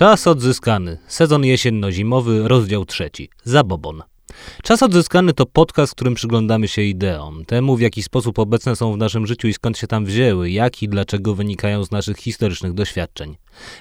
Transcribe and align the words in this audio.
Czas 0.00 0.26
odzyskany. 0.26 0.98
Sezon 1.06 1.42
jesienno-zimowy, 1.42 2.48
rozdział 2.48 2.84
trzeci. 2.84 3.28
Zabobon. 3.44 4.02
Czas 4.62 4.82
odzyskany 4.82 5.32
to 5.32 5.46
podcast, 5.46 5.92
w 5.92 5.94
którym 5.94 6.14
przyglądamy 6.14 6.68
się 6.68 6.82
ideom, 6.82 7.44
temu 7.44 7.76
w 7.76 7.80
jaki 7.80 8.02
sposób 8.02 8.38
obecne 8.38 8.76
są 8.76 8.92
w 8.92 8.96
naszym 8.96 9.26
życiu 9.26 9.48
i 9.48 9.52
skąd 9.52 9.78
się 9.78 9.86
tam 9.86 10.04
wzięły, 10.04 10.50
jak 10.50 10.82
i 10.82 10.88
dlaczego 10.88 11.34
wynikają 11.34 11.84
z 11.84 11.90
naszych 11.90 12.16
historycznych 12.16 12.72
doświadczeń. 12.72 13.36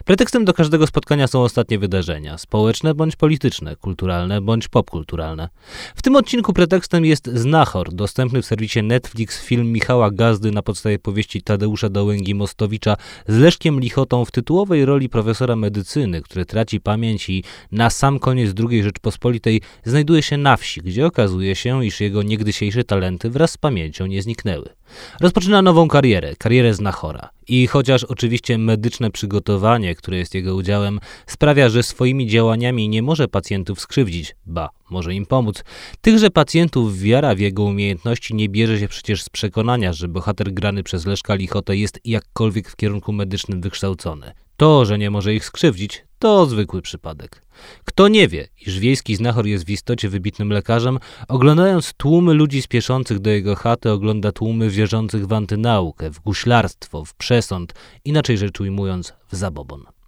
Pretekstem 0.05 0.45
do 0.45 0.53
każdego 0.53 0.87
spotkania 0.87 1.27
są 1.27 1.43
ostatnie 1.43 1.79
wydarzenia, 1.79 2.37
społeczne 2.37 2.95
bądź 2.95 3.15
polityczne, 3.15 3.75
kulturalne 3.75 4.41
bądź 4.41 4.67
popkulturalne. 4.67 5.49
W 5.95 6.01
tym 6.01 6.15
odcinku 6.15 6.53
pretekstem 6.53 7.05
jest 7.05 7.27
Znachor, 7.27 7.93
dostępny 7.93 8.41
w 8.41 8.45
serwisie 8.45 8.83
Netflix 8.83 9.41
film 9.41 9.71
Michała 9.71 10.11
Gazdy 10.11 10.51
na 10.51 10.61
podstawie 10.61 10.99
powieści 10.99 11.41
Tadeusza 11.41 11.89
Dołęgi-Mostowicza 11.89 12.95
z 13.27 13.37
Leszkiem 13.37 13.79
Lichotą 13.79 14.25
w 14.25 14.31
tytułowej 14.31 14.85
roli 14.85 15.09
profesora 15.09 15.55
medycyny, 15.55 16.21
który 16.21 16.45
traci 16.45 16.81
pamięć 16.81 17.29
i 17.29 17.43
na 17.71 17.89
sam 17.89 18.19
koniec 18.19 18.53
II 18.69 18.83
Rzeczpospolitej 18.83 19.61
znajduje 19.83 20.21
się 20.21 20.37
na 20.37 20.57
wsi, 20.57 20.81
gdzie 20.81 21.05
okazuje 21.05 21.55
się, 21.55 21.85
iż 21.85 21.99
jego 21.99 22.23
niegdysiejsze 22.23 22.83
talenty 22.83 23.29
wraz 23.29 23.51
z 23.51 23.57
pamięcią 23.57 24.05
nie 24.05 24.21
zniknęły. 24.21 24.78
Rozpoczyna 25.19 25.61
nową 25.61 25.87
karierę, 25.87 26.35
karierę 26.37 26.73
znachora. 26.73 27.29
I 27.47 27.67
chociaż 27.67 28.03
oczywiście 28.03 28.57
medyczne 28.57 29.11
przygotowanie, 29.11 29.95
które 29.95 30.17
jest 30.17 30.35
jego 30.35 30.55
udziałem, 30.55 30.99
sprawia, 31.27 31.69
że 31.69 31.83
swoimi 31.83 32.27
działaniami 32.27 32.89
nie 32.89 33.01
może 33.01 33.27
pacjentów 33.27 33.81
skrzywdzić, 33.81 34.35
ba, 34.45 34.69
może 34.89 35.13
im 35.13 35.25
pomóc, 35.25 35.63
tychże 36.01 36.29
pacjentów 36.29 36.99
wiara 36.99 37.35
w 37.35 37.39
jego 37.39 37.63
umiejętności 37.63 38.35
nie 38.35 38.49
bierze 38.49 38.79
się 38.79 38.87
przecież 38.87 39.23
z 39.23 39.29
przekonania, 39.29 39.93
że 39.93 40.07
bohater 40.07 40.53
grany 40.53 40.83
przez 40.83 41.05
Leszka 41.05 41.35
Lichotę 41.35 41.77
jest 41.77 41.99
jakkolwiek 42.05 42.69
w 42.69 42.75
kierunku 42.75 43.13
medycznym 43.13 43.61
wykształcony. 43.61 44.31
To, 44.59 44.85
że 44.85 44.97
nie 44.97 45.09
może 45.09 45.33
ich 45.33 45.45
skrzywdzić, 45.45 46.05
to 46.19 46.45
zwykły 46.45 46.81
przypadek. 46.81 47.41
Kto 47.85 48.07
nie 48.07 48.27
wie, 48.27 48.47
iż 48.61 48.79
wiejski 48.79 49.15
znachor 49.15 49.45
jest 49.45 49.65
w 49.65 49.69
istocie 49.69 50.09
wybitnym 50.09 50.49
lekarzem, 50.49 50.99
oglądając 51.27 51.93
tłumy 51.93 52.33
ludzi 52.33 52.61
spieszących 52.61 53.19
do 53.19 53.29
jego 53.29 53.55
chaty, 53.55 53.91
ogląda 53.91 54.31
tłumy 54.31 54.69
wierzących 54.69 55.27
w 55.27 55.33
antynaukę, 55.33 56.11
w 56.11 56.19
guślarstwo, 56.19 57.05
w 57.05 57.13
przesąd, 57.15 57.73
inaczej 58.05 58.37
rzecz 58.37 58.59
ujmując, 58.59 59.13
w 59.31 59.35
zabobon. 59.35 59.98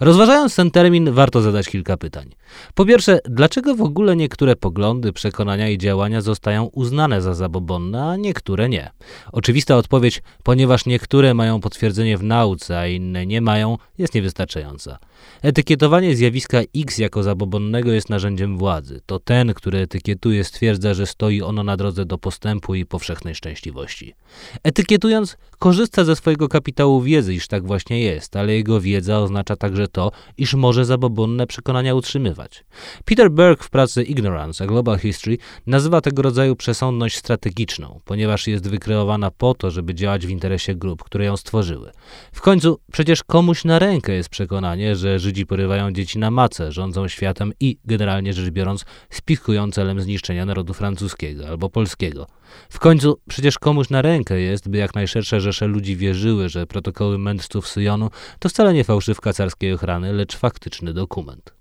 Rozważając 0.00 0.56
ten 0.56 0.70
termin, 0.70 1.12
warto 1.12 1.40
zadać 1.40 1.68
kilka 1.68 1.96
pytań. 1.96 2.30
Po 2.74 2.84
pierwsze, 2.84 3.18
dlaczego 3.24 3.74
w 3.74 3.82
ogóle 3.82 4.16
niektóre 4.16 4.56
poglądy, 4.56 5.12
przekonania 5.12 5.68
i 5.68 5.78
działania 5.78 6.20
zostają 6.20 6.64
uznane 6.64 7.22
za 7.22 7.34
zabobonne, 7.34 8.04
a 8.04 8.16
niektóre 8.16 8.68
nie? 8.68 8.90
Oczywista 9.32 9.76
odpowiedź, 9.76 10.22
ponieważ 10.42 10.86
niektóre 10.86 11.34
mają 11.34 11.60
potwierdzenie 11.60 12.18
w 12.18 12.22
nauce, 12.22 12.78
a 12.78 12.86
inne 12.86 13.26
nie 13.26 13.40
mają, 13.40 13.78
jest 13.98 14.14
niewystarczająca. 14.14 14.98
Etykietowanie 15.42 16.16
zjawiska 16.16 16.60
X 16.76 16.98
jako 16.98 17.22
zabobonnego 17.22 17.92
jest 17.92 18.10
narzędziem 18.10 18.58
władzy. 18.58 19.00
To 19.06 19.18
ten, 19.18 19.54
który 19.54 19.78
etykietuje, 19.78 20.44
stwierdza, 20.44 20.94
że 20.94 21.06
stoi 21.06 21.42
ono 21.42 21.62
na 21.62 21.76
drodze 21.76 22.04
do 22.04 22.18
postępu 22.18 22.74
i 22.74 22.86
powszechnej 22.86 23.34
szczęśliwości. 23.34 24.14
Etykietując, 24.62 25.36
korzysta 25.58 26.04
ze 26.04 26.16
swojego 26.16 26.48
kapitału 26.48 27.00
wiedzy, 27.02 27.34
iż 27.34 27.48
tak 27.48 27.66
właśnie 27.66 28.00
jest, 28.00 28.36
ale 28.36 28.54
jego 28.54 28.80
wiedza 28.80 29.18
oznacza 29.18 29.56
także 29.56 29.88
to, 29.88 30.12
iż 30.38 30.54
może 30.54 30.84
zabobonne 30.84 31.46
przekonania 31.46 31.94
utrzymywać. 31.94 32.64
Peter 33.04 33.30
Berg 33.30 33.64
w 33.64 33.70
pracy 33.70 34.02
Ignorance 34.02 34.64
a 34.64 34.66
Global 34.66 34.98
History 34.98 35.38
nazywa 35.66 36.00
tego 36.00 36.22
rodzaju 36.22 36.56
przesądność 36.56 37.16
strategiczną, 37.16 38.00
ponieważ 38.04 38.46
jest 38.46 38.68
wykreowana 38.68 39.30
po 39.30 39.54
to, 39.54 39.70
żeby 39.70 39.94
działać 39.94 40.26
w 40.26 40.30
interesie 40.30 40.74
grup, 40.74 41.02
które 41.02 41.24
ją 41.24 41.36
stworzyły. 41.36 41.90
W 42.32 42.40
końcu 42.40 42.80
przecież 42.92 43.24
komuś 43.24 43.64
na 43.64 43.78
rękę 43.78 44.12
jest 44.12 44.28
przekonanie, 44.28 44.96
że 44.96 45.09
Żydzi 45.18 45.46
porywają 45.46 45.92
dzieci 45.92 46.18
na 46.18 46.30
macę, 46.30 46.72
rządzą 46.72 47.08
światem 47.08 47.52
i, 47.60 47.76
generalnie 47.84 48.32
rzecz 48.32 48.50
biorąc, 48.50 48.84
spichują 49.10 49.70
celem 49.70 50.00
zniszczenia 50.00 50.44
narodu 50.44 50.74
francuskiego 50.74 51.48
albo 51.48 51.70
polskiego. 51.70 52.26
W 52.68 52.78
końcu 52.78 53.20
przecież 53.28 53.58
komuś 53.58 53.90
na 53.90 54.02
rękę 54.02 54.40
jest, 54.40 54.68
by 54.68 54.78
jak 54.78 54.94
najszersze 54.94 55.40
rzesze 55.40 55.66
ludzi 55.66 55.96
wierzyły, 55.96 56.48
że 56.48 56.66
protokoły 56.66 57.18
mędrców 57.18 57.68
Syjonu 57.68 58.10
to 58.38 58.48
wcale 58.48 58.74
nie 58.74 58.84
fałszywka 58.84 59.32
carskiej 59.32 59.72
ochrany, 59.72 60.12
lecz 60.12 60.36
faktyczny 60.36 60.92
dokument. 60.92 61.59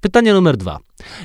Pytanie 0.00 0.32
numer 0.32 0.56
dwa. 0.56 0.78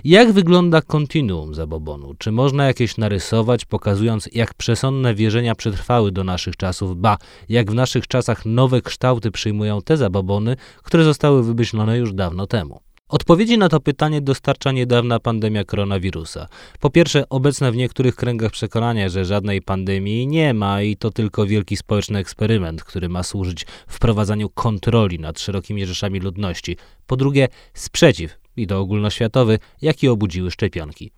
Jak 0.04 0.32
wygląda 0.32 0.82
kontinuum 0.82 1.56
zabobonu? 1.56 2.14
Czy 2.18 2.32
można 2.32 2.66
jakieś 2.68 2.98
narysować, 2.98 3.66
pokazując, 3.66 4.30
jak 4.32 4.54
przesądne 4.54 5.16
wierzenia 5.16 5.56
przetrwały 5.56 6.12
do 6.12 6.24
naszych 6.24 6.56
czasów, 6.56 6.98
ba, 6.98 7.18
jak 7.50 7.72
w 7.72 7.74
naszych 7.74 8.08
czasach 8.08 8.46
nowe 8.46 8.82
kształty 8.82 9.32
przyjmują 9.32 9.82
te 9.82 9.98
zabobony, 9.98 10.56
które 10.84 11.04
zostały 11.04 11.44
wymyślone 11.44 11.98
już 11.98 12.14
dawno 12.14 12.48
temu? 12.48 12.82
Odpowiedzi 13.10 13.58
na 13.58 13.70
to 13.70 13.80
pytanie 13.80 14.22
dostarcza 14.22 14.72
niedawna 14.72 15.20
pandemia 15.20 15.64
koronawirusa. 15.64 16.48
Po 16.80 16.90
pierwsze, 16.90 17.30
obecne 17.30 17.72
w 17.72 17.76
niektórych 17.76 18.16
kręgach 18.16 18.52
przekonanie, 18.52 19.10
że 19.10 19.26
żadnej 19.26 19.62
pandemii 19.62 20.28
nie 20.28 20.54
ma 20.54 20.82
i 20.82 20.96
to 20.96 21.12
tylko 21.12 21.46
wielki 21.46 21.78
społeczny 21.78 22.20
eksperyment, 22.20 22.84
który 22.84 23.10
ma 23.10 23.24
służyć 23.24 23.66
wprowadzaniu 23.88 24.50
kontroli 24.50 25.20
nad 25.20 25.40
szerokimi 25.40 25.86
rzeszami 25.86 26.20
ludności. 26.20 26.78
Po 27.08 27.18
drugie, 27.18 27.48
sprzeciw, 27.74 28.40
i 28.58 28.68
to 28.68 28.80
ogólnoświatowy, 28.80 29.60
jaki 29.82 30.08
obudziły 30.08 30.52
szczepionki. 30.52 31.12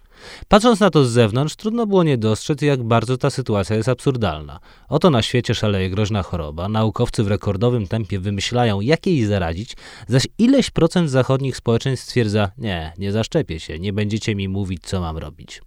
Patrząc 0.47 0.79
na 0.79 0.89
to 0.89 1.05
z 1.05 1.11
zewnątrz, 1.11 1.55
trudno 1.55 1.87
było 1.87 2.03
nie 2.03 2.17
dostrzec, 2.17 2.61
jak 2.61 2.83
bardzo 2.83 3.17
ta 3.17 3.29
sytuacja 3.29 3.75
jest 3.75 3.89
absurdalna. 3.89 4.59
Oto 4.89 5.09
na 5.09 5.21
świecie 5.21 5.55
szaleje 5.55 5.89
groźna 5.89 6.23
choroba, 6.23 6.69
naukowcy 6.69 7.23
w 7.23 7.27
rekordowym 7.27 7.87
tempie 7.87 8.19
wymyślają, 8.19 8.81
jak 8.81 9.07
jej 9.07 9.25
zaradzić, 9.25 9.73
zaś 10.07 10.27
ileś 10.37 10.69
procent 10.69 11.09
zachodnich 11.09 11.57
społeczeństw 11.57 12.05
stwierdza, 12.05 12.51
nie, 12.57 12.93
nie 12.97 13.11
zaszczepię 13.11 13.59
się, 13.59 13.79
nie 13.79 13.93
będziecie 13.93 14.35
mi 14.35 14.47
mówić, 14.47 14.83
co 14.83 15.01
mam 15.01 15.17
robić. 15.17 15.61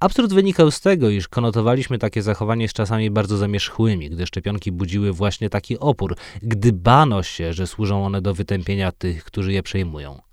Absurd 0.00 0.32
wynikał 0.32 0.70
z 0.70 0.80
tego, 0.80 1.10
iż 1.10 1.28
konotowaliśmy 1.28 1.98
takie 1.98 2.22
zachowanie 2.22 2.68
z 2.68 2.72
czasami 2.72 3.10
bardzo 3.10 3.36
zamierzchłymi, 3.36 4.10
gdy 4.10 4.26
szczepionki 4.26 4.72
budziły 4.72 5.12
właśnie 5.12 5.50
taki 5.50 5.78
opór, 5.78 6.16
gdy 6.42 6.72
bano 6.72 7.22
się, 7.22 7.52
że 7.52 7.66
służą 7.66 8.06
one 8.06 8.22
do 8.22 8.34
wytępienia 8.34 8.92
tych, 8.92 9.24
którzy 9.24 9.52
je 9.52 9.62
przejmują. 9.62 10.25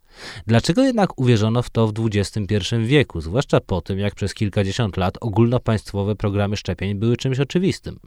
Dlaczego 0.48 0.84
jednak 0.84 1.20
uwierzono 1.20 1.62
w 1.62 1.70
to 1.70 1.88
w 1.88 1.94
XXI 2.00 2.76
wieku, 2.86 3.22
zwłaszcza 3.22 3.60
po 3.60 3.82
tym, 3.82 4.00
jak 4.00 4.16
przez 4.16 4.34
kilkadziesiąt 4.34 4.98
lat 4.98 5.18
ogólnopaństwowe 5.22 6.16
programy 6.16 6.58
szczepień 6.58 6.96
były 6.96 7.18
czymś 7.18 7.40
oczywistym? 7.40 8.00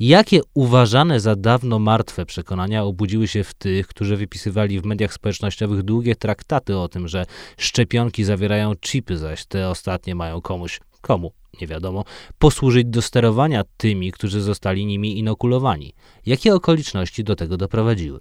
Jakie 0.00 0.40
uważane 0.54 1.20
za 1.20 1.36
dawno 1.36 1.78
martwe 1.78 2.26
przekonania 2.26 2.84
obudziły 2.84 3.28
się 3.28 3.44
w 3.44 3.54
tych, 3.54 3.86
którzy 3.86 4.16
wypisywali 4.16 4.80
w 4.80 4.84
mediach 4.84 5.12
społecznościowych 5.12 5.82
długie 5.82 6.16
traktaty 6.16 6.78
o 6.78 6.88
tym, 6.88 7.08
że 7.08 7.26
szczepionki 7.58 8.24
zawierają 8.24 8.76
chipy, 8.76 9.18
zaś 9.18 9.46
te 9.46 9.68
ostatnie 9.68 10.14
mają 10.14 10.40
komuś, 10.40 10.80
komu, 11.00 11.32
nie 11.60 11.66
wiadomo, 11.66 12.04
posłużyć 12.38 12.86
do 12.86 13.02
sterowania 13.02 13.62
tymi, 13.76 14.12
którzy 14.12 14.40
zostali 14.40 14.86
nimi 14.86 15.18
inokulowani? 15.18 15.94
Jakie 16.26 16.54
okoliczności 16.54 17.24
do 17.24 17.36
tego 17.36 17.56
doprowadziły? 17.56 18.20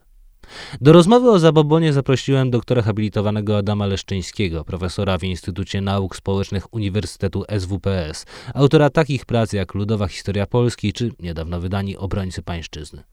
Do 0.81 0.93
rozmowy 0.93 1.31
o 1.31 1.39
zabobonie 1.39 1.93
zaprosiłem 1.93 2.51
doktora 2.51 2.81
habilitowanego 2.81 3.57
Adama 3.57 3.85
Leszczyńskiego, 3.85 4.63
profesora 4.63 5.17
w 5.17 5.23
Instytucie 5.23 5.81
Nauk 5.81 6.15
Społecznych 6.15 6.73
Uniwersytetu 6.73 7.43
SWPS, 7.59 8.25
autora 8.53 8.89
takich 8.89 9.25
prac 9.25 9.53
jak 9.53 9.73
Ludowa 9.73 10.07
Historia 10.07 10.45
Polski 10.45 10.93
czy 10.93 11.11
niedawno 11.19 11.59
wydani 11.59 11.97
Obrońcy 11.97 12.41
Pańszczyzny. 12.41 13.03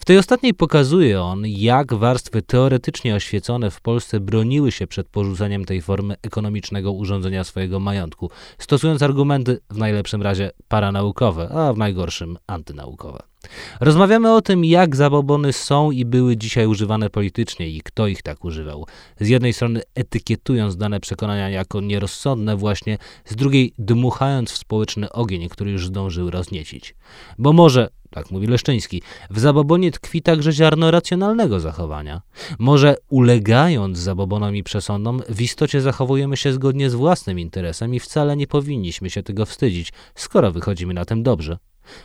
W 0.00 0.04
tej 0.04 0.18
ostatniej 0.18 0.54
pokazuje 0.54 1.22
on, 1.22 1.42
jak 1.46 1.94
warstwy 1.94 2.42
teoretycznie 2.42 3.14
oświecone 3.14 3.70
w 3.70 3.80
Polsce 3.80 4.20
broniły 4.20 4.72
się 4.72 4.86
przed 4.86 5.08
porzuceniem 5.08 5.64
tej 5.64 5.82
formy 5.82 6.14
ekonomicznego 6.22 6.92
urządzenia 6.92 7.44
swojego 7.44 7.80
majątku, 7.80 8.30
stosując 8.58 9.02
argumenty 9.02 9.60
w 9.70 9.76
najlepszym 9.76 10.22
razie 10.22 10.50
paranaukowe, 10.68 11.48
a 11.48 11.72
w 11.72 11.78
najgorszym 11.78 12.38
antynaukowe. 12.46 13.31
Rozmawiamy 13.80 14.34
o 14.34 14.42
tym, 14.42 14.64
jak 14.64 14.96
zabobony 14.96 15.52
są 15.52 15.90
i 15.90 16.04
były 16.04 16.36
dzisiaj 16.36 16.66
używane 16.66 17.10
politycznie 17.10 17.68
i 17.68 17.80
kto 17.80 18.06
ich 18.06 18.22
tak 18.22 18.44
używał. 18.44 18.86
Z 19.20 19.28
jednej 19.28 19.52
strony 19.52 19.82
etykietując 19.94 20.76
dane 20.76 21.00
przekonania 21.00 21.48
jako 21.48 21.80
nierozsądne 21.80 22.56
właśnie, 22.56 22.98
z 23.24 23.36
drugiej 23.36 23.74
dmuchając 23.78 24.50
w 24.50 24.56
społeczny 24.56 25.12
ogień, 25.12 25.48
który 25.48 25.70
już 25.70 25.86
zdążył 25.86 26.30
rozniecić. 26.30 26.94
Bo 27.38 27.52
może, 27.52 27.88
tak 28.10 28.30
mówi 28.30 28.46
Leszczyński, 28.46 29.02
w 29.30 29.38
zabobonie 29.38 29.90
tkwi 29.90 30.22
także 30.22 30.52
ziarno 30.52 30.90
racjonalnego 30.90 31.60
zachowania. 31.60 32.22
Może 32.58 32.96
ulegając 33.08 33.98
zabobonom 33.98 34.56
i 34.56 34.62
przesądom, 34.62 35.22
w 35.28 35.42
istocie 35.42 35.80
zachowujemy 35.80 36.36
się 36.36 36.52
zgodnie 36.52 36.90
z 36.90 36.94
własnym 36.94 37.38
interesem 37.38 37.94
i 37.94 38.00
wcale 38.00 38.36
nie 38.36 38.46
powinniśmy 38.46 39.10
się 39.10 39.22
tego 39.22 39.46
wstydzić, 39.46 39.92
skoro 40.14 40.52
wychodzimy 40.52 40.94
na 40.94 41.04
tym 41.04 41.22
dobrze. 41.22 41.58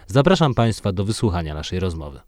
Zapraszam 0.07 0.53
Państwa 0.53 0.91
do 0.91 1.03
wysłuchania 1.05 1.53
naszej 1.53 1.79
rozmowy. 1.79 2.19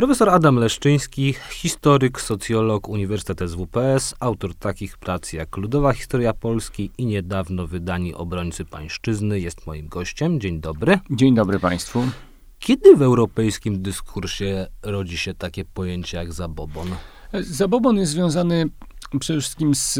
Profesor 0.00 0.28
Adam 0.28 0.56
Leszczyński, 0.56 1.34
historyk, 1.50 2.20
socjolog, 2.20 2.88
Uniwersytet 2.88 3.50
SWPS, 3.50 4.14
autor 4.20 4.54
takich 4.54 4.98
prac 4.98 5.32
jak 5.32 5.56
Ludowa 5.56 5.92
Historia 5.92 6.32
Polski 6.32 6.90
i 6.98 7.06
niedawno 7.06 7.66
wydani 7.66 8.14
Obrońcy 8.14 8.64
Pańszczyzny, 8.64 9.40
jest 9.40 9.66
moim 9.66 9.88
gościem. 9.88 10.40
Dzień 10.40 10.60
dobry. 10.60 10.98
Dzień 11.10 11.34
dobry 11.34 11.58
Państwu. 11.58 12.04
Kiedy 12.58 12.96
w 12.96 13.02
europejskim 13.02 13.82
dyskursie 13.82 14.66
rodzi 14.82 15.18
się 15.18 15.34
takie 15.34 15.64
pojęcie 15.64 16.16
jak 16.16 16.32
zabobon? 16.32 16.88
Zabobon 17.40 17.96
jest 17.96 18.12
związany 18.12 18.68
przede 19.18 19.40
wszystkim 19.40 19.74
z, 19.74 19.94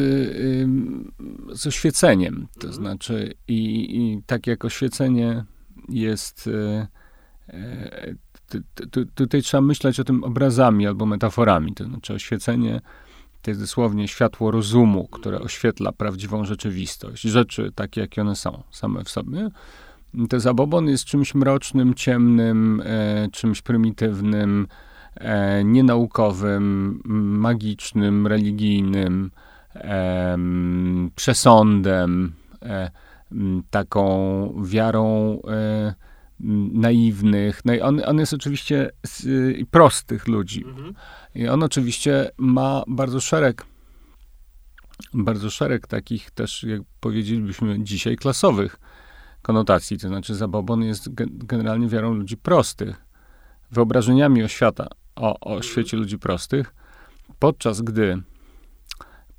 z 1.53 1.67
oświeceniem. 1.67 2.47
To 2.53 2.67
mhm. 2.67 2.75
znaczy, 2.75 3.35
i, 3.49 3.97
i 3.97 4.23
tak 4.27 4.47
jak 4.47 4.65
oświecenie 4.65 5.45
jest. 5.89 6.49
E, 6.49 6.87
e, 7.49 8.15
tutaj 9.15 9.43
trzeba 9.43 9.61
myśleć 9.61 10.01
o 10.01 10.05
tym 10.05 10.25
obrazami 10.25 10.87
albo 10.87 11.07
metaforami. 11.07 11.75
To 11.75 11.85
znaczy, 11.85 12.15
oświecenie 12.15 12.81
to 13.43 13.51
jest 13.51 13.61
dosłownie 13.61 14.09
światło 14.09 14.51
rozumu, 14.51 15.09
które 15.09 15.41
oświetla 15.41 15.93
prawdziwą 15.93 16.45
rzeczywistość, 16.45 17.23
rzeczy 17.23 17.73
takie, 17.75 18.01
jakie 18.01 18.21
one 18.21 18.37
są, 18.37 18.62
same 18.71 19.05
w 19.05 19.09
sobie. 19.09 19.51
To 20.29 20.41
zabobon 20.41 20.89
jest 20.89 21.05
czymś 21.05 21.35
mrocznym, 21.35 21.95
ciemnym, 21.95 22.83
e, 22.85 23.29
czymś 23.33 23.62
prymitywnym, 23.62 24.67
nienaukowym, 25.65 27.01
magicznym, 27.41 28.27
religijnym, 28.27 29.31
e, 29.75 30.39
przesądem, 31.17 32.33
e, 32.62 32.91
taką 33.71 34.55
wiarą 34.65 35.39
e, 35.49 35.95
naiwnych. 36.73 37.65
No 37.65 37.75
i 37.75 37.81
on, 37.81 38.01
on 38.07 38.19
jest 38.19 38.33
oczywiście 38.33 38.91
z, 39.07 39.27
prostych 39.71 40.29
ludzi. 40.29 40.65
Mhm. 40.65 40.95
I 41.35 41.49
on 41.49 41.62
oczywiście 41.62 42.31
ma 42.39 42.83
bardzo 42.87 43.21
szereg, 43.21 43.67
bardzo 45.15 45.51
szereg 45.51 45.87
takich 45.87 46.31
też, 46.31 46.62
jak 46.62 46.83
powiedzielibyśmy 47.01 47.85
dzisiaj, 47.85 48.17
klasowych 48.17 48.77
konotacji. 49.43 49.99
To 49.99 50.09
znaczy 50.09 50.35
zabobon 50.35 50.83
jest 50.83 51.09
generalnie 51.25 51.89
wiarą 51.89 52.15
ludzi 52.15 52.37
prostych, 52.37 53.05
wyobrażeniami 53.71 54.43
o 54.45 54.49
świata, 54.49 54.87
o, 55.17 55.41
o 55.41 55.62
świecie 55.62 55.97
ludzi 55.97 56.19
prostych, 56.19 56.75
podczas 57.39 57.81
gdy 57.81 58.23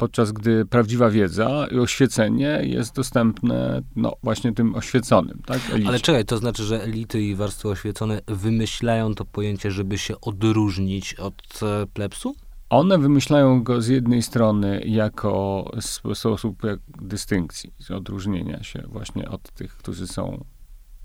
podczas 0.02 0.32
gdy 0.32 0.66
prawdziwa 0.66 1.10
wiedza 1.10 1.68
i 1.72 1.80
oświecenie 1.80 2.60
jest 2.64 2.96
dostępne 2.96 3.82
no, 3.96 4.16
właśnie 4.24 4.54
tym 4.54 4.76
oświeconym. 4.76 5.42
Tak, 5.46 5.60
Ale 5.88 6.00
czekaj, 6.00 6.26
to 6.26 6.38
znaczy, 6.38 6.64
że 6.64 6.84
elity 6.84 7.22
i 7.22 7.36
warstwy 7.36 7.70
oświecone 7.70 8.22
wymyślają 8.28 9.16
to 9.16 9.26
pojęcie, 9.26 9.72
żeby 9.72 9.98
się 9.98 10.22
odróżnić 10.22 11.14
od 11.14 11.60
e, 11.64 11.88
plebsu? 11.88 12.36
One 12.70 12.98
wymyślają 12.98 13.64
go 13.64 13.82
z 13.82 13.88
jednej 13.88 14.22
strony 14.22 14.82
jako 14.86 15.66
sposób 16.14 16.64
jak 16.64 16.80
dystynkcji, 17.02 17.74
odróżnienia 17.96 18.64
się 18.64 18.84
właśnie 18.88 19.30
od 19.30 19.52
tych, 19.52 19.78
którzy 19.78 20.08
są, 20.08 20.46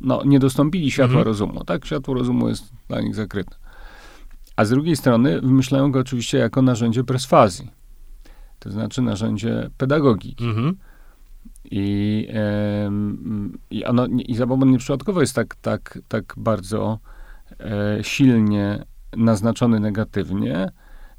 no, 0.00 0.22
nie 0.24 0.38
dostąpili 0.38 0.90
światła 0.90 1.18
mhm. 1.18 1.26
rozumu, 1.26 1.64
tak? 1.64 1.86
Światło 1.86 2.14
rozumu 2.14 2.48
jest 2.48 2.72
dla 2.88 3.00
nich 3.00 3.14
zakryte. 3.14 3.56
A 4.56 4.64
z 4.64 4.70
drugiej 4.70 4.96
strony 4.96 5.40
wymyślają 5.40 5.92
go 5.92 5.98
oczywiście 5.98 6.38
jako 6.38 6.62
narzędzie 6.62 7.04
perswazji 7.04 7.70
to 8.58 8.70
znaczy 8.70 9.02
narzędzie 9.02 9.70
pedagogiki. 9.78 10.44
Mhm. 10.44 10.76
I, 11.64 12.28
i, 13.70 13.84
ono, 13.84 14.06
I 14.06 14.34
zabobon 14.34 14.70
nieprzypadkowo 14.70 15.20
jest 15.20 15.34
tak, 15.34 15.54
tak, 15.54 15.98
tak 16.08 16.34
bardzo 16.36 16.98
e, 17.60 17.98
silnie 18.02 18.84
naznaczony 19.16 19.80
negatywnie, 19.80 20.68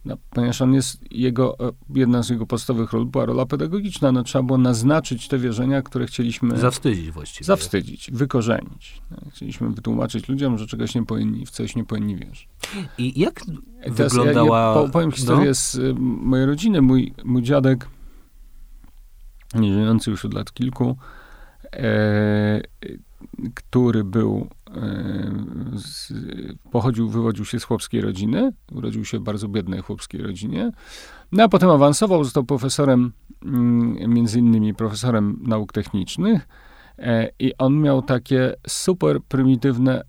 no, 0.07 0.18
ponieważ 0.30 0.62
on 0.62 0.74
jest 0.74 1.12
jego, 1.12 1.59
e, 1.59 1.71
jedna 1.95 2.24
z 2.24 2.30
jego 2.30 2.45
podstawowych 2.45 2.94
ról 2.94 3.06
była 3.06 3.25
rola 3.25 3.45
pedagogiczna. 3.45 4.12
No, 4.12 4.24
trzeba 4.24 4.44
było 4.44 4.57
naznaczyć 4.57 5.27
te 5.27 5.38
wierzenia, 5.38 5.81
które 5.81 6.07
chcieliśmy... 6.07 6.57
Zawstydzić 6.57 7.12
właściwie. 7.12 7.45
Zawstydzić, 7.45 8.12
wykorzenić. 8.12 9.01
No, 9.12 9.18
chcieliśmy 9.31 9.69
wytłumaczyć 9.69 10.30
ludziom, 10.30 10.57
że 10.57 10.68
czegoś 10.68 10.95
nie 10.95 11.06
powinni, 11.06 11.45
w 11.45 11.50
coś 11.50 11.75
nie 11.75 11.86
powinni 11.86 12.15
wierzyć. 12.15 12.50
I 12.98 13.19
jak 13.19 13.42
Teraz 13.95 14.13
wyglądała... 14.13 14.75
Ja, 14.75 14.81
ja 14.81 14.89
powiem 14.89 15.12
historię 15.12 15.48
no? 15.48 15.56
z 15.56 15.75
y, 15.75 15.94
mojej 16.00 16.45
rodziny. 16.45 16.81
Mój, 16.81 17.13
mój 17.24 17.44
dziadek, 17.44 17.88
nie 19.56 19.74
żyjący 19.74 20.12
już 20.12 20.25
od 20.25 20.33
lat 20.33 20.53
kilku, 20.53 20.98
e, 21.74 22.62
który 23.56 24.04
był 24.04 24.48
z, 25.75 26.14
pochodził, 26.72 27.10
wywodził 27.10 27.46
się 27.46 27.60
z 27.60 27.64
chłopskiej 27.64 28.02
rodziny, 28.02 28.52
urodził 28.72 29.06
się 29.06 29.19
w 29.19 29.22
bardzo 29.22 29.48
biednej 29.48 29.81
chłopskiej 29.81 30.22
rodzinie, 30.22 30.72
no 31.31 31.44
a 31.44 31.50
potem 31.50 31.69
awansował, 31.69 32.24
został 32.24 32.44
profesorem, 32.44 33.12
mm, 33.46 34.14
między 34.14 34.40
innymi 34.40 34.74
profesorem 34.74 35.40
nauk 35.48 35.74
technicznych 35.74 36.48
e, 36.98 37.30
i 37.40 37.58
on 37.58 37.81
miał 37.81 38.02
takie 38.02 38.54
super 38.68 39.22
prymitywne 39.28 40.04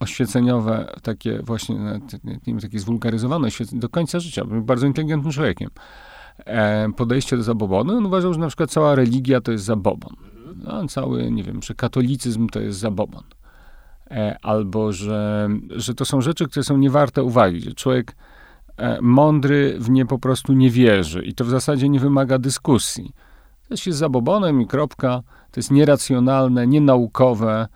oświeceniowe, 0.00 0.92
takie 1.02 1.42
właśnie, 1.42 1.76
nie 2.24 2.38
wiem, 2.46 2.60
takie 2.60 2.78
zwulgaryzowane 2.78 3.46
oświecenie 3.46 3.80
do 3.80 3.88
końca 3.88 4.20
życia. 4.20 4.44
Był 4.44 4.62
bardzo 4.62 4.86
inteligentnym 4.86 5.32
człowiekiem. 5.32 5.70
E, 6.38 6.92
podejście 6.96 7.36
do 7.36 7.42
zabobonu, 7.42 7.96
on 7.96 8.06
uważał, 8.06 8.34
że 8.34 8.40
na 8.40 8.46
przykład 8.46 8.70
cała 8.70 8.94
religia 8.94 9.40
to 9.40 9.52
jest 9.52 9.64
zabobon. 9.64 10.29
No, 10.64 10.88
cały, 10.88 11.30
nie 11.30 11.42
wiem, 11.42 11.62
że 11.62 11.74
katolicyzm 11.74 12.48
to 12.48 12.60
jest 12.60 12.78
zabobon. 12.78 13.22
E, 14.10 14.36
albo 14.42 14.92
że, 14.92 15.48
że 15.70 15.94
to 15.94 16.04
są 16.04 16.20
rzeczy, 16.20 16.48
które 16.48 16.64
są 16.64 16.76
niewarte 16.76 17.22
uwagi, 17.22 17.60
że 17.60 17.74
człowiek 17.74 18.16
e, 18.76 18.98
mądry 19.02 19.76
w 19.78 19.90
nie 19.90 20.06
po 20.06 20.18
prostu 20.18 20.52
nie 20.52 20.70
wierzy 20.70 21.22
i 21.22 21.34
to 21.34 21.44
w 21.44 21.50
zasadzie 21.50 21.88
nie 21.88 22.00
wymaga 22.00 22.38
dyskusji. 22.38 23.12
To 23.68 23.74
jest 23.74 23.98
zabobonem 23.98 24.62
i 24.62 24.66
kropka, 24.66 25.22
to 25.50 25.60
jest 25.60 25.70
nieracjonalne, 25.70 26.66
nienaukowe, 26.66 27.68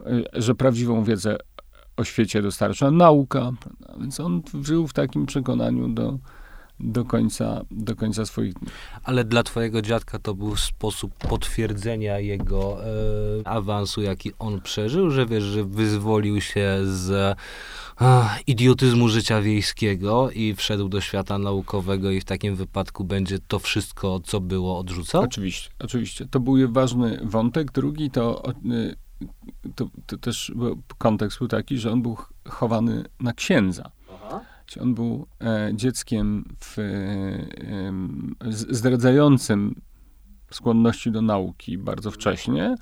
e, 0.00 0.22
że 0.32 0.54
prawdziwą 0.54 1.04
wiedzę 1.04 1.36
o 1.96 2.04
świecie 2.04 2.42
dostarcza 2.42 2.90
nauka. 2.90 3.50
Więc 4.00 4.20
on 4.20 4.42
żył 4.62 4.86
w 4.86 4.92
takim 4.92 5.26
przekonaniu 5.26 5.88
do, 5.88 6.18
do 6.80 7.04
końca, 7.04 7.64
do 7.70 7.96
końca 7.96 8.26
swoich 8.26 8.54
dni. 8.54 8.68
Ale 9.04 9.24
dla 9.24 9.42
twojego 9.42 9.82
dziadka 9.82 10.18
to 10.18 10.34
był 10.34 10.56
sposób 10.56 11.14
potwierdzenia 11.14 12.18
jego 12.18 12.84
e, 12.84 12.88
awansu, 13.44 14.02
jaki 14.02 14.32
on 14.38 14.60
przeżył, 14.60 15.10
że 15.10 15.26
wiesz, 15.26 15.44
że 15.44 15.64
wyzwolił 15.64 16.40
się 16.40 16.78
z 16.82 17.10
e, 18.00 18.28
idiotyzmu 18.46 19.08
życia 19.08 19.42
wiejskiego 19.42 20.30
i 20.30 20.54
wszedł 20.54 20.88
do 20.88 21.00
świata 21.00 21.38
naukowego 21.38 22.10
i 22.10 22.20
w 22.20 22.24
takim 22.24 22.56
wypadku 22.56 23.04
będzie 23.04 23.38
to 23.38 23.58
wszystko, 23.58 24.20
co 24.20 24.40
było, 24.40 24.78
odrzucał? 24.78 25.22
Oczywiście, 25.22 25.70
oczywiście. 25.78 26.26
To 26.26 26.40
był 26.40 26.72
ważny 26.72 27.20
wątek. 27.22 27.72
Drugi 27.72 28.10
to, 28.10 28.42
e, 28.48 28.94
to, 29.74 29.88
to 30.06 30.18
też 30.18 30.52
kontekst 30.98 31.38
był 31.38 31.48
taki, 31.48 31.78
że 31.78 31.92
on 31.92 32.02
był 32.02 32.16
chowany 32.48 33.04
na 33.20 33.32
księdza. 33.32 33.90
On 34.78 34.94
był 34.94 35.26
e, 35.40 35.70
dzieckiem 35.74 36.44
w, 36.64 36.78
e, 36.78 37.52
zdradzającym 38.50 39.74
skłonności 40.50 41.10
do 41.10 41.22
nauki 41.22 41.78
bardzo 41.78 42.10
wcześnie. 42.10 42.74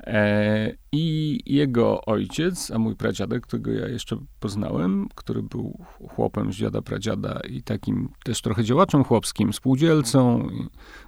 E, 0.00 0.74
I 0.92 1.38
jego 1.46 2.04
ojciec, 2.04 2.70
a 2.70 2.78
mój 2.78 2.96
pradziadek, 2.96 3.46
którego 3.46 3.72
ja 3.72 3.88
jeszcze 3.88 4.16
poznałem, 4.40 5.08
który 5.14 5.42
był 5.42 5.84
chłopem 6.08 6.52
z 6.52 6.56
dziada 6.56 6.82
pradziada 6.82 7.40
i 7.50 7.62
takim 7.62 8.08
też 8.24 8.42
trochę 8.42 8.64
działaczem 8.64 9.04
chłopskim, 9.04 9.52
spółdzielcą, 9.52 10.48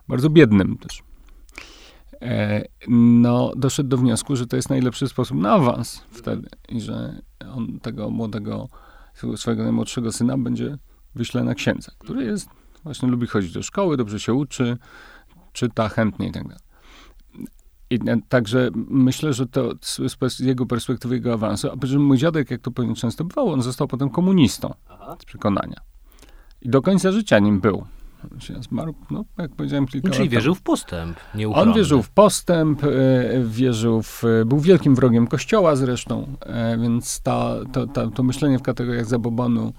bardzo 0.08 0.30
biednym 0.30 0.78
też. 0.78 1.02
No, 2.88 3.52
doszedł 3.56 3.88
do 3.88 3.96
wniosku, 3.96 4.36
że 4.36 4.46
to 4.46 4.56
jest 4.56 4.70
najlepszy 4.70 5.08
sposób 5.08 5.38
na 5.38 5.52
awans 5.52 6.04
wtedy 6.10 6.48
i 6.68 6.80
że 6.80 7.22
on 7.54 7.80
tego 7.80 8.10
młodego 8.10 8.68
swojego 9.36 9.62
najmłodszego 9.62 10.12
syna 10.12 10.38
będzie 10.38 10.78
wyśle 11.14 11.44
na 11.44 11.54
księdza, 11.54 11.92
który 11.98 12.24
jest, 12.24 12.48
właśnie 12.84 13.08
lubi 13.08 13.26
chodzić 13.26 13.52
do 13.52 13.62
szkoły, 13.62 13.96
dobrze 13.96 14.20
się 14.20 14.34
uczy, 14.34 14.76
czyta 15.52 15.88
chętnie 15.88 16.28
i 16.28 16.32
tak 16.32 16.42
dalej. 16.42 16.62
I 17.90 17.98
także 18.28 18.70
myślę, 18.74 19.32
że 19.32 19.46
to 19.46 19.72
z 20.28 20.40
jego 20.40 20.66
perspektywy, 20.66 21.14
jego 21.14 21.32
awansu, 21.32 21.68
a 21.70 21.86
że 21.86 21.98
mój 21.98 22.18
dziadek, 22.18 22.50
jak 22.50 22.60
to 22.60 22.70
pewnie 22.70 22.94
często 22.94 23.24
bywało, 23.24 23.52
on 23.52 23.62
został 23.62 23.88
potem 23.88 24.10
komunistą 24.10 24.74
Aha. 24.88 25.16
z 25.20 25.24
przekonania. 25.24 25.80
I 26.62 26.68
do 26.68 26.82
końca 26.82 27.12
życia 27.12 27.38
nim 27.38 27.60
był. 27.60 27.86
Zmarł, 28.60 28.94
no, 29.10 29.24
jak 29.38 29.50
powiedziałem, 29.54 29.86
kilka 29.86 30.10
Czyli 30.10 30.28
wierzył 30.28 30.54
w 30.54 30.62
postęp, 30.62 31.16
On 31.54 31.72
wierzył 31.72 32.02
w 32.02 32.10
postęp, 32.10 32.84
e, 32.84 32.88
wierzył 33.44 34.02
w, 34.02 34.22
był 34.46 34.60
wielkim 34.60 34.94
wrogiem 34.94 35.26
Kościoła 35.26 35.76
zresztą, 35.76 36.26
e, 36.40 36.78
więc 36.78 37.20
ta, 37.20 37.54
to, 37.72 37.86
ta, 37.86 38.10
to 38.10 38.22
myślenie 38.22 38.58
w 38.58 38.62
kategoriach 38.62 39.06
zabobonu 39.06 39.72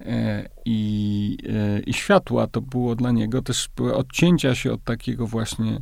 e, 0.00 0.48
i, 0.64 1.38
i 1.86 1.92
światła 1.92 2.46
to 2.46 2.60
było 2.60 2.94
dla 2.94 3.10
niego 3.10 3.42
też 3.42 3.68
odcięcia 3.94 4.54
się 4.54 4.72
od 4.72 4.84
takiego 4.84 5.26
właśnie 5.26 5.80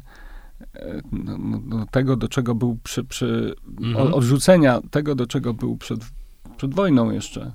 no, 1.13 1.39
no, 1.39 1.61
no, 1.65 1.87
tego, 1.91 2.17
do 2.17 2.29
czego 2.29 2.55
był 2.55 2.79
przy, 2.83 3.05
przy 3.05 3.55
mhm. 3.81 4.15
odrzucenia 4.15 4.81
tego, 4.91 5.15
do 5.15 5.27
czego 5.27 5.55
był 5.55 5.77
przed, 5.77 6.01
przed 6.57 6.75
wojną 6.75 7.11
jeszcze 7.11 7.53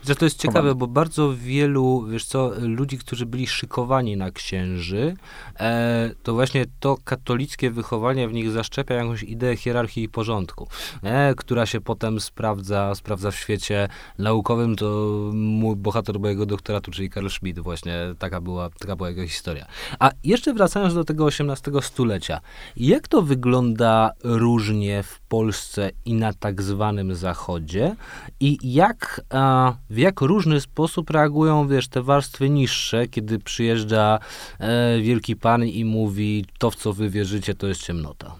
Chociaż 0.00 0.16
to 0.16 0.24
jest 0.24 0.38
ciekawe, 0.38 0.74
bo 0.74 0.86
bardzo 0.86 1.34
wielu, 1.36 2.06
wiesz 2.10 2.24
co, 2.24 2.52
ludzi, 2.60 2.98
którzy 2.98 3.26
byli 3.26 3.46
szykowani 3.46 4.16
na 4.16 4.30
księży, 4.30 5.14
e, 5.60 6.10
to 6.22 6.34
właśnie 6.34 6.64
to 6.80 6.96
katolickie 7.04 7.70
wychowanie 7.70 8.28
w 8.28 8.32
nich 8.32 8.50
zaszczepia 8.50 8.94
jakąś 8.94 9.22
ideę 9.22 9.56
hierarchii 9.56 10.02
i 10.04 10.08
porządku, 10.08 10.68
e, 11.02 11.34
która 11.34 11.66
się 11.66 11.80
potem 11.80 12.20
sprawdza, 12.20 12.94
sprawdza 12.94 13.30
w 13.30 13.36
świecie 13.36 13.88
naukowym. 14.18 14.76
To 14.76 15.30
mój 15.32 15.76
bohater 15.76 16.20
mojego 16.20 16.46
doktoratu, 16.46 16.90
czyli 16.90 17.10
Karl 17.10 17.28
Schmidt, 17.28 17.58
właśnie 17.58 17.96
taka 18.18 18.40
była, 18.40 18.70
taka 18.70 18.96
była 18.96 19.08
jego 19.08 19.22
historia. 19.22 19.66
A 19.98 20.10
jeszcze 20.24 20.54
wracając 20.54 20.94
do 20.94 21.04
tego 21.04 21.28
XVIII 21.28 21.82
stulecia, 21.82 22.40
jak 22.76 23.08
to 23.08 23.22
wygląda 23.22 24.10
różnie 24.24 25.02
w 25.02 25.21
Polsce 25.32 25.90
i 26.04 26.14
na 26.14 26.32
tak 26.32 26.62
zwanym 26.62 27.14
Zachodzie 27.14 27.96
i 28.40 28.58
jak, 28.62 29.20
w 29.90 29.98
jak 29.98 30.20
różny 30.20 30.60
sposób 30.60 31.10
reagują, 31.10 31.68
wiesz, 31.68 31.88
te 31.88 32.02
warstwy 32.02 32.50
niższe, 32.50 33.08
kiedy 33.08 33.38
przyjeżdża 33.38 34.18
e, 34.58 35.00
wielki 35.00 35.36
pan 35.36 35.64
i 35.64 35.84
mówi, 35.84 36.44
to 36.58 36.70
w 36.70 36.76
co 36.76 36.92
wy 36.92 37.10
wierzycie, 37.10 37.54
to 37.54 37.66
jest 37.66 37.82
ciemnota. 37.82 38.34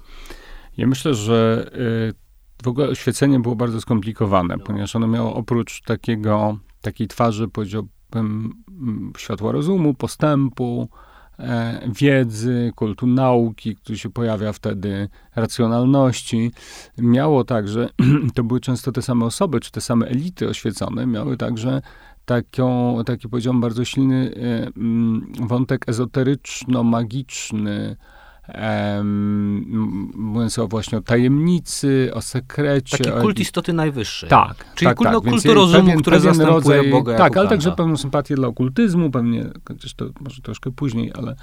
Ja 0.77 0.87
myślę, 0.87 1.15
że 1.15 1.71
y, 2.11 2.65
w 2.65 2.69
ogóle 2.69 2.89
oświecenie 2.89 3.41
było 3.41 3.57
bardzo 3.57 3.81
skomplikowane, 3.81 4.57
no. 4.57 4.65
ponieważ 4.65 4.97
ono 4.97 5.07
miało 5.07 5.35
oprócz 5.35 5.83
takiego, 5.83 6.59
takiej 6.81 7.09
twarzy, 7.09 7.49
powiedziałbym, 7.49 8.53
światła 9.19 9.53
rozumu, 9.53 9.95
postępu, 9.95 10.89
E, 10.89 11.12
wiedzy, 11.87 12.73
kultu 12.75 13.07
nauki, 13.07 13.77
który 13.77 13.99
się 13.99 14.11
pojawia 14.11 14.53
wtedy, 14.53 15.09
racjonalności. 15.37 16.53
Miało 16.99 17.45
także, 17.45 17.89
to 18.35 18.45
były 18.45 18.61
często 18.61 18.93
te 18.93 19.03
same 19.03 19.25
osoby, 19.25 19.61
czy 19.61 19.71
te 19.71 19.81
same 19.81 20.07
elity 20.07 20.49
oświecone, 20.49 21.07
miały 21.07 21.37
także 21.37 21.83
taką, 22.25 22.97
taki 23.07 23.29
powiedziałbym 23.29 23.61
bardzo 23.61 23.85
silny 23.85 24.35
e, 24.37 24.71
wątek 25.47 25.89
ezoteryczno-magiczny, 25.89 27.97
mówiąc 30.15 30.59
o 30.59 30.69
właśnie 30.69 30.99
o 30.99 31.01
tajemnicy, 31.01 32.11
o 32.15 32.23
sekrecie. 32.23 32.99
Taki 32.99 33.21
kult 33.21 33.39
istoty 33.39 33.73
najwyższej. 33.73 34.31
Tak. 34.31 34.75
Czyli 34.75 34.89
tak, 34.89 34.97
kult, 34.97 35.07
tak. 35.07 35.15
no, 35.15 35.21
kultu 35.21 35.55
rozumu, 35.55 35.83
pewien, 35.83 36.01
który 36.01 36.21
pewien 36.21 36.41
rodzaj, 36.41 36.91
Boga 36.91 37.19
Tak, 37.19 37.37
ale 37.37 37.49
także 37.49 37.73
pewną 37.73 37.97
sympatię 37.97 38.35
dla 38.35 38.49
okultyzmu, 38.49 39.11
pewnie, 39.11 39.45
chociaż 39.69 39.95
to 39.95 40.07
może 40.21 40.43
troszkę 40.43 40.71
później, 40.71 41.13
ale, 41.15 41.37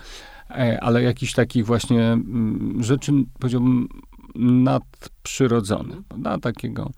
e, 0.49 0.83
ale 0.83 1.03
jakichś 1.03 1.33
takich 1.33 1.65
właśnie 1.65 2.03
mm, 2.03 2.83
rzeczy, 2.83 3.11
powiedziałbym, 3.39 3.87
nadprzyrodzonych. 4.35 5.99
Na 6.17 6.39
takiego... 6.39 6.91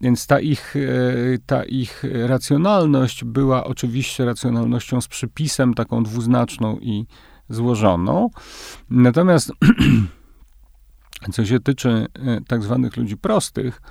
Więc 0.00 0.26
ta 0.26 0.40
ich, 0.40 0.76
e, 0.76 1.38
ta 1.46 1.64
ich 1.64 2.04
racjonalność 2.12 3.24
była 3.24 3.64
oczywiście 3.64 4.24
racjonalnością 4.24 5.00
z 5.00 5.08
przypisem, 5.08 5.74
taką 5.74 6.02
dwuznaczną 6.02 6.78
i 6.78 7.06
złożoną. 7.48 8.30
Natomiast 8.90 9.52
co 11.32 11.44
się 11.44 11.60
tyczy 11.60 12.06
e, 12.14 12.40
tak 12.40 12.62
zwanych 12.62 12.96
ludzi 12.96 13.16
prostych, 13.16 13.82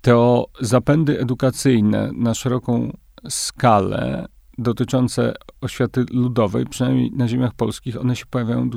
to 0.00 0.46
zapędy 0.60 1.20
edukacyjne 1.20 2.10
na 2.14 2.34
szeroką 2.34 2.96
skalę 3.28 4.28
dotyczące 4.58 5.34
oświaty 5.60 6.04
ludowej, 6.10 6.66
przynajmniej 6.66 7.10
na 7.12 7.28
ziemiach 7.28 7.54
polskich, 7.54 8.00
one 8.00 8.16
się 8.16 8.26
pojawiają 8.26 8.70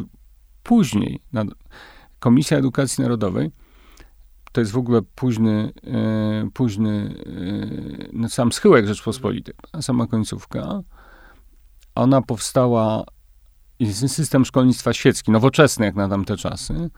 później. 0.64 1.20
Komisja 2.20 2.58
Edukacji 2.58 3.02
Narodowej 3.02 3.52
to 4.54 4.62
jest 4.62 4.72
w 4.72 4.78
ogóle 4.78 5.02
późny, 5.16 5.74
e, 5.84 6.50
późny 6.54 7.16
e, 8.24 8.30
sam 8.30 8.52
schyłek 8.52 8.88
Rzeczpospolitej, 8.88 9.56
sama 9.82 10.08
końcówka. 10.08 10.82
Ona 11.96 12.22
powstała 12.22 13.04
system 13.94 14.46
szkolnictwa 14.46 14.94
świecki, 14.94 15.32
nowoczesny 15.32 15.86
jak 15.86 15.96
na 15.96 16.10
tamte 16.10 16.38
czasy. 16.38 16.90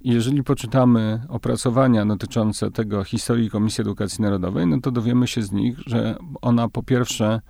I 0.00 0.10
jeżeli 0.10 0.42
poczytamy 0.42 1.22
opracowania 1.28 2.06
dotyczące 2.06 2.70
tego 2.70 3.04
historii 3.04 3.50
Komisji 3.50 3.82
Edukacji 3.82 4.22
Narodowej, 4.22 4.66
no 4.66 4.80
to 4.80 4.90
dowiemy 4.90 5.26
się 5.26 5.42
z 5.42 5.52
nich, 5.52 5.78
że 5.86 6.16
ona 6.42 6.68
po 6.68 6.82
pierwsze 6.82 7.40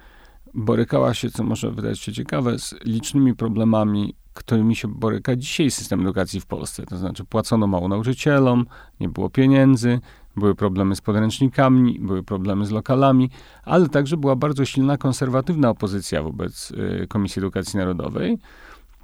borykała 0.55 1.15
się, 1.15 1.31
co 1.31 1.45
może 1.45 1.71
wydać 1.71 2.01
się 2.01 2.13
ciekawe, 2.13 2.59
z 2.59 2.75
licznymi 2.85 3.37
problemami, 3.37 4.15
którymi 4.35 4.77
się 4.77 4.89
boryka 4.89 5.37
dzisiaj 5.37 5.71
system 5.71 6.01
edukacji 6.01 6.41
w 6.41 6.47
Polsce. 6.47 6.87
To 6.87 6.97
znaczy 6.97 7.25
płacono 7.25 7.67
mało 7.67 7.89
nauczycielom, 7.89 8.67
nie 9.01 9.09
było 9.09 9.31
pieniędzy, 9.31 10.01
były 10.37 10.55
problemy 10.55 10.97
z 10.97 11.01
podręcznikami, 11.01 12.01
były 12.01 12.23
problemy 12.23 12.67
z 12.67 12.71
lokalami, 12.71 13.31
ale 13.65 13.89
także 13.89 14.17
była 14.17 14.37
bardzo 14.37 14.65
silna 14.65 14.97
konserwatywna 14.97 15.71
opozycja 15.71 16.23
wobec 16.23 16.71
y, 16.71 17.07
Komisji 17.09 17.41
Edukacji 17.41 17.79
Narodowej. 17.79 18.39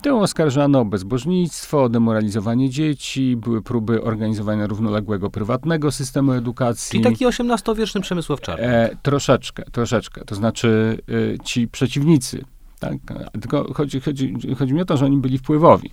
To 0.07 0.21
oskarżano 0.21 0.81
o 0.81 0.85
bezbożnictwo, 0.85 1.83
o 1.83 1.89
demoralizowanie 1.89 2.71
dzieci, 2.71 3.37
były 3.37 3.63
próby 3.63 4.03
organizowania 4.03 4.67
równoległego 4.67 5.31
prywatnego 5.31 5.93
systemu 5.93 6.33
edukacji. 6.33 6.91
Czyli 6.91 7.05
taki 7.05 7.27
XVIII-wieczny 7.27 8.01
Przemysław 8.01 8.41
Czarny. 8.41 8.67
E, 8.67 8.97
troszeczkę, 9.03 9.63
troszeczkę. 9.73 10.25
To 10.25 10.35
znaczy 10.35 10.99
y, 11.09 11.39
ci 11.45 11.69
przeciwnicy. 11.69 12.45
Tak? 12.79 12.93
Tylko 13.33 13.75
chodzi, 13.75 14.01
chodzi, 14.01 14.35
chodzi 14.59 14.75
mi 14.75 14.81
o 14.81 14.85
to, 14.85 14.97
że 14.97 15.05
oni 15.05 15.17
byli 15.17 15.39
wpływowi. 15.39 15.91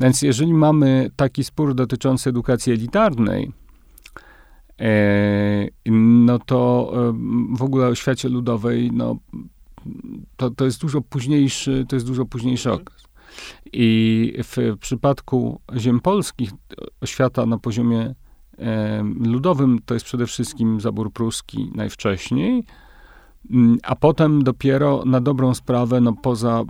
Więc 0.00 0.22
jeżeli 0.22 0.54
mamy 0.54 1.10
taki 1.16 1.44
spór 1.44 1.74
dotyczący 1.74 2.30
edukacji 2.30 2.72
elitarnej, 2.72 3.52
E, 4.80 5.68
no 5.90 6.38
to 6.38 6.92
w 7.56 7.62
ogóle 7.62 7.86
o 7.86 7.94
świecie 7.94 8.28
ludowej, 8.28 8.90
no, 8.92 9.16
to, 10.36 10.50
to 10.50 10.64
jest 10.64 10.80
dużo 10.80 11.00
późniejszy, 11.00 11.86
to 11.88 11.96
jest 11.96 12.06
dużo 12.06 12.24
późniejszy 12.24 12.68
mhm. 12.68 12.82
okres. 12.82 13.07
I 13.72 14.32
w 14.44 14.76
przypadku 14.80 15.60
ziem 15.76 16.00
polskich 16.00 16.50
oświata 17.00 17.46
na 17.46 17.58
poziomie 17.58 18.14
ludowym 19.20 19.78
to 19.86 19.94
jest 19.94 20.06
przede 20.06 20.26
wszystkim 20.26 20.80
zabór 20.80 21.12
pruski 21.12 21.70
najwcześniej, 21.74 22.64
mm, 23.50 23.78
a 23.82 23.96
potem 23.96 24.44
dopiero 24.44 25.02
na 25.06 25.20
dobrą 25.20 25.54
sprawę, 25.54 26.00
no 26.00 26.12
poza, 26.12 26.64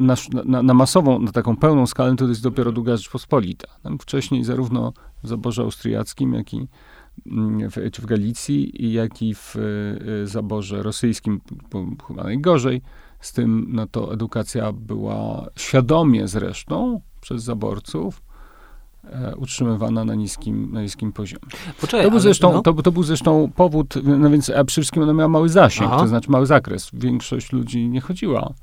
na, 0.00 0.14
na, 0.44 0.62
na 0.62 0.74
masową, 0.74 1.18
na 1.18 1.32
taką 1.32 1.56
pełną 1.56 1.86
skalę, 1.86 2.16
to 2.16 2.28
jest 2.28 2.42
dopiero 2.42 2.72
druga 2.72 2.96
Rzeczpospolita. 2.96 3.68
Wcześniej 4.00 4.44
zarówno 4.44 4.92
w 5.22 5.28
zaborze 5.28 5.62
austriackim, 5.62 6.34
jak 6.34 6.54
i 6.54 6.68
w, 7.70 7.90
czy 7.92 8.02
w 8.02 8.06
Galicji, 8.06 8.92
jak 8.92 9.22
i 9.22 9.34
w 9.34 9.56
y, 9.56 10.26
zaborze 10.26 10.82
rosyjskim, 10.82 11.40
chyba 12.08 12.24
najgorzej. 12.24 12.82
Z 13.20 13.32
tym, 13.32 13.66
no 13.68 13.86
to 13.86 14.12
edukacja 14.12 14.72
była 14.72 15.46
świadomie 15.56 16.28
zresztą 16.28 17.00
przez 17.20 17.42
zaborców 17.42 18.22
e, 19.04 19.36
utrzymywana 19.36 20.04
na 20.04 20.14
niskim, 20.14 20.72
na 20.72 20.82
niskim 20.82 21.12
poziomie. 21.12 21.42
Poczekaj, 21.80 22.06
to, 22.06 22.10
był 22.10 22.20
zresztą, 22.20 22.52
no. 22.52 22.62
to, 22.62 22.74
to, 22.74 22.92
był 22.92 23.02
zresztą 23.02 23.50
powód, 23.56 23.94
no 24.04 24.30
więc 24.30 24.50
a 24.50 24.64
przede 24.64 24.82
wszystkim 24.82 25.02
ona 25.02 25.12
miała 25.12 25.28
mały 25.28 25.48
zasięg, 25.48 25.90
Aha. 25.92 26.00
to 26.00 26.08
znaczy 26.08 26.30
mały 26.30 26.46
zakres. 26.46 26.90
Większość 26.92 27.52
ludzi 27.52 27.88
nie 27.88 28.00
chodziła 28.00 28.54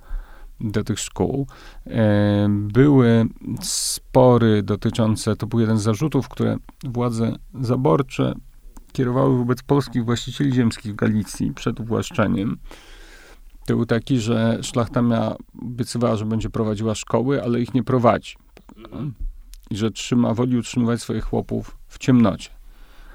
do 0.60 0.84
tych 0.84 1.00
szkół. 1.00 1.48
E, 1.88 2.48
były 2.50 3.26
spory 3.62 4.64
dotyczące, 4.64 5.36
to 5.36 5.48
był 5.48 5.60
jeden 5.60 5.78
z 5.78 5.82
zarzutów, 5.82 6.30
które 6.30 6.58
władze 6.84 7.36
zaborcze 7.62 8.34
kierowały 8.94 9.38
wobec 9.38 9.62
polskich 9.62 10.06
właścicieli 10.06 10.54
ziemskich 10.54 10.94
w 10.94 10.96
Galicji 10.96 11.54
przed 11.54 11.80
uwłaszczeniem. 11.80 12.58
To 13.68 13.76
był 13.76 13.86
taki, 13.86 14.20
że 14.20 14.60
szlachta 14.62 15.02
miała, 15.02 15.36
obiecywała, 15.62 16.16
że 16.16 16.26
będzie 16.26 16.50
prowadziła 16.50 16.96
szkoły, 16.96 17.44
ale 17.44 17.62
ich 17.62 17.74
nie 17.74 17.84
prowadzi. 17.84 18.36
I 19.70 19.78
że 19.78 19.92
trzyma, 19.92 20.34
woli 20.34 20.58
utrzymywać 20.58 21.02
swoich 21.02 21.24
chłopów 21.24 21.78
w 21.88 21.98
ciemnocie. 21.98 22.50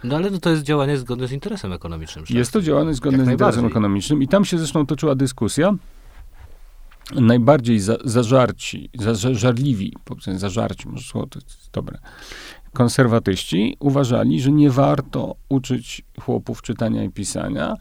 No 0.04 0.16
ale 0.16 0.30
no 0.30 0.38
to 0.38 0.50
jest 0.50 0.62
działanie 0.62 0.99
zgodne 0.99 1.28
z 1.28 1.32
interesem 1.32 1.73
ekonomicznym. 1.73 2.25
Jest 2.30 2.52
to 2.52 2.62
działanie 2.62 2.94
zgodne 2.94 3.25
z 3.25 3.28
interesem 3.28 3.66
ekonomicznym 3.66 4.23
i 4.23 4.28
tam 4.28 4.44
się 4.44 4.59
zresztą 4.59 4.87
toczyła 4.87 5.14
dyskusja, 5.14 5.75
najbardziej 7.14 7.78
za, 7.78 7.97
zażarci, 8.04 8.90
za, 8.99 9.35
żarliwi, 9.35 9.97
powiedzmy 10.04 10.38
zażarci, 10.38 10.88
może 10.88 11.04
słowo 11.04 11.26
to 11.26 11.38
jest 11.38 11.71
dobre, 11.73 11.99
konserwatyści 12.73 13.76
uważali, 13.80 14.40
że 14.40 14.52
nie 14.52 14.71
warto 14.71 15.37
uczyć 15.49 16.02
chłopów 16.21 16.62
czytania 16.62 17.04
i 17.04 17.11
pisania, 17.11 17.75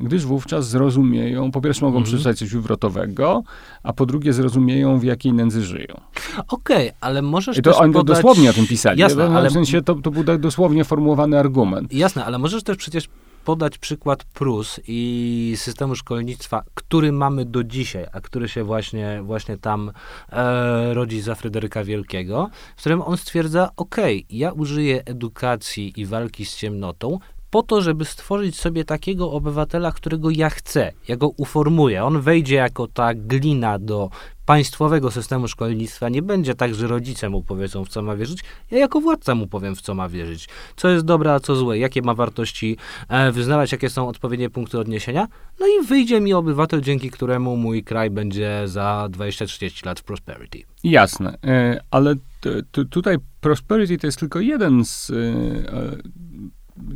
gdyż 0.00 0.26
wówczas 0.26 0.68
zrozumieją, 0.68 1.50
po 1.50 1.60
pierwsze 1.60 1.84
mogą 1.84 1.96
mm. 1.98 2.06
przeczytać 2.06 2.38
coś 2.38 2.50
wywrotowego, 2.50 3.42
a 3.82 3.92
po 3.92 4.06
drugie 4.06 4.32
zrozumieją, 4.32 4.98
w 4.98 5.04
jakiej 5.04 5.32
nędzy 5.32 5.62
żyją. 5.62 6.00
Okej, 6.48 6.88
okay, 6.88 6.92
ale 7.00 7.22
możesz 7.22 7.58
I 7.58 7.62
to 7.62 7.70
też 7.70 7.80
oni 7.80 7.92
podać... 7.92 8.16
dosłownie 8.16 8.50
o 8.50 8.52
tym 8.52 8.66
pisali. 8.66 9.00
Jasne, 9.00 9.28
ale... 9.36 9.50
W 9.50 9.52
sensie 9.52 9.82
to, 9.82 9.94
to 9.94 10.10
był 10.10 10.24
tak 10.24 10.40
dosłownie 10.40 10.84
formułowany 10.84 11.38
argument. 11.38 11.92
Jasne, 11.92 12.24
ale 12.24 12.38
możesz 12.38 12.62
też 12.62 12.76
przecież 12.76 13.08
podać 13.48 13.78
przykład 13.78 14.24
Prus 14.24 14.80
i 14.88 15.54
systemu 15.56 15.94
szkolnictwa, 15.94 16.62
który 16.74 17.12
mamy 17.12 17.44
do 17.44 17.64
dzisiaj, 17.64 18.06
a 18.12 18.20
który 18.20 18.48
się 18.48 18.64
właśnie, 18.64 19.22
właśnie 19.22 19.58
tam 19.58 19.92
e, 20.32 20.94
rodzi 20.94 21.20
za 21.20 21.34
Fryderyka 21.34 21.84
Wielkiego, 21.84 22.50
w 22.76 22.80
którym 22.80 23.02
on 23.02 23.16
stwierdza, 23.16 23.70
ok, 23.76 23.96
ja 24.30 24.52
użyję 24.52 25.04
edukacji 25.04 25.92
i 26.00 26.06
walki 26.06 26.46
z 26.46 26.56
ciemnotą 26.56 27.18
po 27.50 27.62
to, 27.62 27.82
żeby 27.82 28.04
stworzyć 28.04 28.60
sobie 28.60 28.84
takiego 28.84 29.32
obywatela, 29.32 29.92
którego 29.92 30.30
ja 30.30 30.50
chcę. 30.50 30.92
Ja 31.08 31.16
go 31.16 31.28
uformuję. 31.28 32.04
On 32.04 32.20
wejdzie 32.20 32.54
jako 32.54 32.86
ta 32.86 33.14
glina 33.14 33.78
do 33.78 34.10
państwowego 34.46 35.10
systemu 35.10 35.48
szkolnictwa. 35.48 36.08
Nie 36.08 36.22
będzie 36.22 36.54
tak, 36.54 36.74
że 36.74 36.86
rodzice 36.86 37.28
mu 37.28 37.42
powiedzą, 37.42 37.84
w 37.84 37.88
co 37.88 38.02
ma 38.02 38.16
wierzyć. 38.16 38.44
Ja 38.70 38.78
jako 38.78 39.00
władca 39.00 39.34
mu 39.34 39.46
powiem, 39.46 39.76
w 39.76 39.80
co 39.80 39.94
ma 39.94 40.08
wierzyć. 40.08 40.48
Co 40.76 40.88
jest 40.88 41.04
dobre, 41.04 41.32
a 41.32 41.40
co 41.40 41.56
złe. 41.56 41.78
Jakie 41.78 42.02
ma 42.02 42.14
wartości 42.14 42.76
e, 43.08 43.32
wyznawać, 43.32 43.72
jakie 43.72 43.90
są 43.90 44.08
odpowiednie 44.08 44.50
punkty 44.50 44.78
odniesienia. 44.78 45.28
No 45.60 45.66
i 45.66 45.86
wyjdzie 45.86 46.20
mi 46.20 46.34
obywatel, 46.34 46.80
dzięki 46.80 47.10
któremu 47.10 47.56
mój 47.56 47.84
kraj 47.84 48.10
będzie 48.10 48.62
za 48.64 49.08
20-30 49.10 49.86
lat 49.86 50.00
w 50.00 50.02
prosperity. 50.02 50.62
Jasne, 50.84 51.38
e, 51.44 51.80
ale 51.90 52.14
t, 52.40 52.62
t, 52.72 52.84
tutaj 52.84 53.16
prosperity 53.40 53.98
to 53.98 54.06
jest 54.06 54.18
tylko 54.18 54.40
jeden 54.40 54.84
z 54.84 55.10
e, 55.10 55.14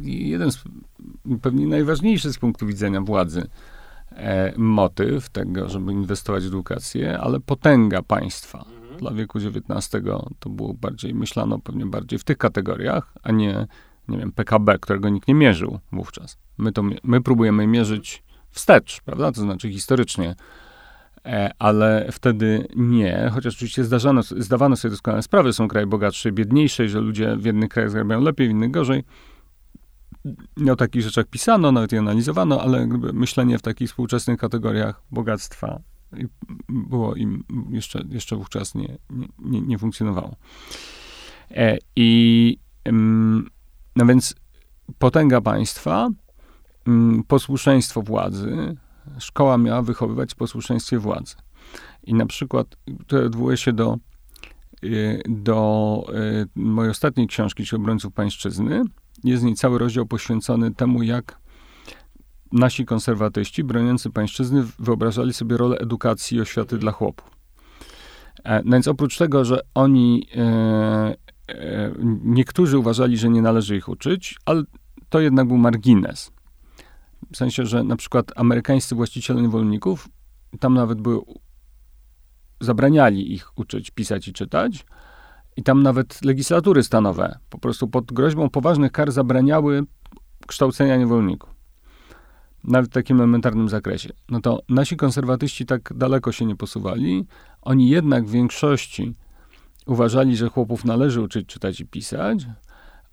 jeden 0.04 0.52
z 0.52 0.64
pewnie 1.42 1.66
najważniejszy 1.66 2.32
z 2.32 2.38
punktu 2.38 2.66
widzenia 2.66 3.00
władzy 3.00 3.46
e, 4.10 4.52
motyw 4.56 5.30
tego, 5.30 5.68
żeby 5.68 5.92
inwestować 5.92 6.44
w 6.44 6.46
edukację, 6.46 7.18
ale 7.18 7.40
potęga 7.40 8.02
państwa. 8.02 8.64
Mhm. 8.82 8.98
Dla 9.00 9.10
wieku 9.10 9.38
XIX 9.38 10.04
to 10.38 10.50
było 10.50 10.74
bardziej, 10.74 11.14
myślano 11.14 11.58
pewnie 11.58 11.86
bardziej 11.86 12.18
w 12.18 12.24
tych 12.24 12.38
kategoriach, 12.38 13.14
a 13.22 13.32
nie, 13.32 13.66
nie 14.08 14.18
wiem, 14.18 14.32
PKB, 14.32 14.78
którego 14.78 15.08
nikt 15.08 15.28
nie 15.28 15.34
mierzył 15.34 15.78
wówczas. 15.92 16.38
My, 16.58 16.72
to, 16.72 16.82
my 17.02 17.20
próbujemy 17.20 17.66
mierzyć 17.66 18.22
wstecz, 18.50 19.00
prawda, 19.04 19.32
to 19.32 19.40
znaczy 19.40 19.70
historycznie, 19.70 20.34
e, 21.24 21.50
ale 21.58 22.08
wtedy 22.12 22.66
nie, 22.76 23.30
chociaż 23.34 23.54
oczywiście 23.54 23.84
zdarzano, 23.84 24.22
zdawano 24.22 24.76
sobie 24.76 24.90
doskonale 24.90 25.22
sprawę, 25.22 25.52
są 25.52 25.68
kraje 25.68 25.86
bogatsze 25.86 26.28
i 26.28 26.32
biedniejsze, 26.32 26.88
że 26.88 27.00
ludzie 27.00 27.36
w 27.36 27.44
jednych 27.44 27.68
krajach 27.68 27.90
zarabiają 27.90 28.20
lepiej, 28.20 28.48
w 28.48 28.50
innych 28.50 28.70
gorzej, 28.70 29.04
o 30.70 30.76
takich 30.76 31.02
rzeczach 31.02 31.26
pisano, 31.26 31.72
nawet 31.72 31.92
i 31.92 31.96
analizowano, 31.96 32.60
ale 32.60 32.86
myślenie 33.12 33.58
w 33.58 33.62
takich 33.62 33.88
współczesnych 33.88 34.38
kategoriach 34.38 35.02
bogactwa 35.10 35.80
było 36.68 37.14
im 37.14 37.44
jeszcze, 37.70 38.04
jeszcze 38.08 38.36
wówczas 38.36 38.74
nie, 38.74 38.98
nie, 39.38 39.60
nie 39.60 39.78
funkcjonowało. 39.78 40.36
E, 41.50 41.78
I 41.96 42.58
no 43.96 44.06
więc 44.06 44.34
potęga 44.98 45.40
państwa, 45.40 46.08
posłuszeństwo 47.28 48.02
władzy, 48.02 48.76
szkoła 49.18 49.58
miała 49.58 49.82
wychowywać 49.82 50.34
posłuszeństwie 50.34 50.98
władzy. 50.98 51.34
I 52.04 52.14
na 52.14 52.26
przykład, 52.26 52.66
to 53.06 53.16
odwołuje 53.16 53.56
się 53.56 53.72
do, 53.72 53.98
e, 54.82 54.88
do 55.28 56.04
e, 56.14 56.46
mojej 56.54 56.90
ostatniej 56.90 57.26
książki, 57.26 57.64
czyli 57.64 57.82
Obrońców 57.82 58.12
Pańszczyzny, 58.12 58.82
jest 59.24 59.42
w 59.42 59.46
niej 59.46 59.54
cały 59.54 59.78
rozdział 59.78 60.06
poświęcony 60.06 60.74
temu, 60.74 61.02
jak 61.02 61.42
nasi 62.52 62.84
konserwatyści 62.84 63.64
broniący 63.64 64.10
pańszczyzny 64.10 64.64
wyobrażali 64.78 65.32
sobie 65.32 65.56
rolę 65.56 65.78
edukacji 65.78 66.38
i 66.38 66.40
oświaty 66.40 66.78
dla 66.78 66.92
chłopów. 66.92 67.30
E, 68.44 68.62
no 68.64 68.72
więc 68.72 68.88
oprócz 68.88 69.18
tego, 69.18 69.44
że 69.44 69.60
oni, 69.74 70.26
e, 70.36 71.14
e, 71.48 71.94
niektórzy 72.24 72.78
uważali, 72.78 73.16
że 73.16 73.28
nie 73.28 73.42
należy 73.42 73.76
ich 73.76 73.88
uczyć, 73.88 74.36
ale 74.46 74.62
to 75.08 75.20
jednak 75.20 75.48
był 75.48 75.56
margines. 75.56 76.30
W 77.32 77.36
sensie, 77.36 77.66
że 77.66 77.84
na 77.84 77.96
przykład 77.96 78.32
amerykańscy 78.36 78.94
właściciele 78.94 79.42
niewolników, 79.42 80.08
tam 80.60 80.74
nawet 80.74 81.00
były, 81.00 81.20
zabraniali 82.60 83.32
ich 83.32 83.58
uczyć 83.58 83.90
pisać 83.90 84.28
i 84.28 84.32
czytać, 84.32 84.84
i 85.56 85.62
tam 85.62 85.82
nawet 85.82 86.24
legislatury 86.24 86.82
stanowe 86.82 87.38
po 87.50 87.58
prostu 87.58 87.88
pod 87.88 88.12
groźbą 88.12 88.50
poważnych 88.50 88.92
kar 88.92 89.12
zabraniały 89.12 89.82
kształcenia 90.46 90.96
niewolników. 90.96 91.50
Nawet 92.64 92.90
w 92.90 92.94
takim 92.94 93.16
elementarnym 93.16 93.68
zakresie. 93.68 94.08
No 94.30 94.40
to 94.40 94.60
nasi 94.68 94.96
konserwatyści 94.96 95.66
tak 95.66 95.92
daleko 95.96 96.32
się 96.32 96.44
nie 96.46 96.56
posuwali. 96.56 97.26
Oni 97.62 97.88
jednak 97.88 98.24
w 98.24 98.30
większości 98.30 99.14
uważali, 99.86 100.36
że 100.36 100.48
chłopów 100.48 100.84
należy 100.84 101.20
uczyć 101.20 101.46
czytać 101.46 101.80
i 101.80 101.86
pisać, 101.86 102.46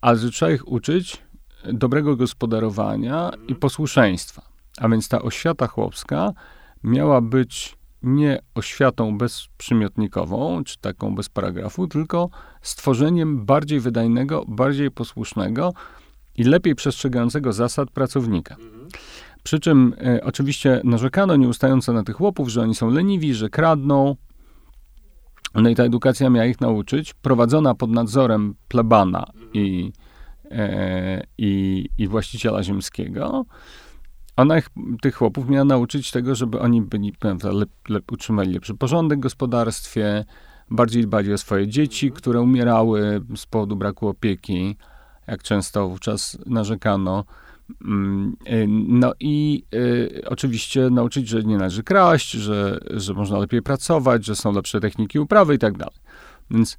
a 0.01 0.15
że 0.15 0.31
trzeba 0.31 0.51
ich 0.51 0.67
uczyć 0.67 1.23
dobrego 1.73 2.15
gospodarowania 2.15 3.31
i 3.47 3.55
posłuszeństwa. 3.55 4.41
A 4.77 4.89
więc 4.89 5.07
ta 5.09 5.21
oświata 5.21 5.67
chłopska 5.67 6.33
miała 6.83 7.21
być 7.21 7.78
nie 8.03 8.39
oświatą 8.55 9.17
bezprzymiotnikową, 9.17 10.63
czy 10.63 10.79
taką 10.79 11.15
bez 11.15 11.29
paragrafu, 11.29 11.87
tylko 11.87 12.29
stworzeniem 12.61 13.45
bardziej 13.45 13.79
wydajnego, 13.79 14.45
bardziej 14.47 14.91
posłusznego 14.91 15.73
i 16.35 16.43
lepiej 16.43 16.75
przestrzegającego 16.75 17.53
zasad 17.53 17.91
pracownika. 17.91 18.55
Przy 19.43 19.59
czym 19.59 19.95
e, 20.05 20.23
oczywiście 20.23 20.81
narzekano 20.83 21.35
nieustająco 21.35 21.93
na 21.93 22.03
tych 22.03 22.15
chłopów, 22.15 22.49
że 22.49 22.61
oni 22.61 22.75
są 22.75 22.89
leniwi, 22.89 23.33
że 23.33 23.49
kradną. 23.49 24.15
No 25.55 25.69
i 25.69 25.75
ta 25.75 25.83
edukacja 25.83 26.29
miała 26.29 26.45
ich 26.45 26.61
nauczyć, 26.61 27.13
prowadzona 27.13 27.75
pod 27.75 27.89
nadzorem 27.89 28.55
plebana 28.67 29.25
i, 29.53 29.91
e, 30.51 31.23
i 31.37 32.07
właściciela 32.07 32.63
ziemskiego 32.63 33.45
ona 34.39 34.57
ich, 34.57 34.69
tych 35.01 35.15
chłopów 35.15 35.49
miała 35.49 35.65
nauczyć 35.65 36.11
tego, 36.11 36.35
żeby 36.35 36.59
oni 36.59 36.81
byli, 36.81 37.13
lep, 37.43 37.69
lep, 37.89 38.11
utrzymali 38.11 38.53
lepszy 38.53 38.75
porządek 38.75 39.19
w 39.19 39.21
gospodarstwie, 39.21 40.25
bardziej 40.69 41.03
dbali 41.03 41.33
o 41.33 41.37
swoje 41.37 41.67
dzieci, 41.67 42.11
które 42.11 42.41
umierały 42.41 43.21
z 43.35 43.45
powodu 43.45 43.75
braku 43.75 44.07
opieki, 44.07 44.77
jak 45.27 45.43
często 45.43 45.89
wówczas 45.89 46.37
narzekano. 46.45 47.25
Mm, 47.85 48.35
y, 48.47 48.65
no 48.69 49.13
i 49.19 49.63
y, 49.75 50.21
oczywiście 50.25 50.89
nauczyć, 50.89 51.27
że 51.27 51.43
nie 51.43 51.57
należy 51.57 51.83
kraść, 51.83 52.31
że, 52.31 52.79
że 52.89 53.13
można 53.13 53.39
lepiej 53.39 53.61
pracować, 53.61 54.25
że 54.25 54.35
są 54.35 54.51
lepsze 54.51 54.79
techniki 54.79 55.19
uprawy 55.19 55.55
i 55.55 55.57
tak 55.57 55.77
dalej. 55.77 55.99
Więc, 56.51 56.77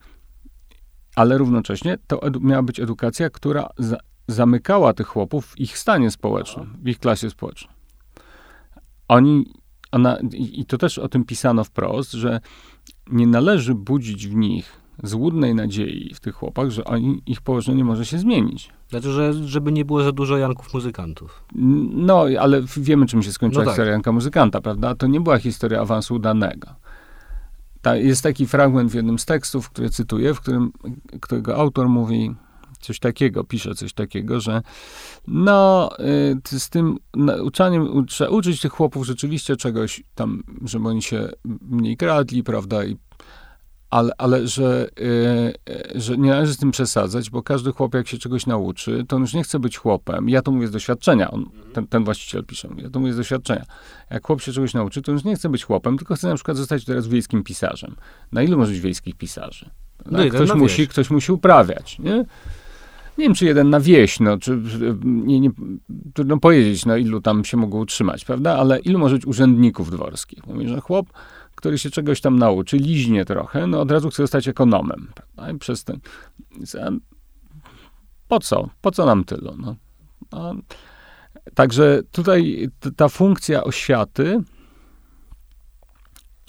ale 1.16 1.38
równocześnie 1.38 1.98
to 2.06 2.20
miała 2.40 2.62
być 2.62 2.80
edukacja, 2.80 3.30
która 3.30 3.68
za, 3.78 3.96
zamykała 4.32 4.94
tych 4.94 5.06
chłopów 5.06 5.46
w 5.46 5.60
ich 5.60 5.78
stanie 5.78 6.10
społecznym, 6.10 6.76
w 6.82 6.88
ich 6.88 6.98
klasie 6.98 7.30
społecznej. 7.30 7.74
Oni, 9.08 9.52
ona, 9.92 10.18
i 10.32 10.64
to 10.66 10.78
też 10.78 10.98
o 10.98 11.08
tym 11.08 11.24
pisano 11.24 11.64
wprost, 11.64 12.12
że 12.12 12.40
nie 13.12 13.26
należy 13.26 13.74
budzić 13.74 14.28
w 14.28 14.34
nich 14.34 14.80
złudnej 15.02 15.54
nadziei 15.54 16.14
w 16.14 16.20
tych 16.20 16.34
chłopach, 16.34 16.70
że 16.70 16.84
oni, 16.84 17.22
ich 17.26 17.40
położenie 17.40 17.84
może 17.84 18.06
się 18.06 18.18
zmienić. 18.18 18.70
Znaczy, 18.88 19.12
że, 19.12 19.34
żeby 19.34 19.72
nie 19.72 19.84
było 19.84 20.02
za 20.02 20.12
dużo 20.12 20.38
Janków 20.38 20.74
muzykantów. 20.74 21.44
No, 21.94 22.24
ale 22.40 22.62
wiemy, 22.76 23.06
czym 23.06 23.22
się 23.22 23.32
skończyła 23.32 23.64
no 23.64 23.70
tak. 23.70 23.74
historia 23.74 23.92
Janka 23.92 24.12
muzykanta, 24.12 24.60
prawda? 24.60 24.94
To 24.94 25.06
nie 25.06 25.20
była 25.20 25.38
historia 25.38 25.80
awansu 25.80 26.14
udanego. 26.14 26.68
Ta, 27.82 27.96
jest 27.96 28.22
taki 28.22 28.46
fragment 28.46 28.90
w 28.90 28.94
jednym 28.94 29.18
z 29.18 29.24
tekstów, 29.24 29.70
który 29.70 29.90
cytuję, 29.90 30.34
w 30.34 30.40
którym 30.40 30.72
którego 31.20 31.56
autor 31.56 31.88
mówi, 31.88 32.34
coś 32.80 32.98
takiego, 32.98 33.44
pisze 33.44 33.74
coś 33.74 33.92
takiego, 33.92 34.40
że 34.40 34.62
no, 35.26 35.90
y, 36.52 36.58
z 36.58 36.70
tym 36.70 36.96
nauczaniem, 37.14 38.06
trzeba 38.06 38.30
uczyć 38.30 38.60
tych 38.60 38.72
chłopów 38.72 39.06
rzeczywiście 39.06 39.56
czegoś 39.56 40.02
tam, 40.14 40.42
żeby 40.64 40.88
oni 40.88 41.02
się 41.02 41.28
mniej 41.60 41.96
kradli, 41.96 42.42
prawda, 42.42 42.84
i 42.84 42.96
ale, 43.90 44.12
ale 44.18 44.46
że, 44.46 44.88
yy, 45.66 46.00
że 46.00 46.18
nie 46.18 46.30
należy 46.30 46.54
z 46.54 46.56
tym 46.56 46.70
przesadzać, 46.70 47.30
bo 47.30 47.42
każdy 47.42 47.72
chłop, 47.72 47.94
jak 47.94 48.08
się 48.08 48.18
czegoś 48.18 48.46
nauczy, 48.46 49.04
to 49.08 49.16
on 49.16 49.22
już 49.22 49.34
nie 49.34 49.42
chce 49.42 49.58
być 49.58 49.76
chłopem. 49.76 50.28
Ja 50.28 50.42
to 50.42 50.50
mówię 50.50 50.66
z 50.66 50.70
doświadczenia, 50.70 51.30
on, 51.30 51.50
ten, 51.72 51.86
ten, 51.86 52.04
właściciel 52.04 52.44
pisze, 52.44 52.68
ja 52.76 52.90
to 52.90 53.00
mówię 53.00 53.12
z 53.12 53.16
doświadczenia. 53.16 53.64
Jak 54.10 54.26
chłop 54.26 54.40
się 54.40 54.52
czegoś 54.52 54.74
nauczy, 54.74 55.02
to 55.02 55.12
już 55.12 55.24
nie 55.24 55.36
chce 55.36 55.48
być 55.48 55.64
chłopem, 55.64 55.98
tylko 55.98 56.14
chce 56.14 56.28
na 56.28 56.34
przykład 56.34 56.56
zostać 56.56 56.84
teraz 56.84 57.08
wiejskim 57.08 57.42
pisarzem. 57.42 57.96
Na 58.32 58.42
ilu 58.42 58.58
może 58.58 58.72
być 58.72 58.80
wiejskich 58.80 59.14
pisarzy? 59.14 59.70
No 60.06 60.18
ktoś, 60.30 60.54
musi, 60.54 60.88
ktoś 60.88 61.10
musi 61.10 61.32
uprawiać, 61.32 61.98
nie? 61.98 62.24
Nie 63.20 63.26
wiem, 63.26 63.34
czy 63.34 63.44
jeden 63.44 63.70
na 63.70 63.80
wieś, 63.80 64.20
no, 64.20 64.38
czy, 64.38 64.58
nie, 65.04 65.40
nie, 65.40 65.50
trudno 66.14 66.38
powiedzieć, 66.38 66.86
no, 66.86 66.96
ilu 66.96 67.20
tam 67.20 67.44
się 67.44 67.56
mogło 67.56 67.80
utrzymać, 67.80 68.24
prawda, 68.24 68.58
ale 68.58 68.78
ilu 68.78 68.98
może 68.98 69.14
być 69.14 69.26
urzędników 69.26 69.90
dworskich? 69.90 70.46
Mówi, 70.46 70.68
że 70.68 70.80
chłop, 70.80 71.06
który 71.54 71.78
się 71.78 71.90
czegoś 71.90 72.20
tam 72.20 72.38
nauczy, 72.38 72.76
liźnie 72.76 73.24
trochę, 73.24 73.66
no 73.66 73.80
od 73.80 73.90
razu 73.90 74.10
chce 74.10 74.22
zostać 74.22 74.48
ekonomem, 74.48 75.08
prawda, 75.14 75.52
i 75.52 75.58
przez 75.58 75.84
ten, 75.84 76.00
po 78.28 78.40
co? 78.40 78.68
Po 78.80 78.90
co 78.90 79.06
nam 79.06 79.24
tylu, 79.24 79.54
no? 79.58 79.76
no 80.32 80.54
także 81.54 82.02
tutaj 82.12 82.68
ta 82.96 83.08
funkcja 83.08 83.64
oświaty, 83.64 84.42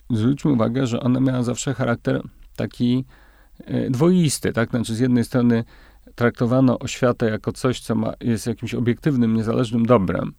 zwróćmy 0.10 0.52
uwagę, 0.52 0.88
że 0.88 1.00
ona 1.00 1.20
miała 1.20 1.44
zawsze 1.44 1.74
charakter 1.74 2.22
taki 2.56 3.06
e, 3.60 3.90
dwoisty, 3.90 4.54
tak? 4.54 4.70
Znaczy 4.70 4.96
z 4.96 5.00
jednej 5.00 5.24
strony 5.24 5.64
traktowano 6.16 6.80
oświatę 6.80 7.30
jako 7.30 7.52
coś, 7.52 7.80
co 7.80 7.96
ma, 7.96 8.14
jest 8.22 8.48
jakimś 8.48 8.74
obiektywnym, 8.74 9.36
niezależnym 9.36 9.86
dobrem, 9.86 10.34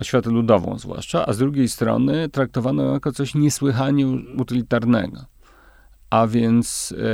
oświatę 0.00 0.30
ludową 0.30 0.78
zwłaszcza, 0.78 1.26
a 1.26 1.32
z 1.32 1.38
drugiej 1.38 1.68
strony 1.68 2.28
traktowano 2.28 2.82
ją 2.82 2.92
jako 2.92 3.12
coś 3.12 3.34
niesłychanie 3.34 4.06
utylitarnego. 4.38 5.24
A 6.10 6.26
więc 6.26 6.94
e, 6.98 7.04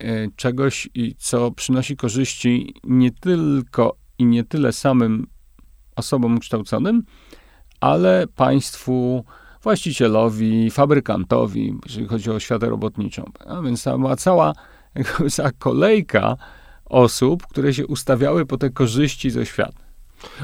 e, 0.00 0.28
czegoś, 0.36 0.88
co 1.18 1.50
przynosi 1.50 1.96
korzyści 1.96 2.74
nie 2.84 3.10
tylko 3.10 3.96
i 4.18 4.24
nie 4.24 4.44
tyle 4.44 4.72
samym 4.72 5.26
osobom 5.96 6.38
kształconym, 6.38 7.02
ale 7.80 8.26
państwu, 8.36 9.24
właścicielowi, 9.62 10.70
fabrykantowi, 10.70 11.74
jeżeli 11.86 12.06
chodzi 12.06 12.30
o 12.30 12.40
światę 12.40 12.68
robotniczą. 12.68 13.24
A 13.46 13.62
więc 13.62 13.84
była 13.84 14.16
cała, 14.16 14.52
cała 15.30 15.50
kolejka 15.58 16.36
osób, 16.84 17.46
które 17.46 17.74
się 17.74 17.86
ustawiały 17.86 18.46
po 18.46 18.58
te 18.58 18.70
korzyści 18.70 19.30
ze 19.30 19.46
świata. 19.46 19.91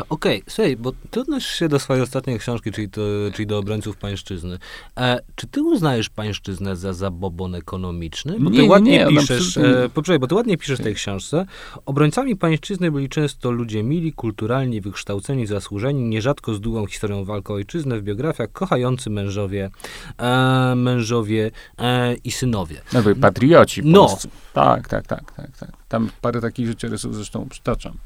Okej, 0.09 0.39
okay, 0.39 0.43
słuchaj, 0.49 0.77
bo 0.77 0.93
ty 1.11 1.21
odnosisz 1.21 1.55
się 1.55 1.69
do 1.69 1.79
swojej 1.79 2.03
ostatniej 2.03 2.39
książki, 2.39 2.73
czyli, 2.73 2.89
to, 2.89 3.01
czyli 3.35 3.47
do 3.47 3.59
obrońców 3.59 3.97
pańszczyzny. 3.97 4.59
E, 4.97 5.21
czy 5.35 5.47
ty 5.47 5.63
uznajesz 5.63 6.09
pańszczyznę 6.09 6.77
za 6.77 6.93
zabobon 6.93 7.55
ekonomiczny? 7.55 8.37
Bo 8.41 8.51
nie, 8.51 8.59
ty 8.59 8.65
ładnie 8.65 8.99
nie, 8.99 9.07
piszesz, 9.07 9.57
e, 9.57 9.89
poczekaj, 9.95 10.19
bo 10.19 10.27
ty 10.27 10.35
ładnie 10.35 10.59
piszesz 10.59 10.79
w 10.79 10.83
tej 10.83 10.95
książce. 10.95 11.47
Obrońcami 11.87 12.37
pańszczyzny 12.37 12.91
byli 12.91 13.09
często 13.09 13.51
ludzie 13.51 13.83
mili, 13.83 14.13
kulturalni, 14.13 14.81
wykształceni, 14.81 15.47
zasłużeni, 15.47 16.03
nierzadko 16.03 16.55
z 16.55 16.61
długą 16.61 16.87
historią 16.87 17.25
walki 17.25 17.53
o 17.53 17.55
ojczyznę 17.55 17.99
w 17.99 18.03
biografiach, 18.03 18.53
kochający 18.53 19.11
mężowie, 19.11 19.71
e, 20.19 20.75
mężowie 20.75 21.51
e, 21.79 22.15
i 22.15 22.31
synowie. 22.31 22.81
No, 22.93 23.03
patrioci. 23.21 23.81
No. 23.85 24.19
Tak, 24.53 24.89
tak, 24.89 25.07
tak, 25.07 25.33
tak, 25.33 25.57
tak. 25.57 25.71
Tam 25.89 26.11
parę 26.21 26.41
takich 26.41 26.67
życiorysów 26.67 27.15
zresztą 27.15 27.49
przytaczam. 27.49 27.99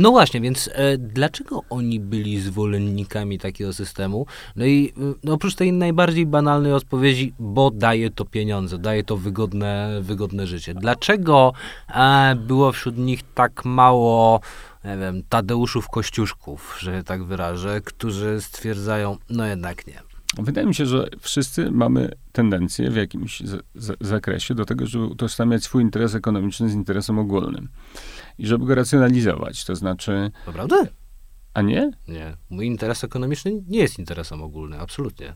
No 0.00 0.10
właśnie, 0.10 0.40
więc 0.40 0.70
e, 0.72 0.98
dlaczego 0.98 1.62
oni 1.70 2.00
byli 2.00 2.40
zwolennikami 2.40 3.38
takiego 3.38 3.72
systemu? 3.72 4.26
No 4.56 4.64
i 4.64 4.92
e, 4.96 5.14
no 5.24 5.32
oprócz 5.32 5.54
tej 5.54 5.72
najbardziej 5.72 6.26
banalnej 6.26 6.72
odpowiedzi, 6.72 7.34
bo 7.38 7.70
daje 7.70 8.10
to 8.10 8.24
pieniądze, 8.24 8.78
daje 8.78 9.04
to 9.04 9.16
wygodne, 9.16 10.00
wygodne 10.02 10.46
życie. 10.46 10.74
Dlaczego 10.74 11.52
e, 11.88 12.36
było 12.36 12.72
wśród 12.72 12.98
nich 12.98 13.20
tak 13.34 13.64
mało 13.64 14.40
nie 14.84 14.96
wiem, 14.96 15.22
Tadeuszów 15.28 15.88
Kościuszków, 15.88 16.76
że 16.78 17.04
tak 17.04 17.24
wyrażę, 17.24 17.80
którzy 17.80 18.40
stwierdzają, 18.40 19.16
no 19.30 19.46
jednak 19.46 19.86
nie. 19.86 20.02
Wydaje 20.38 20.66
mi 20.66 20.74
się, 20.74 20.86
że 20.86 21.08
wszyscy 21.20 21.70
mamy 21.70 22.12
tendencję 22.32 22.90
w 22.90 22.96
jakimś 22.96 23.40
z, 23.40 23.64
z, 23.74 23.96
zakresie 24.00 24.54
do 24.54 24.64
tego, 24.64 24.86
żeby 24.86 25.04
utożsamiać 25.04 25.64
swój 25.64 25.82
interes 25.82 26.14
ekonomiczny 26.14 26.68
z 26.68 26.74
interesem 26.74 27.18
ogólnym. 27.18 27.68
I 28.38 28.46
żeby 28.46 28.66
go 28.66 28.74
racjonalizować, 28.74 29.64
to 29.64 29.76
znaczy... 29.76 30.30
Naprawdę? 30.46 30.86
A 31.54 31.62
nie? 31.62 31.90
Nie. 32.08 32.36
Mój 32.50 32.66
interes 32.66 33.04
ekonomiczny 33.04 33.62
nie 33.68 33.78
jest 33.78 33.98
interesem 33.98 34.42
ogólnym, 34.42 34.80
absolutnie. 34.80 35.34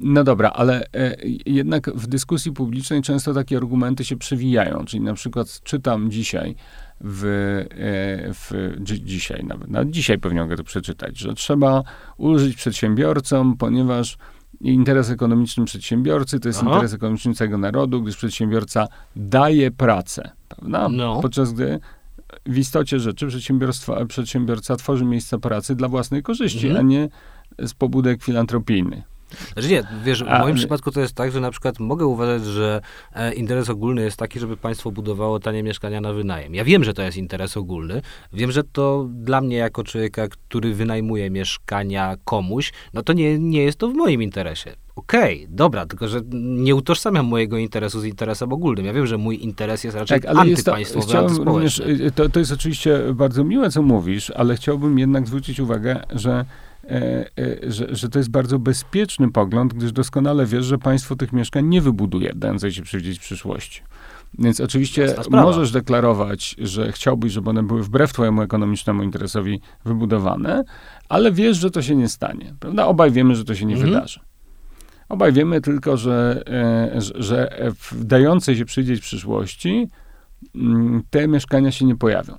No 0.00 0.24
dobra, 0.24 0.50
ale 0.50 0.86
e, 0.94 1.16
jednak 1.46 1.90
w 1.90 2.06
dyskusji 2.06 2.52
publicznej 2.52 3.02
często 3.02 3.34
takie 3.34 3.56
argumenty 3.56 4.04
się 4.04 4.16
przewijają. 4.16 4.84
Czyli 4.84 5.02
na 5.02 5.14
przykład 5.14 5.60
czytam 5.62 6.10
dzisiaj 6.10 6.54
w, 7.00 7.24
e, 7.24 8.34
w 8.34 8.76
dzi, 8.82 9.04
dzisiaj 9.04 9.44
nawet, 9.44 9.70
nawet 9.70 9.90
dzisiaj 9.90 10.18
pewnie 10.18 10.40
mogę 10.40 10.56
to 10.56 10.64
przeczytać, 10.64 11.18
że 11.18 11.34
trzeba 11.34 11.82
ulżyć 12.16 12.56
przedsiębiorcom, 12.56 13.56
ponieważ 13.56 14.18
interes 14.60 15.10
ekonomiczny 15.10 15.64
przedsiębiorcy 15.64 16.40
to 16.40 16.48
jest 16.48 16.58
Aha. 16.62 16.70
interes 16.70 16.94
ekonomiczny 16.94 17.34
całego 17.34 17.58
narodu, 17.58 18.02
gdyż 18.02 18.16
przedsiębiorca 18.16 18.86
daje 19.16 19.70
pracę, 19.70 20.30
prawda? 20.48 20.88
No. 20.88 21.20
Podczas 21.22 21.52
gdy 21.52 21.80
w 22.46 22.58
istocie 22.58 23.00
rzeczy 23.00 23.28
przedsiębiorca 24.08 24.76
tworzy 24.76 25.04
miejsca 25.04 25.38
pracy 25.38 25.74
dla 25.74 25.88
własnej 25.88 26.22
korzyści, 26.22 26.66
mhm. 26.66 26.86
a 26.86 26.88
nie 26.88 27.08
z 27.58 27.74
pobudek 27.74 28.22
filantropijnych. 28.22 29.15
Znaczy 29.52 29.68
nie, 29.68 29.82
wiesz, 30.04 30.24
w 30.24 30.26
moim 30.26 30.56
przypadku 30.56 30.90
to 30.90 31.00
jest 31.00 31.14
tak, 31.14 31.32
że 31.32 31.40
na 31.40 31.50
przykład 31.50 31.80
mogę 31.80 32.06
uważać, 32.06 32.44
że 32.44 32.80
e, 33.14 33.34
interes 33.34 33.70
ogólny 33.70 34.02
jest 34.02 34.16
taki, 34.16 34.40
żeby 34.40 34.56
państwo 34.56 34.90
budowało 34.90 35.40
tanie 35.40 35.62
mieszkania 35.62 36.00
na 36.00 36.12
wynajem. 36.12 36.54
Ja 36.54 36.64
wiem, 36.64 36.84
że 36.84 36.94
to 36.94 37.02
jest 37.02 37.16
interes 37.16 37.56
ogólny. 37.56 38.02
Wiem, 38.32 38.52
że 38.52 38.64
to 38.64 39.08
dla 39.10 39.40
mnie 39.40 39.56
jako 39.56 39.84
człowieka, 39.84 40.28
który 40.28 40.74
wynajmuje 40.74 41.30
mieszkania 41.30 42.16
komuś, 42.24 42.72
no 42.94 43.02
to 43.02 43.12
nie, 43.12 43.38
nie 43.38 43.62
jest 43.62 43.78
to 43.78 43.88
w 43.88 43.94
moim 43.94 44.22
interesie. 44.22 44.76
Okej, 44.96 45.44
okay, 45.44 45.56
dobra, 45.56 45.86
tylko 45.86 46.08
że 46.08 46.20
nie 46.32 46.74
utożsamiam 46.74 47.26
mojego 47.26 47.58
interesu 47.58 48.00
z 48.00 48.04
interesem 48.04 48.52
ogólnym. 48.52 48.86
Ja 48.86 48.92
wiem, 48.92 49.06
że 49.06 49.18
mój 49.18 49.44
interes 49.44 49.84
jest 49.84 49.96
raczej 49.96 50.20
tak, 50.20 50.30
ale 50.30 50.40
antypaństwowy, 50.40 51.22
jest 51.22 51.36
to, 51.36 51.44
również, 51.44 51.82
to, 52.14 52.28
to 52.28 52.38
jest 52.38 52.52
oczywiście 52.52 53.00
bardzo 53.14 53.44
miłe, 53.44 53.70
co 53.70 53.82
mówisz, 53.82 54.30
ale 54.30 54.56
chciałbym 54.56 54.98
jednak 54.98 55.26
zwrócić 55.26 55.60
uwagę, 55.60 56.02
że 56.10 56.44
że, 57.66 57.86
że 57.94 58.08
to 58.08 58.18
jest 58.18 58.30
bardzo 58.30 58.58
bezpieczny 58.58 59.32
pogląd, 59.32 59.74
gdyż 59.74 59.92
doskonale 59.92 60.46
wiesz, 60.46 60.64
że 60.64 60.78
państwo 60.78 61.16
tych 61.16 61.32
mieszkań 61.32 61.66
nie 61.66 61.80
wybuduje, 61.80 62.32
dając 62.36 62.62
się 62.70 62.82
przewidzieć 62.82 63.18
przyszłości. 63.18 63.82
Więc 64.38 64.60
oczywiście 64.60 65.14
możesz 65.30 65.70
deklarować, 65.70 66.56
że 66.58 66.92
chciałbyś, 66.92 67.32
żeby 67.32 67.50
one 67.50 67.62
były 67.62 67.82
wbrew 67.82 68.12
twojemu 68.12 68.42
ekonomicznemu 68.42 69.02
interesowi 69.02 69.60
wybudowane, 69.84 70.64
ale 71.08 71.32
wiesz, 71.32 71.56
że 71.56 71.70
to 71.70 71.82
się 71.82 71.96
nie 71.96 72.08
stanie. 72.08 72.54
Prawda? 72.60 72.86
Obaj 72.86 73.10
wiemy, 73.10 73.36
że 73.36 73.44
to 73.44 73.54
się 73.54 73.66
nie 73.66 73.74
mhm. 73.74 73.92
wydarzy. 73.92 74.20
Obaj 75.08 75.32
wiemy 75.32 75.60
tylko, 75.60 75.96
że, 75.96 76.42
e, 76.46 77.00
że, 77.00 77.70
w 77.80 78.04
dającej 78.04 78.56
się 78.56 78.64
przewidzieć 78.64 79.00
przyszłości 79.00 79.88
mm, 80.54 81.02
te 81.10 81.28
mieszkania 81.28 81.72
się 81.72 81.84
nie 81.84 81.96
pojawią 81.96 82.38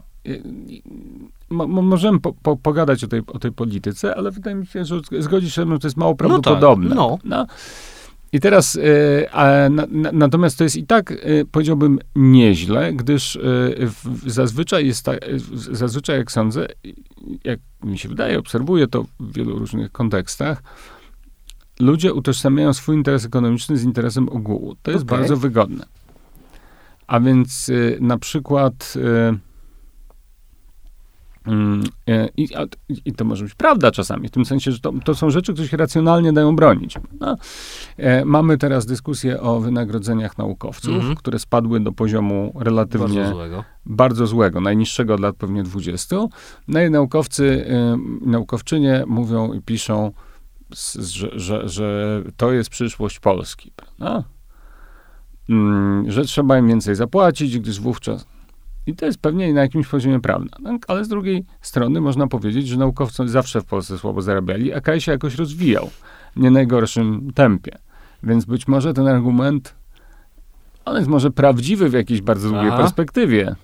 mo, 1.49 1.67
możemy 1.67 2.19
po, 2.19 2.33
po, 2.33 2.57
pogadać 2.57 3.03
o 3.03 3.07
tej, 3.07 3.21
o 3.27 3.39
tej 3.39 3.51
polityce, 3.51 4.15
ale 4.15 4.31
wydaje 4.31 4.55
mi 4.55 4.65
się, 4.65 4.85
że 4.85 4.99
zgodzisz 5.19 5.55
się, 5.55 5.67
że 5.67 5.79
to 5.79 5.87
jest 5.87 5.97
mało 5.97 6.15
prawdopodobne. 6.15 6.95
No 6.95 7.09
tak, 7.09 7.25
no. 7.25 7.37
no. 7.37 7.47
I 8.31 8.39
teraz, 8.39 8.75
y, 8.75 9.31
a, 9.31 9.69
na, 9.69 9.87
na, 9.89 10.11
natomiast 10.11 10.57
to 10.57 10.63
jest 10.63 10.75
i 10.75 10.85
tak, 10.85 11.11
y, 11.11 11.45
powiedziałbym, 11.51 11.99
nieźle, 12.15 12.93
gdyż 12.93 13.35
y, 13.35 13.39
w, 13.79 14.31
zazwyczaj 14.31 14.87
jest 14.87 15.05
tak, 15.05 15.19
zazwyczaj 15.53 16.17
jak 16.17 16.31
sądzę, 16.31 16.67
jak 17.43 17.59
mi 17.83 17.97
się 17.97 18.09
wydaje, 18.09 18.39
obserwuję 18.39 18.87
to 18.87 19.05
w 19.19 19.33
wielu 19.33 19.59
różnych 19.59 19.91
kontekstach, 19.91 20.63
ludzie 21.79 22.13
utożsamiają 22.13 22.73
swój 22.73 22.95
interes 22.95 23.25
ekonomiczny 23.25 23.77
z 23.77 23.83
interesem 23.83 24.29
ogółu. 24.29 24.75
To 24.81 24.91
jest 24.91 25.03
okay. 25.03 25.17
bardzo 25.17 25.37
wygodne. 25.37 25.85
A 27.07 27.19
więc 27.19 27.71
na 27.99 28.17
przykład 28.17 28.93
e, 28.95 29.37
I, 32.37 32.49
I, 33.05 33.13
to 33.13 33.25
może 33.25 33.43
być 33.43 33.55
prawda 33.55 33.91
czasami, 33.91 34.27
w 34.27 34.31
tym 34.31 34.45
sensie, 34.45 34.71
że 34.71 34.79
to, 34.79 34.93
to 35.05 35.15
są 35.15 35.29
rzeczy, 35.29 35.53
które 35.53 35.67
się 35.67 35.77
racjonalnie 35.77 36.33
dają 36.33 36.55
bronić. 36.55 36.95
No, 37.19 37.37
e, 37.97 38.25
mamy 38.25 38.57
teraz 38.57 38.85
dyskusję 38.85 39.41
o 39.41 39.59
wynagrodzeniach 39.59 40.37
naukowców, 40.37 40.93
mm 40.93 41.01
-hmm. 41.01 41.15
które 41.15 41.39
spadły 41.39 41.79
do 41.79 41.91
poziomu 41.91 42.53
relatywnie 42.59 43.21
bardzo 43.21 43.35
złego. 43.35 43.63
bardzo 43.85 44.27
złego, 44.27 44.61
najniższego 44.61 45.13
od 45.13 45.19
lat 45.19 45.35
pewnie 45.35 45.63
20. 45.63 46.15
No 46.67 46.81
i 46.81 46.89
naukowcy, 46.89 47.65
e, 47.69 47.97
naukowczynie 48.29 49.03
mówią 49.07 49.53
i 49.53 49.61
piszą, 49.61 50.11
że, 50.95 51.39
że, 51.39 51.69
że 51.69 52.21
to 52.37 52.51
jest 52.51 52.69
przyszłość 52.69 53.19
Polski. 53.19 53.71
Prawda? 53.75 54.23
Mm, 55.49 56.11
że 56.11 56.25
trzeba 56.25 56.57
im 56.57 56.67
więcej 56.67 56.95
zapłacić, 56.95 57.59
gdyż 57.59 57.79
wówczas 57.79 58.25
i 58.87 58.95
to 58.95 59.05
jest 59.05 59.19
pewnie 59.19 59.53
na 59.53 59.61
jakimś 59.61 59.87
poziomie 59.87 60.19
prawda. 60.19 60.57
No, 60.59 60.77
ale 60.87 61.05
z 61.05 61.07
drugiej 61.07 61.45
strony 61.61 62.01
można 62.01 62.27
powiedzieć, 62.27 62.67
że 62.67 62.77
naukowcy 62.77 63.27
zawsze 63.27 63.61
w 63.61 63.65
Polsce 63.65 63.97
słabo 63.97 64.21
zarabiali, 64.21 64.73
a 64.73 64.81
kraj 64.81 65.01
się 65.01 65.11
jakoś 65.11 65.35
rozwijał 65.35 65.89
w 66.35 66.39
nie 66.39 66.51
najgorszym 66.51 67.33
tempie. 67.35 67.71
Więc 68.23 68.45
być 68.45 68.67
może 68.67 68.93
ten 68.93 69.07
argument, 69.07 69.75
on 70.85 70.95
jest 70.95 71.07
może 71.07 71.31
prawdziwy 71.31 71.89
w 71.89 71.93
jakiejś 71.93 72.21
bardzo 72.21 72.49
długiej 72.49 72.67
Aha. 72.67 72.77
perspektywie. 72.77 73.55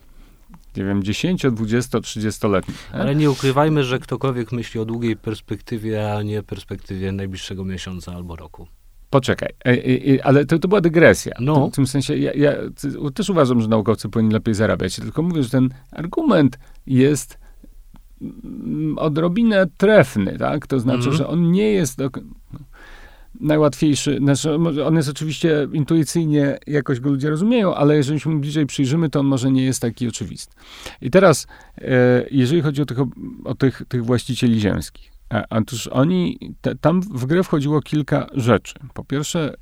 Nie 0.77 0.86
wiem, 0.86 1.03
10, 1.03 1.45
20, 1.51 1.97
30-letniej. 1.97 2.77
Ale 2.91 3.15
nie 3.15 3.31
ukrywajmy, 3.31 3.83
że 3.83 3.99
ktokolwiek 3.99 4.51
myśli 4.51 4.79
o 4.79 4.86
długiej 4.86 5.17
perspektywie, 5.17 6.13
a 6.13 6.21
nie 6.21 6.43
perspektywie 6.43 7.12
najbliższego 7.12 7.65
miesiąca 7.65 8.13
albo 8.15 8.36
roku. 8.36 8.67
Poczekaj, 9.13 9.49
e, 9.65 9.69
e, 9.69 10.15
e, 10.15 10.26
ale 10.26 10.45
to, 10.45 10.60
to 10.60 10.67
była 10.67 10.82
dygresja. 10.82 11.34
No. 11.39 11.69
W 11.69 11.76
tym 11.76 11.88
sensie, 11.88 12.17
ja, 12.17 12.34
ja, 12.34 12.54
też 13.13 13.30
uważam, 13.30 13.62
że 13.62 13.67
naukowcy 13.67 14.10
powinni 14.10 14.34
lepiej 14.34 14.54
zarabiać, 14.54 14.95
tylko 14.95 15.21
mówię, 15.21 15.43
że 15.43 15.49
ten 15.49 15.69
argument 15.91 16.60
jest 16.88 17.38
mm, 18.21 18.97
odrobinę 18.97 19.67
trefny, 19.78 20.38
tak? 20.38 20.67
To 20.67 20.80
znaczy, 20.80 21.04
mm. 21.04 21.13
że 21.13 21.28
on 21.28 21.52
nie 21.52 21.71
jest 21.71 21.97
do, 21.97 22.10
najłatwiejszy. 23.39 24.17
Znaczy, 24.17 24.54
on 24.86 24.95
jest 24.95 25.10
oczywiście 25.10 25.67
intuicyjnie, 25.73 26.58
jakoś 26.67 26.99
go 26.99 27.10
ludzie 27.10 27.30
rozumieją, 27.30 27.76
ale 27.76 27.95
jeżeli 27.95 28.19
się 28.19 28.30
mu 28.30 28.39
bliżej 28.39 28.65
przyjrzymy, 28.65 29.10
to 29.10 29.19
on 29.19 29.26
może 29.26 29.52
nie 29.52 29.63
jest 29.63 29.82
taki 29.82 30.08
oczywisty. 30.08 30.56
I 31.02 31.12
teraz, 31.12 31.47
jeżeli 32.32 32.62
chodzi 32.62 32.82
o 32.82 32.86
tych, 32.86 32.97
o 33.43 33.56
tych, 33.56 33.84
tych 33.88 34.06
właścicieli 34.06 34.60
ziemskich, 34.60 35.12
Otóż 35.49 35.87
oni, 35.87 36.37
te, 36.61 36.75
tam 36.75 37.01
w 37.01 37.25
grę 37.25 37.43
wchodziło 37.43 37.81
kilka 37.81 38.27
rzeczy. 38.33 38.73
Po 38.93 39.03
pierwsze, 39.03 39.53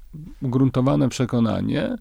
ugruntowane 0.41 1.09
przekonanie, 1.09 1.95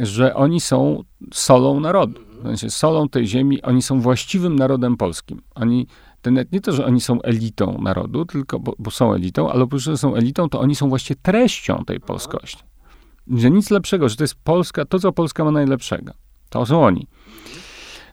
że 0.00 0.34
oni 0.34 0.60
są 0.60 1.02
solą 1.32 1.80
narodu. 1.80 2.20
W 2.40 2.42
sensie 2.42 2.70
solą 2.70 3.08
tej 3.08 3.26
ziemi, 3.26 3.62
oni 3.62 3.82
są 3.82 4.00
właściwym 4.00 4.56
narodem 4.56 4.96
polskim. 4.96 5.42
Oni, 5.54 5.86
to 6.22 6.30
nie 6.30 6.60
to, 6.60 6.72
że 6.72 6.86
oni 6.86 7.00
są 7.00 7.22
elitą 7.22 7.78
narodu, 7.82 8.24
tylko, 8.24 8.60
bo, 8.60 8.74
bo 8.78 8.90
są 8.90 9.12
elitą, 9.12 9.50
ale 9.50 9.64
oprócz 9.64 9.84
tego, 9.84 9.94
że 9.96 9.98
są 9.98 10.14
elitą, 10.14 10.48
to 10.48 10.60
oni 10.60 10.74
są 10.74 10.88
właściwie 10.88 11.20
treścią 11.22 11.84
tej 11.86 12.00
polskości. 12.00 12.62
Że 13.36 13.50
nic 13.50 13.70
lepszego, 13.70 14.08
że 14.08 14.16
to 14.16 14.24
jest 14.24 14.34
Polska, 14.34 14.84
to 14.84 14.98
co 14.98 15.12
Polska 15.12 15.44
ma 15.44 15.50
najlepszego. 15.50 16.12
To 16.50 16.66
są 16.66 16.84
oni. 16.84 17.06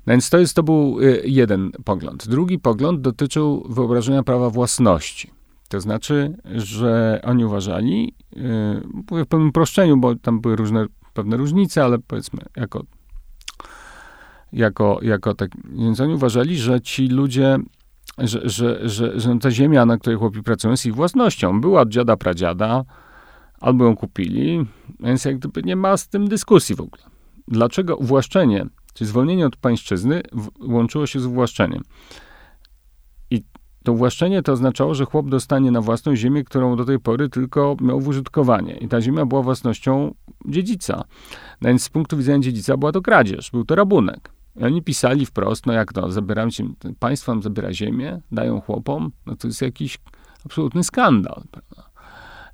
Więc 0.08 0.30
to, 0.30 0.38
jest, 0.38 0.56
to 0.56 0.64
był 0.64 1.00
y, 1.00 1.22
jeden 1.26 1.72
pogląd. 1.86 2.28
Drugi 2.28 2.60
pogląd 2.60 3.02
dotyczył 3.02 3.66
wyobrażenia 3.70 4.24
prawa 4.24 4.50
własności. 4.50 5.32
To 5.70 5.82
znaczy, 5.82 6.38
że 6.56 7.22
oni 7.24 7.46
uważali, 7.46 8.16
mówię 9.10 9.26
w 9.26 9.28
pewnym 9.28 9.50
uproszczeniu, 9.50 9.98
bo 9.98 10.16
tam 10.16 10.42
były 10.42 10.56
różne 10.56 10.88
pewne 11.14 11.38
różnice, 11.38 11.84
ale 11.84 12.00
powiedzmy 12.00 12.40
jako, 12.56 12.84
jako, 14.54 15.00
jako 15.02 15.34
tak, 15.34 15.52
więc 15.66 16.00
oni 16.00 16.14
uważali, 16.14 16.58
że 16.58 16.82
ci 16.82 17.08
ludzie, 17.08 17.58
że, 18.18 18.50
że, 18.50 18.90
że, 18.90 19.20
że 19.20 19.40
ta 19.40 19.52
ziemia, 19.52 19.86
na 19.86 19.98
której 19.98 20.20
chłopi 20.20 20.44
pracują, 20.44 20.72
jest 20.72 20.86
ich 20.86 20.96
własnością. 20.96 21.62
Była 21.62 21.82
od 21.82 21.90
dziada, 21.90 22.18
pradziada, 22.18 22.84
albo 23.60 23.86
ją 23.86 23.96
kupili, 23.96 24.66
więc 25.00 25.26
jak 25.26 25.38
gdyby 25.38 25.64
nie 25.64 25.76
ma 25.76 25.98
z 25.98 26.08
tym 26.08 26.28
dyskusji 26.28 26.76
w 26.76 26.82
ogóle. 26.82 27.04
Dlaczego 27.48 27.98
uwłaszczenie, 27.98 28.66
czyli 28.94 29.08
zwolnienie 29.08 29.46
od 29.46 29.56
pańszczyzny 29.56 30.22
łączyło 30.62 31.08
się 31.08 31.20
z 31.20 31.26
uwłaszczeniem? 31.26 31.84
I 33.32 33.44
to 33.84 33.94
uwłaszczenie 33.94 34.42
to 34.42 34.52
oznaczało, 34.52 34.96
że 34.96 35.06
chłop 35.06 35.30
dostanie 35.30 35.72
na 35.72 35.82
własną 35.82 36.16
ziemię, 36.16 36.44
którą 36.44 36.76
do 36.76 36.86
tej 36.86 37.00
pory 37.00 37.30
tylko 37.30 37.76
miał 37.82 38.00
w 38.00 38.08
użytkowanie. 38.08 38.74
I 38.74 38.88
ta 38.88 39.02
ziemia 39.02 39.26
była 39.26 39.42
własnością 39.42 40.14
dziedzica. 40.46 41.04
No 41.62 41.70
więc 41.70 41.84
z 41.84 41.90
punktu 41.90 42.18
widzenia 42.18 42.40
dziedzica 42.40 42.78
była 42.78 42.92
to 42.92 43.02
kradzież, 43.02 43.52
był 43.52 43.66
to 43.66 43.76
rabunek. 43.76 44.32
I 44.56 44.64
oni 44.64 44.82
pisali 44.82 45.26
wprost, 45.26 45.66
no 45.66 45.74
jak 45.74 45.94
to, 45.94 46.12
zabieram 46.12 46.52
ci, 46.52 46.76
państwo 47.00 47.32
nam 47.32 47.44
zabiera 47.44 47.74
ziemię, 47.74 48.22
dają 48.32 48.62
chłopom, 48.62 49.12
no 49.26 49.36
to 49.36 49.48
jest 49.48 49.62
jakiś 49.62 50.00
absolutny 50.46 50.84
skandal, 50.84 51.44
prawda? 51.52 51.93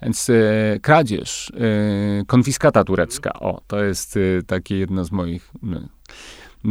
Więc 0.01 0.29
e, 0.29 0.33
kradzież, 0.81 1.51
e, 1.51 2.25
konfiskata 2.25 2.83
turecka, 2.83 3.33
o, 3.33 3.61
to 3.67 3.83
jest 3.83 4.17
e, 4.17 4.43
takie 4.43 4.77
jedno 4.77 5.05
z 5.05 5.11
moich... 5.11 5.51
No. 5.61 5.79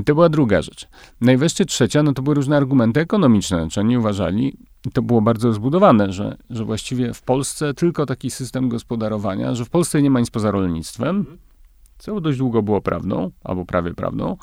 To 0.05 0.15
była 0.15 0.29
druga 0.29 0.63
rzecz. 0.63 0.89
Najwreszcie 1.21 1.65
trzecia, 1.65 2.03
no 2.03 2.13
to 2.13 2.23
były 2.23 2.35
różne 2.35 2.57
argumenty 2.57 3.01
ekonomiczne. 3.01 3.59
Znaczy 3.59 3.81
oni 3.81 3.99
uważali, 3.99 4.57
to 4.93 5.03
było 5.03 5.21
bardzo 5.21 5.53
zbudowane, 5.53 6.13
że, 6.13 6.37
że 6.51 6.65
właściwie 6.65 7.15
w 7.15 7.23
Polsce 7.23 7.75
tylko 7.75 8.07
taki 8.07 8.31
system 8.31 8.69
gospodarowania, 8.69 9.55
że 9.55 9.65
w 9.65 9.71
Polsce 9.71 10.03
nie 10.03 10.11
ma 10.11 10.21
nic 10.21 10.31
poza 10.31 10.51
rolnictwem, 10.51 11.39
co 11.99 12.21
dość 12.21 12.39
długo 12.39 12.63
było 12.63 12.81
prawdą, 12.81 13.31
albo 13.45 13.65
prawie 13.65 13.95
prawdą. 13.95 14.37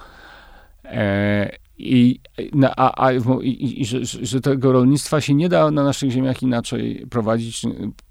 E, 0.85 1.64
i, 1.77 2.19
na, 2.53 2.75
a, 2.75 3.07
a, 3.07 3.11
i, 3.41 3.81
i 3.81 3.85
że, 3.85 4.05
że, 4.05 4.41
tego 4.41 4.71
rolnictwa 4.71 5.21
się 5.21 5.33
nie 5.33 5.49
da 5.49 5.71
na 5.71 5.83
naszych 5.83 6.11
ziemiach 6.11 6.43
inaczej 6.43 7.07
prowadzić 7.09 7.61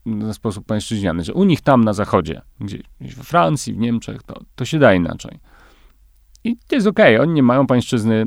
na 0.07 0.35
sposób 0.35 0.67
pańszczyźniany. 0.67 1.25
Że 1.25 1.35
u 1.35 1.45
nich 1.45 1.61
tam 1.61 1.85
na 1.85 1.93
zachodzie, 1.93 2.43
gdzieś 2.61 3.15
we 3.17 3.23
Francji, 3.23 3.75
w 3.75 3.79
Niemczech, 3.79 4.23
to, 4.23 4.41
to 4.55 4.65
się 4.65 4.79
da 4.79 4.95
inaczej. 4.95 5.39
I 6.45 6.57
to 6.67 6.75
jest 6.75 6.87
okej, 6.87 7.17
okay. 7.17 7.27
oni 7.27 7.35
nie 7.35 7.43
mają 7.43 7.67
pańszczyzny, 7.67 8.27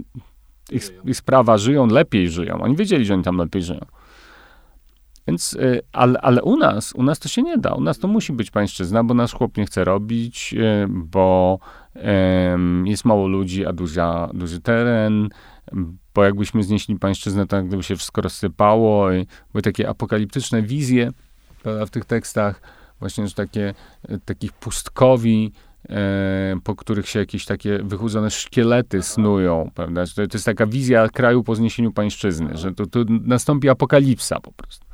ich, 0.72 0.92
ich 1.06 1.18
sprawa, 1.18 1.58
żyją, 1.58 1.88
lepiej 1.88 2.30
żyją. 2.30 2.62
Oni 2.62 2.76
wiedzieli, 2.76 3.06
że 3.06 3.14
oni 3.14 3.24
tam 3.24 3.38
lepiej 3.38 3.64
żyją. 3.64 3.86
Więc, 5.28 5.54
y, 5.54 5.82
ale, 5.92 6.22
ale 6.22 6.44
u 6.44 6.58
nas, 6.58 6.94
u 6.94 7.04
nas 7.04 7.20
to 7.20 7.30
się 7.30 7.42
nie 7.42 7.58
da. 7.58 7.74
U 7.74 7.82
nas 7.82 8.00
to 8.00 8.08
musi 8.08 8.34
być 8.34 8.52
pańszczyzna, 8.52 9.04
bo 9.04 9.14
nasz 9.14 9.34
chłop 9.34 9.58
nie 9.58 9.66
chce 9.66 9.84
robić, 9.84 10.54
y, 10.54 10.88
bo 10.90 11.60
jest 12.86 13.06
mało 13.06 13.28
ludzi, 13.28 13.66
a 13.66 13.74
duża, 13.74 14.30
duży 14.34 14.62
teren, 14.62 15.30
bo 16.14 16.24
jakbyśmy 16.24 16.64
znieśli 16.64 17.00
pańszczyznę, 17.00 17.48
to 17.48 17.64
gdyby 17.64 17.84
się 17.84 17.96
wszystko 17.96 18.22
rozsypało. 18.22 19.12
I 19.12 19.28
były 19.52 19.62
takie 19.62 19.90
apokaliptyczne 19.90 20.62
wizje 20.62 21.12
prawda, 21.64 21.86
w 21.86 21.90
tych 21.90 22.06
tekstach, 22.06 22.62
właśnie, 23.00 23.28
że 23.28 23.34
takie, 23.34 23.74
e, 24.10 24.18
takich 24.18 24.52
pustkowi, 24.52 25.52
e, 25.90 26.60
po 26.64 26.76
których 26.76 27.10
się 27.10 27.20
jakieś 27.20 27.46
takie 27.46 27.80
wychudzone 27.84 28.32
szkielety 28.32 29.02
snują, 29.02 29.72
prawda? 29.76 30.06
To, 30.06 30.14
to 30.16 30.22
jest 30.34 30.46
taka 30.46 30.66
wizja 30.66 31.10
kraju 31.10 31.44
po 31.44 31.56
zniesieniu 31.56 31.92
pańszczyzny, 31.92 32.58
że 32.58 32.74
to, 32.74 32.86
to 32.86 33.00
nastąpi 33.08 33.70
apokalipsa 33.70 34.40
po 34.40 34.52
prostu. 34.52 34.86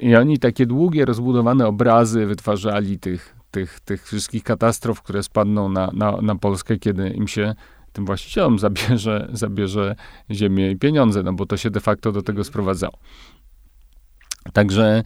I 0.00 0.16
oni 0.16 0.38
takie 0.38 0.66
długie, 0.66 1.04
rozbudowane 1.04 1.66
obrazy 1.66 2.26
wytwarzali 2.26 2.98
tych, 2.98 3.39
tych, 3.50 3.80
tych 3.80 4.06
wszystkich 4.06 4.44
katastrof, 4.44 5.02
które 5.02 5.22
spadną 5.22 5.68
na, 5.68 5.90
na, 5.94 6.20
na 6.22 6.34
Polskę, 6.34 6.76
kiedy 6.76 7.10
im 7.10 7.28
się 7.28 7.54
tym 7.92 8.06
właścicielom 8.06 8.58
zabierze, 8.58 9.28
zabierze 9.32 9.96
ziemię 10.30 10.70
i 10.70 10.76
pieniądze, 10.76 11.22
no 11.22 11.32
bo 11.32 11.46
to 11.46 11.56
się 11.56 11.70
de 11.70 11.80
facto 11.80 12.12
do 12.12 12.22
tego 12.22 12.44
sprowadzało. 12.44 12.98
Także, 14.52 15.02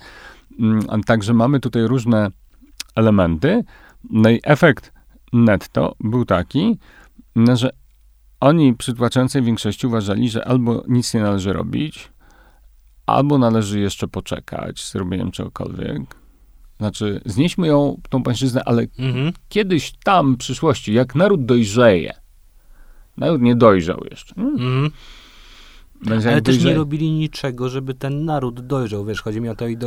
mm, 0.60 1.02
także 1.06 1.34
mamy 1.34 1.60
tutaj 1.60 1.82
różne 1.82 2.30
elementy. 2.96 3.64
No 4.10 4.30
i 4.30 4.40
efekt 4.44 4.92
netto 5.32 5.94
był 6.00 6.24
taki, 6.24 6.78
że 7.54 7.70
oni 8.40 8.74
przy 8.74 8.94
tłaczającej 8.94 9.42
większości 9.42 9.86
uważali, 9.86 10.28
że 10.28 10.48
albo 10.48 10.84
nic 10.88 11.14
nie 11.14 11.20
należy 11.20 11.52
robić, 11.52 12.12
albo 13.06 13.38
należy 13.38 13.80
jeszcze 13.80 14.08
poczekać 14.08 14.84
z 14.84 14.94
robieniem 14.94 15.30
czegokolwiek, 15.30 16.23
znaczy, 16.78 17.20
znieśmy 17.26 17.66
ją, 17.66 18.00
tą 18.08 18.22
pańszczyznę, 18.22 18.62
ale 18.64 18.86
mhm. 18.98 19.32
kiedyś 19.48 19.92
tam, 20.04 20.34
w 20.34 20.38
przyszłości, 20.38 20.92
jak 20.92 21.14
naród 21.14 21.44
dojrzeje, 21.44 22.12
naród 23.16 23.42
nie 23.42 23.56
dojrzał 23.56 24.00
jeszcze. 24.10 24.34
Mhm. 24.36 24.90
Będzie 26.04 26.32
Ale 26.32 26.42
też 26.42 26.64
nie 26.64 26.74
robili 26.74 27.10
niczego, 27.10 27.68
żeby 27.68 27.94
ten 27.94 28.24
naród 28.24 28.60
dojrzał. 28.60 29.04
Wiesz, 29.04 29.22
chodzi 29.22 29.40
mi 29.40 29.48
o 29.48 29.54
to 29.54 29.64
do 29.76 29.86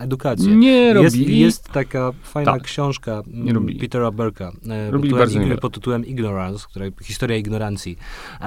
edukację. 0.00 0.56
Nie 0.56 0.94
robili. 0.94 1.40
Jest, 1.40 1.62
jest 1.64 1.72
taka 1.72 2.12
fajna 2.22 2.52
tak. 2.52 2.62
książka 2.62 3.22
mm, 3.32 3.66
Petera 3.80 4.10
Berka 4.10 4.52
e, 4.68 4.90
pod, 4.90 5.02
tytułem, 5.02 5.58
pod 5.58 5.74
tytułem 5.74 6.06
Ignorance, 6.06 6.66
której, 6.70 6.92
historia 7.02 7.36
ignorancji 7.36 7.98
e, 8.40 8.44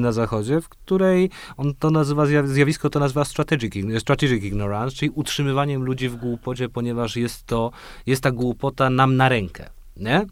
na 0.00 0.12
zachodzie, 0.12 0.60
w 0.60 0.68
której 0.68 1.30
on 1.56 1.74
to 1.78 1.90
nazywa, 1.90 2.26
zjawisko 2.44 2.90
to 2.90 2.98
nazywa 2.98 3.24
strategic, 3.24 3.74
strategic 3.98 4.44
ignorance, 4.44 4.96
czyli 4.96 5.10
utrzymywaniem 5.14 5.82
ludzi 5.82 6.08
w 6.08 6.16
głupocie, 6.16 6.68
ponieważ 6.68 7.16
jest 7.16 7.46
to, 7.46 7.70
jest 8.06 8.22
ta 8.22 8.30
głupota 8.30 8.90
nam 8.90 9.16
na 9.16 9.28
rękę 9.28 9.75
nie? 9.96 10.26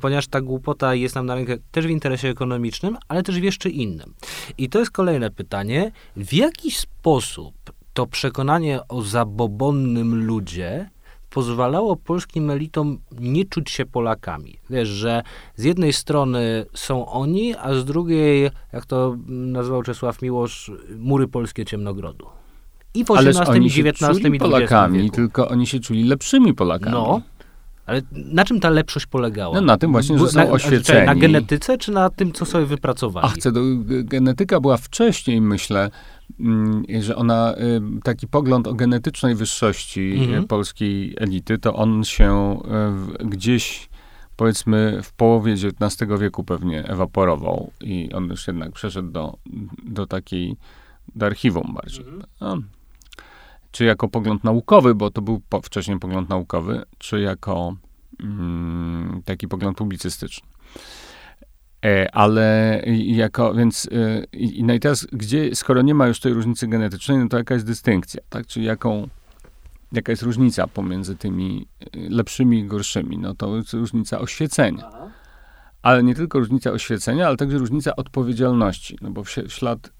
Ponieważ 0.00 0.26
ta 0.26 0.40
głupota 0.40 0.94
jest 0.94 1.14
nam 1.14 1.26
na 1.26 1.34
rękę 1.34 1.56
też 1.70 1.86
w 1.86 1.90
interesie 1.90 2.28
ekonomicznym, 2.28 2.96
ale 3.08 3.22
też 3.22 3.40
w 3.40 3.42
jeszcze 3.42 3.70
innym. 3.70 4.14
I 4.58 4.68
to 4.68 4.78
jest 4.78 4.90
kolejne 4.90 5.30
pytanie, 5.30 5.92
w 6.16 6.34
jaki 6.34 6.70
sposób 6.70 7.54
to 7.92 8.06
przekonanie 8.06 8.80
o 8.88 9.02
zabobonnym 9.02 10.26
ludzie 10.26 10.90
pozwalało 11.30 11.96
polskim 11.96 12.50
elitom 12.50 12.98
nie 13.20 13.44
czuć 13.44 13.70
się 13.70 13.86
Polakami. 13.86 14.58
Wiesz, 14.70 14.88
że 14.88 15.22
z 15.56 15.64
jednej 15.64 15.92
strony 15.92 16.66
są 16.74 17.06
oni, 17.06 17.54
a 17.56 17.74
z 17.74 17.84
drugiej, 17.84 18.50
jak 18.72 18.86
to 18.86 19.16
nazwał 19.26 19.82
Czesław 19.82 20.22
Miłosz, 20.22 20.70
mury 20.98 21.28
polskie 21.28 21.64
ciemnogrodu. 21.64 22.26
I 22.94 23.04
w 23.04 23.10
XVIII, 23.10 23.88
XIX 23.88 24.34
i 24.34 24.38
Polakami, 24.38 25.02
wieku. 25.02 25.16
tylko 25.16 25.48
oni 25.48 25.66
się 25.66 25.80
czuli 25.80 26.04
lepszymi 26.04 26.54
Polakami. 26.54 26.92
No, 26.92 27.20
ale 27.92 28.02
na 28.12 28.44
czym 28.44 28.60
ta 28.60 28.70
lepszość 28.70 29.06
polegała? 29.06 29.54
No 29.54 29.60
na 29.60 29.76
tym 29.76 29.92
właśnie, 29.92 30.18
że 30.18 30.28
są 30.28 30.38
na, 30.38 30.50
oświeceni. 30.50 31.06
Na 31.06 31.14
genetyce, 31.14 31.78
czy 31.78 31.92
na 31.92 32.10
tym, 32.10 32.32
co 32.32 32.44
sobie 32.44 32.66
wypracowali? 32.66 33.26
Ach, 33.26 33.34
chcę, 33.34 33.52
genetyka 33.84 34.60
była 34.60 34.76
wcześniej, 34.76 35.40
myślę, 35.40 35.90
mm, 36.40 36.82
że 37.00 37.16
ona, 37.16 37.54
y, 37.54 38.02
taki 38.02 38.28
pogląd 38.28 38.66
o 38.66 38.74
genetycznej 38.74 39.34
wyższości 39.34 40.14
mhm. 40.18 40.46
polskiej 40.46 41.14
elity, 41.18 41.58
to 41.58 41.74
on 41.74 42.04
się 42.04 42.60
y, 43.20 43.26
gdzieś 43.26 43.88
powiedzmy 44.36 45.00
w 45.02 45.12
połowie 45.12 45.52
XIX 45.52 46.10
wieku 46.20 46.44
pewnie 46.44 46.84
ewaporował 46.84 47.70
i 47.80 48.12
on 48.12 48.24
już 48.24 48.46
jednak 48.46 48.72
przeszedł 48.72 49.10
do, 49.10 49.36
do 49.84 50.06
takiej, 50.06 50.56
do 51.16 51.26
archiwum 51.26 51.74
bardziej. 51.74 52.04
Mhm. 52.04 52.22
No, 52.40 52.56
czy 53.72 53.84
jako 53.84 54.08
pogląd 54.08 54.44
naukowy, 54.44 54.94
bo 54.94 55.10
to 55.10 55.22
był 55.22 55.40
po, 55.48 55.60
wcześniej 55.60 55.98
pogląd 55.98 56.28
naukowy, 56.28 56.82
czy 56.98 57.20
jako 57.20 57.76
mm, 58.20 59.22
taki 59.24 59.48
pogląd 59.48 59.76
publicystyczny. 59.76 60.48
E, 61.84 62.14
ale 62.14 62.80
jako, 62.98 63.54
więc 63.54 63.88
e, 63.92 64.24
i, 64.32 64.64
no 64.64 64.74
i 64.74 64.80
teraz, 64.80 65.06
gdzie, 65.12 65.54
skoro 65.54 65.82
nie 65.82 65.94
ma 65.94 66.06
już 66.06 66.20
tej 66.20 66.32
różnicy 66.32 66.68
genetycznej, 66.68 67.18
no 67.18 67.28
to 67.28 67.38
jaka 67.38 67.54
jest 67.54 67.66
dystynkcja, 67.66 68.20
tak? 68.28 68.46
Czyli 68.46 68.66
jaką, 68.66 69.08
jaka 69.92 70.12
jest 70.12 70.22
różnica 70.22 70.66
pomiędzy 70.66 71.16
tymi 71.16 71.66
e, 71.80 71.86
lepszymi 72.08 72.58
i 72.58 72.64
gorszymi? 72.64 73.18
No 73.18 73.34
to 73.34 73.56
jest 73.56 73.72
różnica 73.72 74.20
oświecenia. 74.20 74.90
Ale 75.82 76.02
nie 76.02 76.14
tylko 76.14 76.38
różnica 76.38 76.70
oświecenia, 76.70 77.26
ale 77.26 77.36
także 77.36 77.58
różnica 77.58 77.96
odpowiedzialności, 77.96 78.98
no 79.00 79.10
bo 79.10 79.24
w 79.24 79.30
ślad 79.30 79.92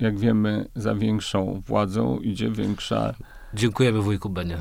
jak 0.00 0.18
wiemy, 0.18 0.68
za 0.74 0.94
większą 0.94 1.62
władzą 1.66 2.18
idzie 2.18 2.50
większa... 2.50 3.14
Dziękujemy 3.54 4.02
wujku 4.02 4.30
Benie. 4.30 4.58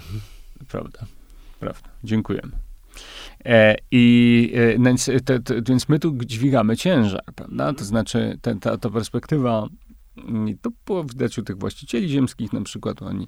Prawda, 0.67 0.99
prawda. 1.59 1.89
Dziękujemy. 2.03 2.51
E, 3.45 3.75
I 3.91 4.53
e, 4.55 4.79
więc, 4.79 5.09
te, 5.25 5.39
te, 5.39 5.61
więc 5.61 5.89
my 5.89 5.99
tu 5.99 6.17
dźwigamy 6.25 6.77
ciężar, 6.77 7.23
prawda? 7.35 7.73
To 7.73 7.85
znaczy 7.85 8.37
te, 8.41 8.55
ta, 8.55 8.77
ta 8.77 8.89
perspektywa, 8.89 9.67
mm, 10.17 10.57
to 10.57 10.69
było 10.85 11.03
widać 11.03 11.37
u 11.37 11.43
tych 11.43 11.57
właścicieli 11.57 12.09
ziemskich, 12.09 12.53
na 12.53 12.61
przykład 12.61 13.01
oni, 13.01 13.27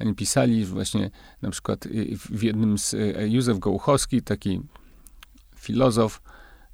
oni 0.00 0.14
pisali 0.14 0.64
właśnie, 0.64 1.10
na 1.42 1.50
przykład 1.50 1.88
w 2.30 2.42
jednym 2.42 2.78
z, 2.78 2.94
e, 2.94 3.28
Józef 3.28 3.58
Gołuchowski, 3.58 4.22
taki 4.22 4.60
filozof, 5.56 6.22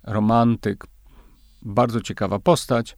romantyk, 0.03 0.87
bardzo 1.63 2.01
ciekawa 2.01 2.39
postać. 2.39 2.97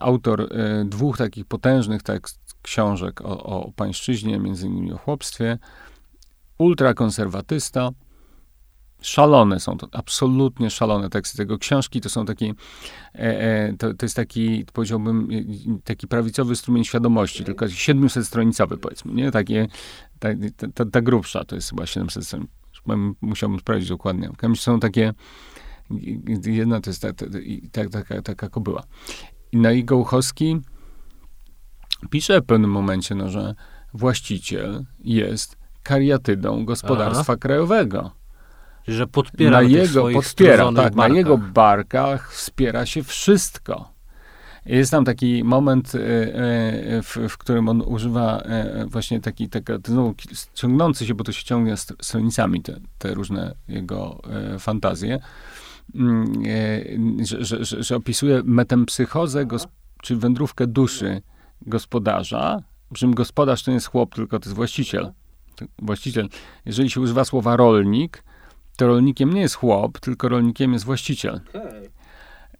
Autor 0.00 0.40
y, 0.40 0.84
dwóch 0.84 1.18
takich 1.18 1.44
potężnych 1.44 2.02
tekst, 2.02 2.48
książek 2.62 3.20
o, 3.20 3.42
o 3.42 3.72
pańszczyźnie, 3.72 4.38
między 4.38 4.66
innymi 4.66 4.92
o 4.92 4.98
chłopstwie. 4.98 5.58
Ultrakonserwatysta. 6.58 7.90
Szalone 9.00 9.60
są 9.60 9.78
to, 9.78 9.88
absolutnie 9.92 10.70
szalone 10.70 11.10
teksty 11.10 11.36
tego 11.36 11.58
książki. 11.58 12.00
To 12.00 12.08
są 12.08 12.26
takie, 12.26 12.54
e, 13.14 13.18
e, 13.18 13.72
to, 13.78 13.94
to 13.94 14.06
jest 14.06 14.16
taki, 14.16 14.64
powiedziałbym, 14.72 15.28
e, 15.32 15.78
taki 15.84 16.06
prawicowy 16.08 16.56
strumień 16.56 16.84
świadomości, 16.84 17.44
tylko 17.44 17.66
700-stronicowy 17.66 18.76
powiedzmy, 18.76 19.12
nie? 19.12 19.30
Takie, 19.30 19.66
ta, 20.18 20.28
ta, 20.74 20.84
ta 20.84 21.00
grubsza 21.00 21.44
to 21.44 21.54
jest 21.54 21.70
chyba 21.70 21.86
700 21.86 22.26
stron. 22.26 22.46
Musiałbym 23.20 23.58
sprawdzić 23.60 23.88
dokładnie. 23.88 24.30
Są 24.54 24.80
takie, 24.80 25.14
jedna 26.44 26.80
to 26.80 26.90
jest 26.90 27.02
ta, 27.02 27.12
ta, 27.12 27.26
ta, 27.72 27.88
taka, 27.88 28.22
taka 28.22 28.48
kobyła. 28.48 28.82
No 29.52 29.70
i 29.70 29.84
Gołchowski 29.84 30.60
pisze 32.10 32.40
w 32.40 32.46
pewnym 32.46 32.70
momencie, 32.70 33.14
no, 33.14 33.28
że 33.28 33.54
właściciel 33.94 34.84
jest 35.04 35.56
kariatydą 35.82 36.64
gospodarstwa 36.64 37.32
Aha. 37.32 37.36
krajowego. 37.36 38.10
Że 38.88 39.06
podpiera 39.06 39.50
na 39.50 39.62
jego, 39.62 40.08
podpiera, 40.12 40.64
tak, 40.64 40.74
barkach. 40.74 40.96
na 40.96 41.08
jego 41.08 41.38
barkach 41.38 42.32
wspiera 42.32 42.86
się 42.86 43.02
wszystko. 43.02 43.92
Jest 44.66 44.90
tam 44.90 45.04
taki 45.04 45.44
moment, 45.44 45.94
e, 45.94 45.98
e, 45.98 47.02
w, 47.02 47.16
w 47.28 47.38
którym 47.38 47.68
on 47.68 47.82
używa 47.82 48.42
właśnie 48.86 49.20
taki, 49.20 49.48
taka, 49.48 49.74
znowu 49.86 50.14
ciągnący 50.54 51.06
się, 51.06 51.14
bo 51.14 51.24
to 51.24 51.32
się 51.32 51.44
ciągnie 51.44 51.76
stronicami, 51.76 52.62
te, 52.62 52.80
te 52.98 53.14
różne 53.14 53.54
jego 53.68 54.22
fantazje, 54.58 55.18
że, 57.22 57.44
że, 57.44 57.64
że, 57.64 57.82
że 57.82 57.96
opisuje 57.96 58.42
metempsychozę, 58.44 59.46
czy 60.02 60.16
wędrówkę 60.16 60.66
duszy 60.66 61.22
gospodarza, 61.66 62.62
przy 62.92 63.00
czym 63.00 63.14
gospodarz 63.14 63.62
to 63.62 63.70
nie 63.70 63.74
jest 63.74 63.86
chłop, 63.86 64.14
tylko 64.14 64.38
to 64.38 64.48
jest 64.48 64.56
właściciel. 64.56 65.12
Właściciel. 65.82 66.28
Jeżeli 66.64 66.90
się 66.90 67.00
używa 67.00 67.24
słowa 67.24 67.56
rolnik, 67.56 68.24
to 68.76 68.86
rolnikiem 68.86 69.32
nie 69.32 69.40
jest 69.40 69.54
chłop, 69.54 70.00
tylko 70.00 70.28
rolnikiem 70.28 70.72
jest 70.72 70.84
właściciel. 70.84 71.40
Okay. 71.48 71.90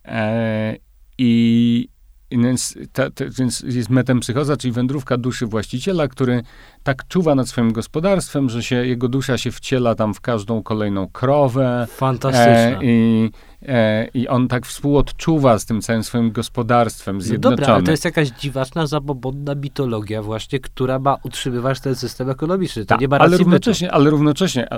E, 0.04 0.76
I 1.18 1.88
więc, 2.30 2.78
ta, 2.92 3.10
ta, 3.10 3.24
więc 3.38 3.60
jest 3.60 3.90
metempsychoza, 3.90 4.56
czyli 4.56 4.72
wędrówka 4.72 5.16
duszy 5.16 5.46
właściciela, 5.46 6.08
który 6.08 6.42
tak 6.82 7.08
czuwa 7.08 7.34
nad 7.34 7.48
swoim 7.48 7.72
gospodarstwem, 7.72 8.50
że 8.50 8.62
się, 8.62 8.86
jego 8.86 9.08
dusza 9.08 9.38
się 9.38 9.50
wciela 9.50 9.94
tam 9.94 10.14
w 10.14 10.20
każdą 10.20 10.62
kolejną 10.62 11.08
krowę. 11.08 11.86
Fantastycznie. 11.90 12.78
E, 12.78 12.84
i, 12.84 13.30
e, 13.62 14.08
I 14.14 14.28
on 14.28 14.48
tak 14.48 14.66
współodczuwa 14.66 15.58
z 15.58 15.66
tym 15.66 15.80
całym 15.80 16.04
swoim 16.04 16.32
gospodarstwem 16.32 17.22
zjednoczonym. 17.22 17.50
No 17.50 17.56
dobra, 17.56 17.74
ale 17.74 17.84
to 17.84 17.90
jest 17.90 18.04
jakaś 18.04 18.28
dziwaczna, 18.28 18.86
zabobonna 18.86 19.54
mitologia 19.54 20.22
właśnie, 20.22 20.60
która 20.60 20.98
ma 20.98 21.16
utrzymywać 21.22 21.80
ten 21.80 21.94
system 21.94 22.30
ekonomiczny. 22.30 22.84
To 22.84 22.88
Ta, 22.88 23.00
nie 23.00 23.08
ma 23.08 23.18
ale 23.18 23.36
równocześnie, 23.36 23.92
ale 23.92 24.10
równocześnie, 24.10 24.68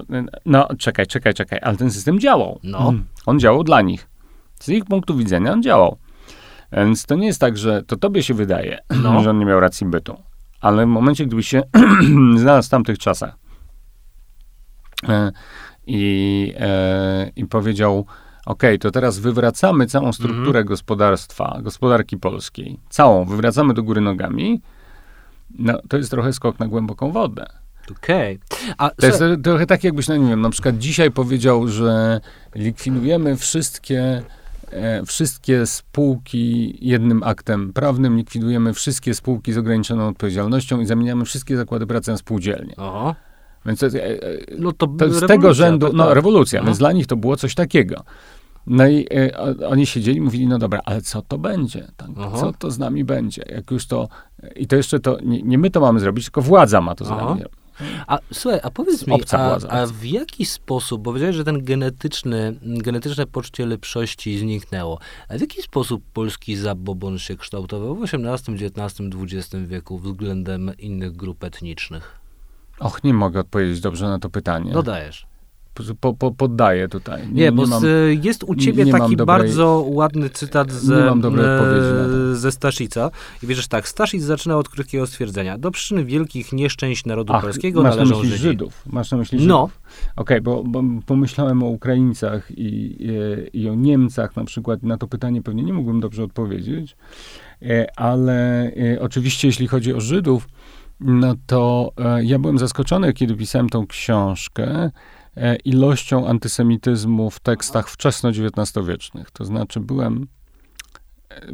no 0.47 0.69
czekaj, 0.79 1.07
czekaj, 1.07 1.35
czekaj, 1.35 1.59
ale 1.63 1.77
ten 1.77 1.91
system 1.91 2.21
działał. 2.21 2.59
No. 2.63 2.95
On 3.27 3.41
działał 3.41 3.65
dla 3.65 3.83
nich. 3.83 4.09
Z 4.61 4.69
ich 4.69 4.85
punktu 4.85 5.17
widzenia 5.17 5.53
on 5.53 5.63
działał. 5.63 5.97
Więc 6.72 7.06
to 7.06 7.14
nie 7.14 7.26
jest 7.26 7.40
tak, 7.40 7.59
że 7.59 7.83
to 7.83 7.96
tobie 7.96 8.22
się 8.22 8.35
wydaje, 8.35 8.78
no. 9.02 9.20
że 9.22 9.30
on 9.30 9.38
nie 9.38 9.46
miał 9.46 9.61
racji 9.61 9.87
bytu. 9.87 10.16
Ale 10.61 10.87
w 10.87 10.88
momencie, 10.88 11.26
gdyby 11.26 11.42
się 11.42 11.62
znalazł 12.37 12.68
w 12.68 12.70
tamtych 12.70 12.98
czasach 12.98 13.35
e, 15.09 15.33
i, 15.87 16.54
e, 16.59 17.30
i 17.37 17.46
powiedział, 17.46 18.06
OK, 18.46 18.62
to 18.80 18.90
teraz 18.90 19.18
wywracamy 19.18 19.87
całą 19.87 20.12
strukturę 20.12 20.59
mm. 20.59 20.66
gospodarstwa, 20.68 21.59
gospodarki 21.62 22.16
polskiej, 22.16 22.78
całą, 22.88 23.24
wywracamy 23.24 23.74
do 23.74 23.83
góry 23.83 24.00
nogami, 24.00 24.61
no 25.59 25.80
to 25.88 25.96
jest 25.96 26.11
trochę 26.11 26.33
skok 26.33 26.59
na 26.59 26.66
głęboką 26.66 27.12
wodę. 27.12 27.46
Okej. 27.90 28.38
Okay. 28.78 28.90
To 28.96 29.06
jest 29.06 29.22
trochę 29.42 29.66
tak, 29.66 29.85
jakbyś, 29.85 30.09
no 30.09 30.16
nie 30.16 30.28
wiem, 30.28 30.40
na 30.40 30.50
przykład 30.50 30.78
dzisiaj 30.78 31.11
powiedział, 31.11 31.68
że 31.68 32.20
likwidujemy 32.54 33.37
wszystkie 33.37 34.22
wszystkie 35.06 35.66
spółki 35.66 36.78
jednym 36.80 37.22
aktem 37.22 37.72
prawnym, 37.72 38.16
likwidujemy 38.16 38.74
wszystkie 38.74 39.14
spółki 39.14 39.52
z 39.52 39.59
ograniczoną 39.59 40.09
odpowiedzialnością 40.09 40.80
i 40.80 40.87
zamieniamy 40.87 41.24
wszystkie 41.24 41.56
zakłady 41.56 41.87
pracy 41.87 42.11
na 42.11 42.16
spółdzielnie. 42.16 42.74
Aha. 42.76 43.14
Więc 43.66 43.80
to, 43.80 43.87
e, 43.87 43.90
e, 43.90 44.20
no 44.59 44.72
to, 44.72 44.87
to 44.87 45.12
z 45.12 45.26
tego 45.26 45.54
rzędu, 45.54 45.87
tak, 45.87 45.96
no 45.96 46.04
tak. 46.04 46.14
rewolucja, 46.14 46.61
Aha. 46.61 46.66
więc 46.66 46.78
dla 46.78 46.92
nich 46.92 47.06
to 47.06 47.16
było 47.16 47.37
coś 47.37 47.54
takiego. 47.54 48.04
No 48.66 48.88
i 48.88 49.06
e, 49.14 49.66
oni 49.68 49.87
siedzieli, 49.87 50.20
mówili, 50.20 50.46
no 50.46 50.59
dobra, 50.59 50.80
ale 50.85 51.02
co 51.02 51.22
to 51.22 51.38
będzie? 51.38 51.88
Tak? 51.96 52.09
Co 52.40 52.52
to 52.52 52.70
z 52.70 52.78
nami 52.78 53.04
będzie? 53.04 53.42
Jak 53.48 53.70
już 53.70 53.87
to, 53.87 54.09
i 54.56 54.66
to 54.66 54.76
jeszcze 54.76 55.00
to, 55.00 55.18
nie, 55.24 55.42
nie 55.42 55.59
my 55.59 55.70
to 55.70 55.80
mamy 55.80 56.00
zrobić, 56.00 56.24
tylko 56.24 56.42
władza 56.42 56.80
ma 56.80 56.94
to 56.94 57.04
zrobić. 57.04 57.44
A 58.07 58.19
słuchaj, 58.33 58.61
a 58.62 58.71
powiedz 58.71 59.07
mi, 59.07 59.14
a, 59.33 59.59
a, 59.69 59.87
w 59.87 60.05
jaki 60.05 60.45
sposób, 60.45 61.03
bo 61.03 61.11
powiedziałeś, 61.11 61.37
że 61.37 61.45
ten 61.45 61.64
genetyczny, 61.64 62.55
genetyczne 62.62 63.27
poczucie 63.27 63.66
lepszości 63.66 64.38
zniknęło, 64.38 64.99
a 65.29 65.38
w 65.38 65.40
jaki 65.40 65.62
sposób 65.62 66.03
polski 66.12 66.57
zabobon 66.57 67.19
się 67.19 67.37
kształtował 67.37 67.97
w 67.97 68.05
XVIII, 68.05 68.66
XIX, 68.66 69.01
XX 69.23 69.57
wieku 69.66 69.99
względem 69.99 70.71
innych 70.79 71.16
grup 71.16 71.45
etnicznych? 71.45 72.21
Och, 72.79 73.05
nie 73.05 73.14
mogę 73.14 73.40
odpowiedzieć 73.40 73.81
dobrze 73.81 74.09
na 74.09 74.19
to 74.19 74.31
pytanie. 74.31 74.73
Dodajesz 74.73 75.30
po, 76.00 76.14
po, 76.14 76.30
poddaję 76.30 76.88
tutaj. 76.88 77.22
Nie, 77.22 77.42
nie 77.42 77.52
bo 77.52 77.62
nie 77.62 77.68
mam, 77.68 77.83
jest 78.22 78.44
u 78.44 78.54
ciebie 78.54 78.87
taki 78.87 79.16
dobrej, 79.16 79.38
bardzo 79.38 79.85
ładny 79.88 80.30
cytat 80.30 80.72
ze, 80.72 81.14
ze 82.33 82.52
Staszica. 82.52 83.11
I 83.42 83.46
wiesz 83.46 83.68
tak, 83.68 83.88
Staszic 83.88 84.22
zaczyna 84.22 84.56
od 84.56 84.68
krótkiego 84.68 85.06
stwierdzenia. 85.06 85.59
Do 85.59 85.70
przyczyny 85.70 86.04
wielkich 86.04 86.52
nieszczęść 86.52 87.04
narodu 87.04 87.33
Ach, 87.33 87.42
polskiego 87.42 87.83
masz 87.83 87.96
należą 87.96 88.14
na 88.14 88.16
myśli 88.16 88.30
Żydzi. 88.30 88.42
Żydów. 88.42 88.83
Masz 88.87 89.11
na 89.11 89.16
myśli 89.16 89.38
Żydów? 89.38 89.48
No. 89.48 89.62
Okej, 89.62 89.70
okay, 90.16 90.40
bo, 90.40 90.62
bo, 90.64 90.83
pomyślałem 91.06 91.62
o 91.62 91.66
Ukraińcach 91.66 92.50
i, 92.50 92.96
i, 93.52 93.61
i, 93.61 93.68
o 93.68 93.74
Niemcach 93.74 94.37
na 94.37 94.44
przykład. 94.44 94.83
Na 94.83 94.96
to 94.96 95.06
pytanie 95.06 95.42
pewnie 95.42 95.62
nie 95.62 95.72
mógłbym 95.72 96.00
dobrze 96.00 96.24
odpowiedzieć. 96.24 96.96
E, 97.62 97.87
ale 97.96 98.70
e, 98.72 99.00
oczywiście, 99.00 99.48
jeśli 99.48 99.68
chodzi 99.68 99.94
o 99.94 100.00
Żydów, 100.00 100.48
no 101.00 101.35
to 101.46 101.92
e, 101.98 102.24
ja 102.24 102.38
byłem 102.38 102.59
zaskoczony, 102.59 103.12
kiedy 103.12 103.37
pisałem 103.37 103.68
tą 103.68 103.87
książkę, 103.87 104.64
E, 104.66 104.90
ilością 105.64 106.29
antysemityzmu 106.29 107.31
w 107.31 107.40
tekstach 107.40 107.88
wczesno-XIX-wiecznych. 107.90 109.31
To 109.31 109.45
znaczy, 109.45 109.81
byłem 109.81 110.27
e, 111.31 111.47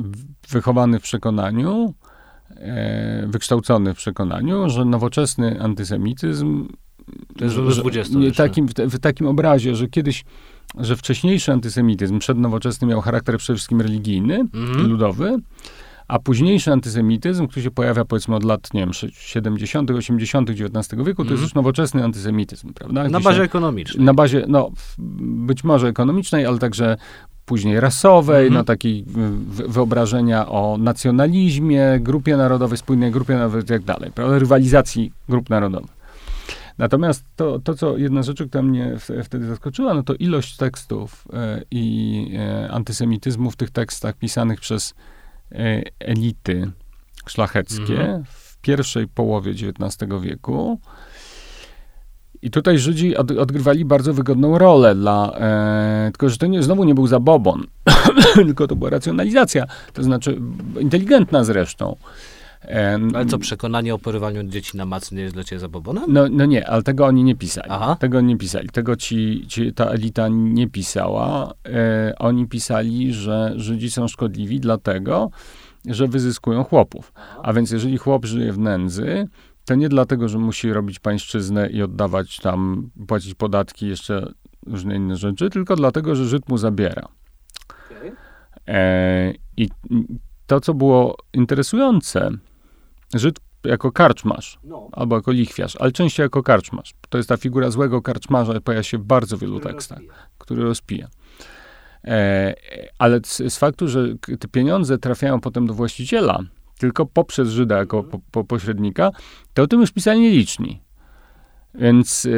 wychowany 0.49 0.99
w 1.01 1.03
przekonaniu, 1.03 1.95
e, 2.51 3.27
wykształcony 3.27 3.95
w 3.95 3.97
przekonaniu, 3.97 4.71
że 4.71 4.85
nowoczesny 4.85 5.61
antysemityzm 5.61 6.69
to 7.39 7.45
jest 7.45 7.57
że, 7.57 8.33
takim, 8.33 8.69
w, 8.69 8.99
takim 8.99 9.27
obrazie, 9.27 9.75
że 9.75 9.89
kiedyś, 9.89 10.25
że 10.79 10.97
wcześniejszy 10.97 11.53
antysemityzm 11.53 12.19
przednowoczesny 12.19 12.87
miał 12.87 13.01
charakter 13.01 13.39
przede 13.39 13.57
wszystkim 13.57 13.81
religijny, 13.81 14.35
mm. 14.55 14.87
ludowy, 14.87 15.39
a 16.09 16.19
późniejszy 16.19 16.73
antysemityzm, 16.73 17.47
który 17.47 17.63
się 17.63 17.71
pojawia 17.71 18.05
powiedzmy 18.05 18.37
od 18.37 18.45
lat, 18.45 18.75
nie 18.75 18.81
wiem, 18.81 18.93
70., 19.13 19.91
80. 19.91 20.51
XIX 20.51 20.89
wieku, 21.05 21.25
to 21.25 21.31
jest 21.31 21.31
mhm. 21.31 21.43
już 21.43 21.55
nowoczesny 21.55 22.05
antysemityzm, 22.05 22.73
prawda? 22.73 23.09
na 23.09 23.21
bazie 23.21 23.43
ekonomicznej. 23.43 24.05
Na 24.05 24.15
bazie, 24.15 24.45
no, 24.49 24.71
być 24.99 25.65
może 25.65 25.89
ekonomicznej, 25.89 26.47
ale 26.47 26.59
także 26.59 26.97
później 27.45 27.81
rasowej, 27.81 28.47
mm 28.47 28.53
-hmm. 28.53 28.57
no 28.57 28.65
takiej 28.65 29.05
wyobrażenia 29.69 30.49
o 30.49 30.77
nacjonalizmie, 30.81 31.99
grupie 32.01 32.37
narodowej, 32.37 32.79
spójnej 32.79 33.11
grupie 33.11 33.35
narodowej 33.35 33.63
i 33.63 33.67
tak 33.67 33.83
dalej, 33.83 34.13
prawda? 34.15 34.39
Rywalizacji 34.39 35.13
grup 35.29 35.51
narodowych. 35.51 35.97
Natomiast 36.79 37.25
to, 37.37 37.59
to, 37.59 37.75
co 37.75 37.97
jedna 37.97 38.23
z 38.23 38.27
rzeczy, 38.27 38.49
która 38.49 38.63
mnie 38.63 38.97
wtedy 39.25 39.47
zaskoczyła, 39.47 39.95
no 39.95 40.03
to 40.03 40.15
ilość 40.15 40.57
tekstów 40.57 41.25
e, 41.33 41.63
i 41.71 42.31
e, 42.39 42.71
antysemityzmu 42.71 43.51
w 43.51 43.57
tych 43.57 43.71
tekstach 43.71 44.17
pisanych 44.17 44.61
przez 44.61 44.95
elity 45.99 46.71
szlacheckie 47.29 48.01
mhm. 48.01 48.25
w 48.25 48.59
pierwszej 48.61 49.09
połowie 49.09 49.51
XIX 49.51 50.11
wieku. 50.23 50.81
I 52.43 52.51
tutaj 52.51 52.79
Żydzi 52.79 53.17
od, 53.17 53.31
odgrywali 53.31 53.85
bardzo 53.85 54.15
wygodną 54.15 54.59
rolę 54.59 54.95
dla, 54.95 55.33
e, 55.39 56.11
tylko 56.13 56.29
że 56.29 56.37
to 56.37 56.47
nie, 56.47 56.63
znowu 56.63 56.85
nie 56.85 56.95
był 56.95 57.07
zabobon, 57.07 57.67
tylko 58.35 58.67
to 58.67 58.77
była 58.77 58.91
racjonalizacja, 58.91 59.65
to 59.93 60.03
znaczy 60.03 60.41
inteligentna 60.81 61.45
zresztą. 61.45 61.97
Ale 63.15 63.27
co, 63.27 63.39
przekonanie 63.39 63.95
o 63.95 63.99
porywaniu 63.99 64.43
dzieci 64.43 64.77
na 64.77 64.87
macy 64.87 65.15
nie 65.15 65.23
jest 65.23 65.35
dla 65.35 65.45
ciebie 65.45 65.61
zabobonem? 65.61 66.05
No, 66.09 66.29
no 66.31 66.45
nie, 66.45 66.69
ale 66.69 66.83
tego 66.83 67.07
oni 67.07 67.25
nie 67.25 67.35
pisali. 67.35 67.69
Aha. 67.71 67.97
Tego 68.01 68.21
nie 68.21 68.37
pisali. 68.37 68.69
Tego 68.69 68.97
ci, 68.97 69.45
ci 69.49 69.73
ta 69.73 69.85
elita 69.85 70.29
nie 70.29 70.69
pisała. 70.69 71.53
E, 71.69 72.15
oni 72.19 72.49
pisali, 72.49 73.13
że 73.13 73.53
Żydzi 73.57 73.91
są 73.91 74.09
szkodliwi 74.09 74.61
dlatego, 74.61 75.31
że 75.87 76.09
wyzyskują 76.09 76.65
chłopów. 76.65 77.13
A 77.43 77.53
więc 77.53 77.71
jeżeli 77.71 77.99
chłop 77.99 78.25
żyje 78.25 78.53
w 78.53 78.59
nędzy, 78.59 79.29
to 79.65 79.75
nie 79.75 79.89
dlatego, 79.89 80.29
że 80.29 80.39
musi 80.39 80.73
robić 80.73 80.99
pańszczyznę 80.99 81.71
i 81.71 81.83
oddawać 81.83 82.37
tam, 82.37 82.91
płacić 83.07 83.35
podatki, 83.35 83.89
jeszcze 83.89 84.33
różne 84.67 84.97
inne 84.97 85.17
rzeczy, 85.17 85.51
tylko 85.51 85.77
dlatego, 85.77 86.15
że 86.15 86.25
Żyd 86.25 86.49
mu 86.49 86.59
zabiera. 86.59 87.09
E, 88.69 89.33
I 89.57 89.69
to, 90.47 90.61
co 90.61 90.75
było 90.75 91.17
interesujące, 91.33 92.31
Żyd 93.19 93.37
jako 93.65 93.93
karczmarz, 93.93 94.59
No. 94.65 94.89
albo 94.93 95.17
jako 95.17 95.33
lichwiarz, 95.33 95.77
ale 95.81 95.93
częściej 95.93 96.25
jako 96.25 96.43
karczmarz. 96.43 96.95
To 97.09 97.19
jest 97.19 97.29
ta 97.29 97.37
figura 97.37 97.71
złego 97.71 98.03
karczmarza, 98.03 98.61
pojawia 98.61 98.83
się 98.83 98.99
w 98.99 99.05
bardzo 99.05 99.39
wielu 99.39 99.61
tekstach, 99.61 99.99
który 100.39 100.63
rozpija. 100.63 101.09
E, 102.05 102.55
ale 102.99 103.21
z, 103.25 103.37
z 103.53 103.59
faktu, 103.59 103.89
że 103.89 104.15
te 104.41 104.49
pieniądze 104.49 104.99
trafiają 104.99 105.41
potem 105.41 105.67
do 105.67 105.75
właściciela, 105.75 106.39
tylko 106.79 107.07
poprzez 107.07 107.49
Żyda 107.49 107.79
jako 107.79 108.03
po, 108.03 108.19
po, 108.31 108.45
pośrednika, 108.45 109.11
to 109.55 109.63
o 109.63 109.67
tym 109.67 109.81
już 109.81 109.93
pisali 109.93 110.21
nieliczni. 110.21 110.83
Więc, 111.75 112.27
e, 112.27 112.31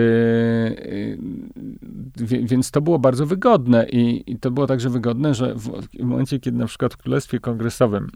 wie- 2.17 2.43
więc 2.47 2.71
to 2.71 2.81
było 2.81 2.99
bardzo 2.99 3.27
wygodne 3.27 3.87
i, 3.89 4.33
i 4.33 4.39
to 4.39 4.51
było 4.51 4.67
także 4.67 4.91
wygodne, 4.91 5.35
że 5.35 5.55
w, 5.55 5.61
w 5.83 6.03
momencie, 6.03 6.41
kiedy 6.41 6.59
na 6.59 6.67
przykład 6.67 6.95
w 6.95 6.97
Królestwie 6.97 7.41
Kongresowym 7.41 8.11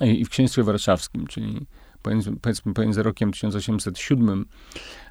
i, 0.00 0.24
w 0.24 0.28
Księstwie 0.28 0.62
Warszawskim, 0.62 1.26
czyli 1.26 1.66
pomiędzy, 2.02 2.32
powiedzmy 2.40 2.74
pomiędzy 2.74 3.02
rokiem 3.02 3.32
1807 3.32 4.44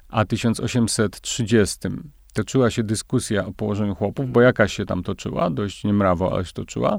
a 0.08 0.24
1830 0.24 1.88
toczyła 2.32 2.70
się 2.70 2.82
dyskusja 2.82 3.46
o 3.46 3.52
położeniu 3.52 3.94
chłopów, 3.94 4.32
bo 4.32 4.40
jakaś 4.40 4.72
się 4.72 4.84
tam 4.84 5.02
toczyła, 5.02 5.50
dość 5.50 5.84
niemrawo, 5.84 6.32
ale 6.32 6.44
się 6.44 6.52
toczyła, 6.52 6.98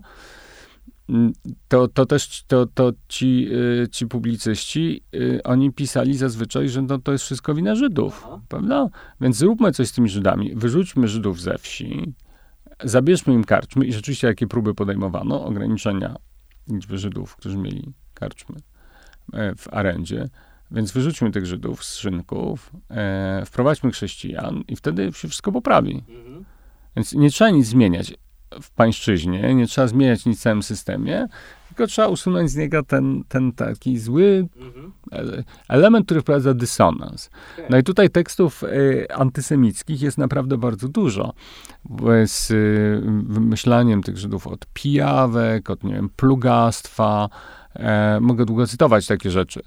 mm, 1.09 1.33
to, 1.67 1.87
to 1.87 2.05
też 2.05 2.43
to, 2.47 2.65
to 2.65 2.91
ci, 3.07 3.47
y, 3.83 3.87
ci 3.91 4.07
publicyści, 4.07 5.03
y, 5.15 5.41
oni 5.43 5.73
pisali 5.73 6.17
zazwyczaj, 6.17 6.69
że 6.69 6.81
no, 6.81 6.97
to 6.99 7.11
jest 7.11 7.23
wszystko 7.23 7.53
wina 7.53 7.75
Żydów, 7.75 8.23
Aha. 8.25 8.41
prawda? 8.47 8.87
Więc 9.21 9.37
zróbmy 9.37 9.71
coś 9.71 9.87
z 9.87 9.91
tymi 9.91 10.09
Żydami, 10.09 10.55
wyrzućmy 10.55 11.07
Żydów 11.07 11.41
ze 11.41 11.57
wsi, 11.57 12.13
zabierzmy 12.83 13.33
im 13.33 13.43
karczmy 13.43 13.85
i 13.85 13.93
rzeczywiście 13.93 14.27
jakie 14.27 14.47
próby 14.47 14.73
podejmowano, 14.73 15.45
ograniczenia 15.45 16.15
liczby 16.69 16.97
Żydów, 16.97 17.35
którzy 17.35 17.57
mieli 17.57 17.93
karczmy 18.13 18.55
e, 19.33 19.55
w 19.55 19.73
arendzie, 19.73 20.29
więc 20.71 20.91
wyrzućmy 20.91 21.31
tych 21.31 21.45
Żydów 21.45 21.83
z 21.83 21.95
szynków, 21.95 22.71
e, 22.89 23.43
wprowadźmy 23.45 23.91
chrześcijan 23.91 24.63
i 24.67 24.75
wtedy 24.75 25.05
się 25.13 25.27
wszystko 25.27 25.51
poprawi. 25.51 26.03
Mhm. 26.09 26.45
Więc 26.95 27.13
nie 27.13 27.29
trzeba 27.29 27.49
nic 27.49 27.67
zmieniać 27.67 28.13
w 28.61 28.71
pańszczyźnie, 28.71 29.55
nie 29.55 29.67
trzeba 29.67 29.87
zmieniać 29.87 30.25
nic 30.25 30.39
w 30.39 30.41
całym 30.41 30.63
systemie, 30.63 31.27
tylko 31.79 31.87
trzeba 31.91 32.07
usunąć 32.07 32.51
z 32.51 32.55
niego 32.55 32.83
ten, 32.83 33.23
ten 33.27 33.51
taki 33.51 33.97
zły 33.99 34.47
Mhm. 34.57 34.91
ele- 35.11 35.43
element, 35.69 36.05
który 36.05 36.21
wprowadza 36.21 36.53
dysonans. 36.53 37.29
No 37.69 37.77
i 37.77 37.83
tutaj 37.83 38.09
tekstów 38.09 38.63
e, 38.63 38.67
antysemickich 39.15 40.01
jest 40.01 40.17
naprawdę 40.17 40.57
bardzo 40.57 40.87
dużo. 40.87 41.33
Z 42.25 42.51
y, 42.51 43.01
wymyślaniem 43.27 44.03
tych 44.03 44.17
Żydów 44.17 44.47
od 44.47 44.65
pijawek, 44.73 45.69
od, 45.69 45.83
nie 45.83 45.93
wiem, 45.93 46.09
plugastwa. 46.15 47.29
E, 47.73 48.19
mogę 48.21 48.45
długo 48.45 48.67
cytować 48.67 49.07
takie 49.07 49.31
rzeczy. 49.31 49.61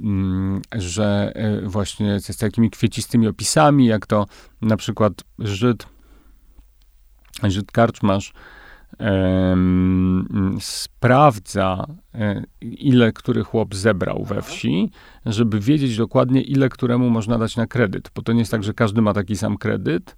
Mm, 0.00 0.62
że 0.74 1.32
e, 1.34 1.68
właśnie 1.68 2.20
z 2.20 2.36
takimi 2.36 2.70
kwiecistymi 2.70 3.28
opisami, 3.28 3.86
jak 3.86 4.06
to 4.06 4.26
na 4.62 4.76
przykład 4.76 5.12
Żyd, 5.38 5.86
Żyd 7.42 7.72
karczmarz 7.72 8.32
em, 8.32 8.40
sprawdza, 10.60 11.86
e, 12.14 12.42
ile 12.62 13.12
który 13.12 13.44
chłop 13.44 13.74
zebrał 13.74 14.24
we 14.24 14.42
wsi, 14.42 14.90
żeby 15.26 15.60
wiedzieć 15.60 15.96
dokładnie, 15.96 16.42
ile 16.42 16.68
któremu 16.68 17.10
można 17.10 17.38
dać 17.38 17.56
na 17.56 17.66
kredyt. 17.66 18.10
Bo 18.14 18.22
to 18.22 18.32
nie 18.32 18.38
jest 18.38 18.50
tak, 18.50 18.62
że 18.64 18.74
każdy 18.74 19.02
ma 19.02 19.12
taki 19.14 19.36
sam 19.36 19.56
kredyt, 19.58 20.16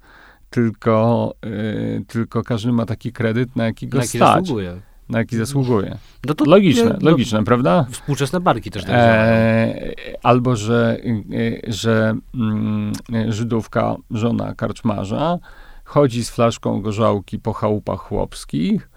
tylko, 0.50 1.34
e, 1.44 2.04
tylko 2.04 2.42
każdy 2.42 2.72
ma 2.72 2.86
taki 2.86 3.12
kredyt, 3.12 3.56
na 3.56 3.64
jaki 3.64 3.88
go 3.88 3.98
Na 3.98 4.04
jaki 4.04 4.18
stać, 4.18 4.40
zasługuje. 4.40 4.80
na 5.08 5.18
jaki 5.18 5.36
zasługuje. 5.36 5.98
No 6.26 6.34
to 6.34 6.44
Logiczne, 6.44 6.84
no, 6.84 7.10
logiczne, 7.10 7.44
prawda? 7.44 7.86
Współczesne 7.90 8.40
barki 8.40 8.70
też 8.70 8.82
tak. 8.84 8.92
E, 8.94 9.94
albo, 10.22 10.56
że, 10.56 10.96
e, 11.66 11.72
że 11.72 12.14
mm, 12.34 12.92
Żydówka, 13.28 13.96
żona 14.10 14.54
karczmarza, 14.54 15.38
chodzi 15.88 16.24
z 16.24 16.30
flaszką 16.30 16.80
gorzałki 16.80 17.38
po 17.38 17.52
chałupach 17.52 18.00
chłopskich 18.00 18.90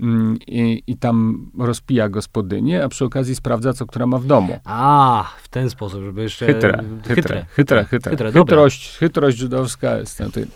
mm, 0.00 0.38
i, 0.46 0.82
i 0.86 0.96
tam 0.96 1.46
rozpija 1.58 2.08
gospodynię, 2.08 2.84
a 2.84 2.88
przy 2.88 3.04
okazji 3.04 3.34
sprawdza, 3.34 3.72
co 3.72 3.86
która 3.86 4.06
ma 4.06 4.18
w 4.18 4.26
domu. 4.26 4.58
A, 4.64 5.24
w 5.42 5.48
ten 5.48 5.70
sposób, 5.70 6.02
żeby 6.02 6.22
jeszcze... 6.22 6.46
Chytre, 6.46 6.84
chytre, 7.06 7.46
chytre, 7.50 7.84
chytre. 7.84 8.10
Chytre, 8.10 8.32
dobra. 8.32 8.56
Chytrość, 8.56 8.96
chytrość 8.98 9.36
żydowska 9.36 9.98
jest 9.98 10.20
na 10.20 10.30
tym. 10.30 10.46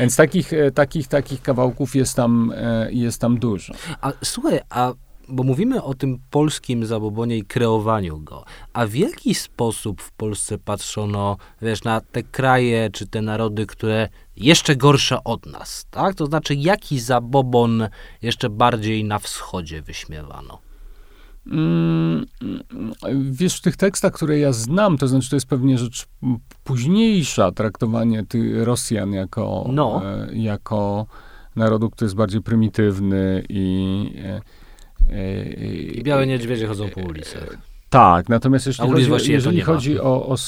Więc 0.00 0.16
takich, 0.16 0.52
e, 0.52 0.70
takich, 0.70 1.08
takich 1.08 1.42
kawałków 1.42 1.96
jest 1.96 2.16
tam, 2.16 2.52
e, 2.56 2.92
jest 2.92 3.20
tam 3.20 3.38
dużo. 3.38 3.74
A 4.00 4.12
słuchaj, 4.22 4.60
a 4.70 4.92
bo 5.30 5.42
mówimy 5.42 5.82
o 5.82 5.94
tym 5.94 6.18
polskim 6.30 6.86
zabobonie 6.86 7.36
i 7.38 7.44
kreowaniu 7.44 8.18
go, 8.18 8.44
a 8.72 8.86
w 8.86 8.94
jaki 8.94 9.34
sposób 9.34 10.02
w 10.02 10.12
Polsce 10.12 10.58
patrzono, 10.58 11.36
wiesz, 11.62 11.84
na 11.84 12.00
te 12.00 12.22
kraje 12.22 12.90
czy 12.92 13.06
te 13.06 13.22
narody, 13.22 13.66
które 13.66 14.08
jeszcze 14.36 14.76
gorsze 14.76 15.24
od 15.24 15.46
nas, 15.46 15.86
tak? 15.90 16.14
To 16.14 16.26
znaczy, 16.26 16.54
jaki 16.54 17.00
zabobon 17.00 17.88
jeszcze 18.22 18.50
bardziej 18.50 19.04
na 19.04 19.18
wschodzie 19.18 19.82
wyśmiewano? 19.82 20.58
Mm, 21.46 22.26
Wiesz, 23.30 23.56
w 23.56 23.60
tych 23.60 23.76
tekstach, 23.76 24.12
które 24.12 24.38
ja 24.38 24.52
znam, 24.52 24.98
to 24.98 25.08
znaczy 25.08 25.30
to 25.30 25.36
jest 25.36 25.46
pewnie 25.46 25.78
rzecz 25.78 26.06
późniejsza, 26.64 27.52
traktowanie 27.52 28.26
ty, 28.26 28.64
Rosjan 28.64 29.12
jako, 29.12 29.64
No. 29.72 30.02
e, 30.04 30.28
jako 30.32 31.06
narodu, 31.56 31.90
który 31.90 32.06
jest 32.06 32.16
bardziej 32.16 32.40
prymitywny 32.42 33.44
i... 33.48 34.12
E, 35.12 35.44
I 35.84 36.02
białe 36.02 36.26
niedźwiedzie 36.26 36.66
chodzą 36.66 36.88
po 36.88 37.00
ulicach. 37.00 37.58
tak, 37.90 38.28
natomiast 38.28 38.66
jeśli 38.66 38.88
chodzi, 39.08 39.32
jeżeli 39.32 39.56
nie 39.56 39.62
ma. 39.62 39.66
chodzi 39.66 40.00
o, 40.00 40.26
o 40.28 40.34
y, 40.34 40.38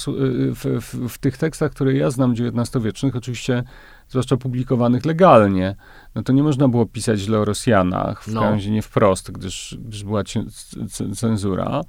w, 0.55 0.65
w, 0.81 1.09
w 1.09 1.19
tych 1.19 1.37
tekstach, 1.37 1.71
które 1.73 1.95
ja 1.95 2.11
znam 2.11 2.33
XIX-wiecznych, 2.33 3.17
oczywiście 3.17 3.63
zwłaszcza 4.09 4.37
publikowanych 4.37 5.05
legalnie, 5.05 5.77
no 6.15 6.23
to 6.23 6.33
nie 6.33 6.43
można 6.43 6.69
było 6.69 6.87
pisać 6.87 7.19
źle 7.21 7.39
o 7.39 7.45
Rosjanach, 7.45 8.23
w 8.25 8.29
No. 8.33 8.41
razie 8.41 8.71
nie 8.71 8.83
wprost, 8.83 9.31
gdyż, 9.33 9.77
gdyż 9.81 10.05
była 10.05 10.23
cenzura, 11.15 11.81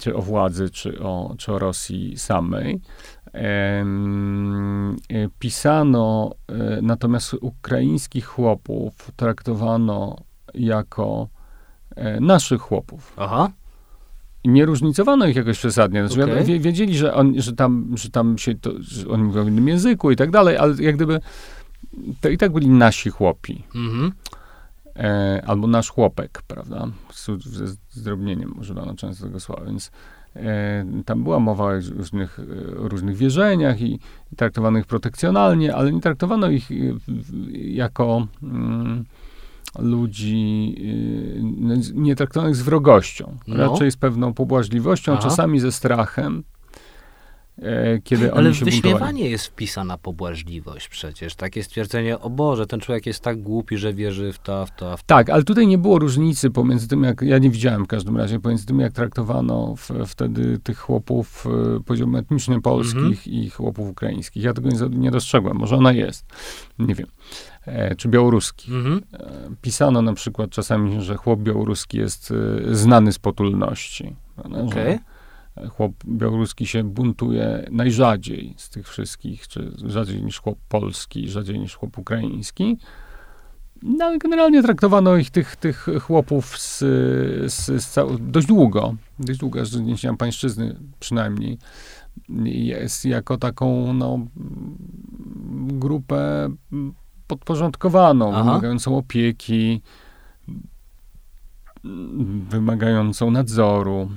czy 0.00 0.14
o 0.16 0.22
władzy, 0.22 0.70
czy 0.70 1.00
o, 1.02 1.34
czy 1.38 1.52
o 1.52 1.58
Rosji 1.58 2.16
samej. 2.18 2.80
Em, 3.32 4.96
e, 5.10 5.28
pisano, 5.38 6.30
e, 6.48 6.78
natomiast 6.82 7.34
ukraińskich 7.40 8.26
chłopów 8.26 8.92
traktowano 9.16 10.16
jako 10.54 11.28
naszych 12.20 12.60
chłopów. 12.60 13.12
Aha. 13.16 13.50
I 14.44 14.48
nie 14.48 14.66
różnicowano 14.66 15.26
ich 15.26 15.36
jakoś 15.36 15.58
przesadnie. 15.58 16.08
Znaczy, 16.08 16.44
wie, 16.44 16.60
wiedzieli, 16.60 16.96
że, 16.96 17.14
on, 17.14 17.40
że, 17.40 17.52
tam, 17.52 17.94
że 17.96 18.10
tam 18.10 18.38
się 18.38 18.54
to, 18.54 18.70
że 18.80 19.08
oni 19.08 19.22
mówią 19.22 19.44
w 19.44 19.48
innym 19.48 19.68
języku 19.68 20.10
i 20.10 20.16
tak 20.16 20.30
dalej, 20.30 20.56
ale 20.56 20.74
jak 20.82 20.96
gdyby 20.96 21.20
to 22.20 22.28
i 22.28 22.38
tak 22.38 22.52
byli 22.52 22.68
nasi 22.68 23.10
chłopi. 23.10 23.64
Mhm. 23.74 24.12
E, 24.96 25.42
albo 25.46 25.66
nasz 25.66 25.90
chłopek, 25.90 26.42
prawda? 26.46 26.86
Ze 27.44 27.66
zdrobnieniem 27.90 28.58
używano 28.58 28.94
często 28.94 29.26
tego 29.26 29.40
słowa, 29.40 29.64
więc 29.64 29.90
e, 30.36 30.84
tam 31.04 31.22
była 31.22 31.40
mowa 31.40 31.64
o 31.64 31.72
różnych, 31.96 32.40
e, 32.74 32.78
o 32.78 32.88
różnych 32.88 33.16
wierzeniach 33.16 33.80
i, 33.80 34.00
i 34.32 34.36
traktowano 34.36 34.78
ich 34.78 34.86
protekcjonalnie, 34.86 35.74
ale 35.74 35.92
nie 35.92 36.00
traktowano 36.00 36.50
ich 36.50 36.70
e, 36.70 36.74
jako 37.54 38.26
mm, 38.42 39.04
ludzi, 39.78 40.74
e, 40.78 41.42
no, 41.42 41.74
nie 41.94 42.16
traktowano 42.16 42.50
ich 42.50 42.56
z 42.56 42.62
wrogością, 42.62 43.36
No. 43.46 43.56
raczej 43.56 43.90
z 43.90 43.96
pewną 43.96 44.34
pobłażliwością, 44.34 45.12
Aha. 45.12 45.22
czasami 45.22 45.60
ze 45.60 45.72
strachem, 45.72 46.44
e, 47.62 47.98
kiedy 48.04 48.32
Ale 48.32 48.46
oni 48.48 48.54
się 48.54 48.64
buntowali. 48.64 48.82
wyśmiewanie 48.82 49.30
jest 49.30 49.46
wpisana 49.46 49.98
pobłażliwość 49.98 50.88
przecież. 50.88 51.34
Takie 51.34 51.62
stwierdzenie, 51.62 52.18
o 52.18 52.30
Boże, 52.30 52.66
ten 52.66 52.80
człowiek 52.80 53.06
jest 53.06 53.20
tak 53.20 53.42
głupi, 53.42 53.76
że 53.78 53.94
wierzy 53.94 54.32
w 54.32 54.38
to, 54.38 54.66
w 54.66 54.70
to, 54.70 54.96
w 54.96 55.00
to. 55.00 55.06
Tak, 55.06 55.30
ale 55.30 55.42
tutaj 55.42 55.66
nie 55.66 55.78
było 55.78 55.98
różnicy 55.98 56.50
pomiędzy 56.50 56.88
tym, 56.88 57.04
jak 57.04 57.22
ja 57.22 57.38
nie 57.38 57.50
widziałem 57.50 57.84
w 57.84 57.88
każdym 57.88 58.16
razie, 58.16 58.40
pomiędzy 58.40 58.66
tym, 58.66 58.80
jak 58.80 58.92
traktowano 58.92 59.74
w, 59.76 59.90
wtedy 60.06 60.58
tych 60.58 60.78
chłopów 60.78 61.46
e, 61.76 61.80
poziom 61.80 62.16
etniczny 62.16 62.60
polskich 62.62 62.96
Mhm. 62.96 63.16
i 63.26 63.50
chłopów 63.50 63.88
ukraińskich. 63.88 64.42
Ja 64.42 64.52
tego 64.54 64.68
nie, 64.68 64.98
nie 64.98 65.10
dostrzegłem. 65.10 65.56
Może 65.56 65.76
ona 65.76 65.92
jest. 65.92 66.26
Nie 66.78 66.94
wiem. 66.94 67.06
E, 67.68 67.94
czy 67.94 68.08
białoruskich. 68.08 68.74
Mhm. 68.74 69.02
E, 69.12 69.50
pisano 69.62 70.02
na 70.02 70.12
przykład 70.12 70.50
czasami, 70.50 71.02
że 71.02 71.16
chłop 71.16 71.40
białoruski 71.40 71.98
jest 71.98 72.30
e, 72.70 72.74
znany 72.74 73.12
z 73.12 73.18
potulności. 73.18 74.16
że 74.50 74.62
Okej. 74.62 74.98
Chłop 75.70 75.92
białoruski 76.06 76.66
się 76.66 76.84
buntuje 76.84 77.68
najrzadziej 77.70 78.54
z 78.56 78.70
tych 78.70 78.88
wszystkich, 78.88 79.48
czy 79.48 79.72
rzadziej 79.86 80.22
niż 80.22 80.40
chłop 80.40 80.58
polski, 80.68 81.28
rzadziej 81.28 81.58
niż 81.58 81.74
chłop 81.74 81.98
ukraiński. 81.98 82.78
No 83.82 84.04
ale 84.04 84.18
generalnie 84.18 84.62
traktowano 84.62 85.16
ich, 85.16 85.30
tych, 85.30 85.56
tych 85.56 85.86
chłopów 86.00 86.58
z, 86.58 86.78
z, 87.52 87.82
z 87.82 87.96
cał- 87.96 88.18
dość 88.18 88.46
długo, 88.46 88.94
dość 89.18 89.38
długo, 89.38 89.64
że 89.64 89.80
nie 89.80 89.96
chciałem 89.96 90.16
pańszczyzny 90.16 90.76
przynajmniej, 91.00 91.58
jest 92.44 93.04
jako 93.04 93.36
taką 93.36 93.92
no, 93.92 94.26
grupę 95.66 96.48
podporządkowaną, 97.28 98.30
Aha. 98.34 98.42
wymagającą 98.44 98.96
opieki, 98.96 99.82
wymagającą 102.50 103.30
nadzoru, 103.30 104.10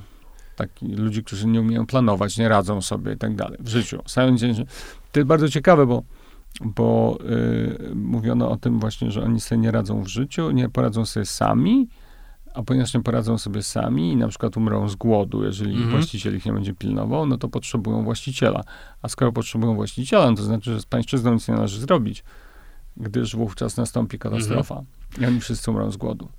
taki, 0.55 0.87
ludzi, 0.87 1.23
którzy 1.23 1.47
nie 1.47 1.61
umieją 1.61 1.85
planować, 1.85 2.37
nie 2.37 2.49
radzą 2.49 2.81
sobie 2.81 3.13
i 3.13 3.17
tak 3.17 3.35
dalej 3.35 3.57
w 3.61 3.67
życiu. 3.67 4.01
Stają 4.05 4.37
dzień, 4.37 4.55
że, 4.55 4.65
to 5.11 5.19
jest 5.19 5.27
bardzo 5.27 5.49
ciekawe, 5.49 5.85
bo, 5.85 6.03
bo 6.61 7.17
y, 7.91 7.95
mówiono 7.95 8.49
o 8.51 8.57
tym 8.57 8.79
właśnie, 8.79 9.11
że 9.11 9.23
oni 9.23 9.39
sobie 9.41 9.61
nie 9.61 9.71
radzą 9.71 10.03
w 10.03 10.07
życiu, 10.07 10.51
nie 10.51 10.69
poradzą 10.69 11.05
sobie 11.05 11.25
sami, 11.25 11.87
a 12.53 12.63
ponieważ 12.63 12.93
nie 12.93 13.01
poradzą 13.01 13.37
sobie 13.37 13.63
sami 13.63 14.11
i 14.11 14.15
na 14.15 14.27
przykład 14.27 14.57
umrą 14.57 14.89
z 14.89 14.95
głodu, 14.95 15.43
jeżeli 15.43 15.71
Mhm. 15.73 15.89
właściciel 15.91 16.35
ich 16.35 16.45
nie 16.45 16.53
będzie 16.53 16.73
pilnował, 16.73 17.25
no 17.25 17.37
to 17.37 17.49
potrzebują 17.49 18.03
właściciela. 18.03 18.63
A 19.01 19.07
skoro 19.09 19.31
potrzebują 19.31 19.75
właściciela, 19.75 20.29
no 20.31 20.37
to 20.37 20.43
znaczy, 20.43 20.73
że 20.73 20.81
z 20.81 20.85
pańszczyzną 20.85 21.33
nic 21.33 21.47
nie 21.47 21.53
należy 21.53 21.79
zrobić, 21.79 22.23
gdyż 22.97 23.35
wówczas 23.35 23.77
nastąpi 23.77 24.19
katastrofa. 24.19 24.83
I 25.21 25.25
oni 25.25 25.39
wszyscy 25.41 25.71
umrą 25.71 25.91
z 25.91 25.97
głodu. 25.97 26.29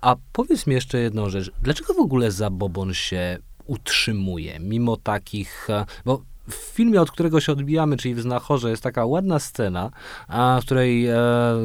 A 0.00 0.16
powiedz 0.32 0.66
mi 0.66 0.74
jeszcze 0.74 0.98
jedną 0.98 1.28
rzecz. 1.30 1.50
Dlaczego 1.62 1.94
w 1.94 1.98
ogóle 1.98 2.30
zabobon 2.30 2.94
się 2.94 3.38
utrzymuje, 3.66 4.58
mimo 4.60 4.96
takich... 4.96 5.70
e, 5.70 5.86
Bo 6.04 6.22
w 6.50 6.54
filmie, 6.54 7.00
od 7.00 7.10
którego 7.10 7.40
się 7.40 7.52
odbijamy, 7.52 7.96
czyli 7.96 8.14
w 8.14 8.20
Znachorze, 8.20 8.70
jest 8.70 8.82
taka 8.82 9.06
ładna 9.06 9.38
scena, 9.38 9.90
a 10.28 10.58
w 10.62 10.64
której 10.64 11.06
e, 11.06 11.16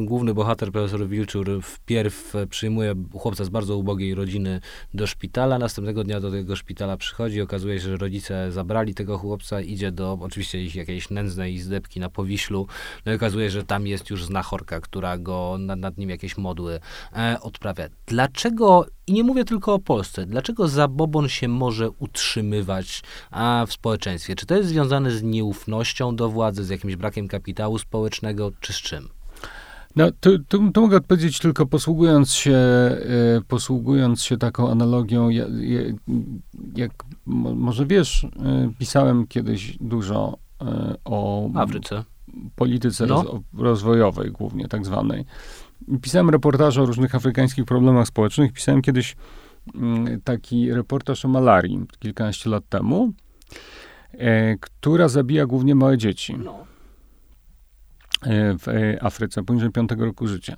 główny 0.01 0.33
bohater, 0.33 0.71
profesor 0.71 1.07
Wilczur, 1.07 1.61
wpierw 1.63 2.35
e, 2.35 2.47
przyjmuje 2.47 2.95
chłopca 3.13 3.45
z 3.45 3.49
bardzo 3.49 3.77
ubogiej 3.77 4.15
rodziny 4.15 4.61
do 4.93 5.07
szpitala, 5.07 5.59
następnego 5.59 6.03
dnia 6.03 6.19
do 6.19 6.31
tego 6.31 6.55
szpitala 6.55 6.97
przychodzi, 6.97 7.41
okazuje 7.41 7.79
się, 7.79 7.89
że 7.89 7.97
rodzice 7.97 8.51
zabrali 8.51 8.93
tego 8.93 9.17
chłopca, 9.17 9.61
idzie 9.61 9.91
do 9.91 10.17
oczywiście 10.21 10.65
jakiejś 10.65 11.09
nędznej 11.09 11.53
izdebki 11.53 11.99
na 11.99 12.09
Powiślu, 12.09 12.67
no 13.05 13.11
i 13.11 13.15
okazuje 13.15 13.45
się, 13.45 13.51
że 13.51 13.63
tam 13.63 13.87
jest 13.87 14.09
już 14.09 14.25
znachorka, 14.25 14.81
która 14.81 15.17
go 15.17 15.57
nad, 15.59 15.79
nad 15.79 15.97
nim 15.97 16.09
jakieś 16.09 16.37
modły 16.37 16.79
e, 17.15 17.37
odprawia. 17.41 17.89
Dlaczego, 18.05 18.85
i 19.07 19.13
nie 19.13 19.23
mówię 19.23 19.45
tylko 19.45 19.73
o 19.73 19.79
Polsce, 19.79 20.25
dlaczego 20.25 20.67
zabobon 20.67 21.29
się 21.29 21.47
może 21.47 21.89
utrzymywać 21.89 23.01
a, 23.31 23.65
w 23.67 23.73
społeczeństwie? 23.73 24.35
Czy 24.35 24.45
to 24.45 24.55
jest 24.55 24.69
związane 24.75 25.11
z 25.11 25.23
nieufnością 25.23 26.15
do 26.15 26.29
władzy, 26.29 26.63
z 26.63 26.69
jakimś 26.69 26.95
brakiem 26.95 27.27
kapitału 27.27 27.77
społecznego, 27.77 28.51
czy 28.59 28.73
z 28.73 28.75
czym? 28.75 29.09
No, 29.95 30.11
tu, 30.19 30.39
tu, 30.39 30.71
tu 30.71 30.81
mogę 30.81 30.97
odpowiedzieć 30.97 31.39
tylko 31.39 31.65
posługując 31.65 32.33
się, 32.33 32.55
e, 32.55 32.97
posługując 33.47 34.23
się 34.23 34.37
taką 34.37 34.71
analogią, 34.71 35.29
ja, 35.29 35.45
ja, 35.59 35.79
jak 36.75 36.91
mo, 37.25 37.55
może 37.55 37.85
wiesz, 37.85 38.23
e, 38.23 38.71
pisałem 38.79 39.27
kiedyś 39.27 39.77
dużo 39.81 40.37
e, 40.61 40.95
o 41.05 41.49
Afryce. 41.55 42.03
polityce 42.55 43.05
No. 43.05 43.23
roz, 43.23 43.41
rozwojowej 43.57 44.31
głównie, 44.31 44.67
tak 44.67 44.85
zwanej. 44.85 45.25
Pisałem 46.01 46.29
reportaże 46.29 46.81
o 46.81 46.85
różnych 46.85 47.15
afrykańskich 47.15 47.65
problemach 47.65 48.07
społecznych. 48.07 48.53
Pisałem 48.53 48.81
kiedyś 48.81 49.15
mm, 49.75 50.21
taki 50.21 50.73
reportaż 50.73 51.25
o 51.25 51.27
malarii 51.27 51.79
kilkanaście 51.99 52.49
lat 52.49 52.69
temu, 52.69 53.13
która 54.59 55.07
zabija 55.07 55.45
głównie 55.45 55.75
małe 55.75 55.97
dzieci 55.97 56.35
No. 56.37 56.65
e, 58.21 58.57
w 58.57 58.67
e, 58.67 59.03
Afryce 59.03 59.43
poniżej 59.43 59.71
5 59.71 59.89
roku 59.97 60.27
życia. 60.27 60.57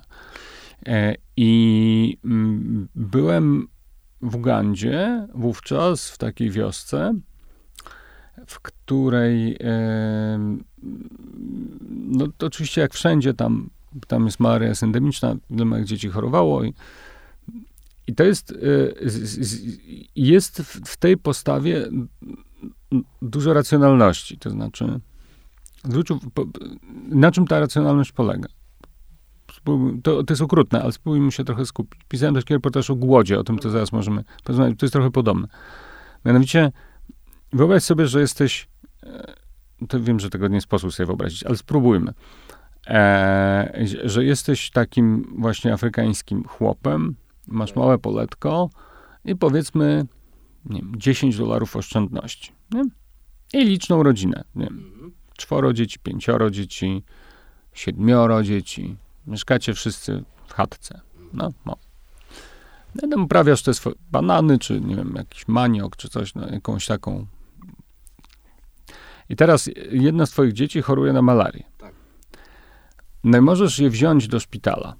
E, 0.86 1.14
I 1.36 2.18
mm, 2.24 2.88
byłem 2.94 3.68
w 4.22 4.36
Ugandzie 4.36 5.26
wówczas, 5.34 6.10
w 6.10 6.18
takiej 6.18 6.50
wiosce, 6.50 7.14
w 8.46 8.60
której, 8.60 9.56
e, 9.60 10.58
no 11.90 12.26
to 12.36 12.46
oczywiście 12.46 12.80
jak 12.80 12.94
wszędzie, 12.94 13.34
tam, 13.34 13.70
tam 14.06 14.24
jest 14.24 14.40
malaria 14.40 14.72
endemiczna, 14.82 15.36
wiele 15.50 15.64
małych 15.64 15.84
dzieci 15.84 16.08
chorowało 16.08 16.64
i, 16.64 16.74
i 18.06 18.14
to 18.14 18.24
jest, 18.24 18.52
e, 18.52 18.56
jest 20.16 20.62
w, 20.62 20.96
tej 20.96 21.16
postawie 21.16 21.88
dużo 23.22 23.52
racjonalności, 23.52 24.38
to 24.38 24.50
znaczy 24.50 25.00
po, 26.34 26.44
na 27.08 27.30
czym 27.30 27.46
ta 27.46 27.60
racjonalność 27.60 28.12
polega? 28.12 28.48
To, 30.02 30.24
to 30.24 30.32
jest 30.32 30.42
okrutne, 30.42 30.82
ale 30.82 30.92
spróbujmy 30.92 31.32
się 31.32 31.44
trochę 31.44 31.66
skupić. 31.66 32.00
Pisałem 32.08 32.34
taki 32.34 32.54
reportaż 32.54 32.90
o 32.90 32.94
głodzie, 32.94 33.38
o 33.38 33.44
tym, 33.44 33.58
co 33.58 33.70
zaraz 33.70 33.92
możemy 33.92 34.24
porozmawiać. 34.44 34.78
To 34.78 34.86
jest 34.86 34.92
trochę 34.92 35.10
podobne. 35.10 35.48
Mianowicie, 36.24 36.72
wyobraź 37.52 37.82
sobie, 37.82 38.06
że 38.06 38.20
jesteś, 38.20 38.68
e, 39.02 39.34
to 39.88 40.00
wiem, 40.00 40.20
że 40.20 40.30
tego 40.30 40.48
nie 40.48 40.60
sposób 40.60 40.92
sobie 40.92 41.06
wyobrazić, 41.06 41.44
ale 41.44 41.56
spróbujmy, 41.56 42.12
e, 42.86 43.84
że 44.04 44.24
jesteś 44.24 44.70
takim 44.70 45.34
właśnie 45.38 45.72
afrykańskim 45.72 46.44
chłopem, 46.44 47.16
masz 47.46 47.76
małe 47.76 47.98
poletko 47.98 48.70
i 49.24 49.36
powiedzmy, 49.36 50.06
nie 50.64 50.80
wiem, 50.80 50.92
10 50.96 51.36
dolarów 51.36 51.76
oszczędności, 51.76 52.52
nie? 52.70 52.84
I 53.52 53.64
liczną 53.64 54.02
rodzinę, 54.02 54.44
nie 54.54 54.64
wiem, 54.64 55.12
czworo 55.36 55.72
dzieci, 55.72 55.98
pięcioro 55.98 56.50
dzieci, 56.50 57.04
siedmioro 57.72 58.42
dzieci. 58.42 58.96
Mieszkacie 59.26 59.74
wszyscy 59.74 60.24
w 60.46 60.52
chatce. 60.52 61.00
No, 61.32 61.52
no. 61.66 61.76
No 62.94 63.08
tam 63.08 63.24
uprawiasz 63.24 63.62
te 63.62 63.74
swoje 63.74 63.96
banany, 64.10 64.58
czy 64.58 64.80
nie 64.80 64.96
wiem, 64.96 65.14
jakiś 65.16 65.48
maniok, 65.48 65.96
czy 65.96 66.08
coś, 66.08 66.34
no, 66.34 66.48
jakąś 66.48 66.86
taką. 66.86 67.26
I 69.28 69.36
teraz 69.36 69.70
jedna 69.90 70.26
z 70.26 70.30
twoich 70.30 70.52
dzieci 70.52 70.82
choruje 70.82 71.12
na 71.12 71.22
malarię. 71.22 71.64
Tak. 71.78 71.94
No 73.24 73.38
i 73.38 73.40
możesz 73.40 73.78
je 73.78 73.90
wziąć 73.90 74.28
do 74.28 74.40
szpitala, 74.40 74.94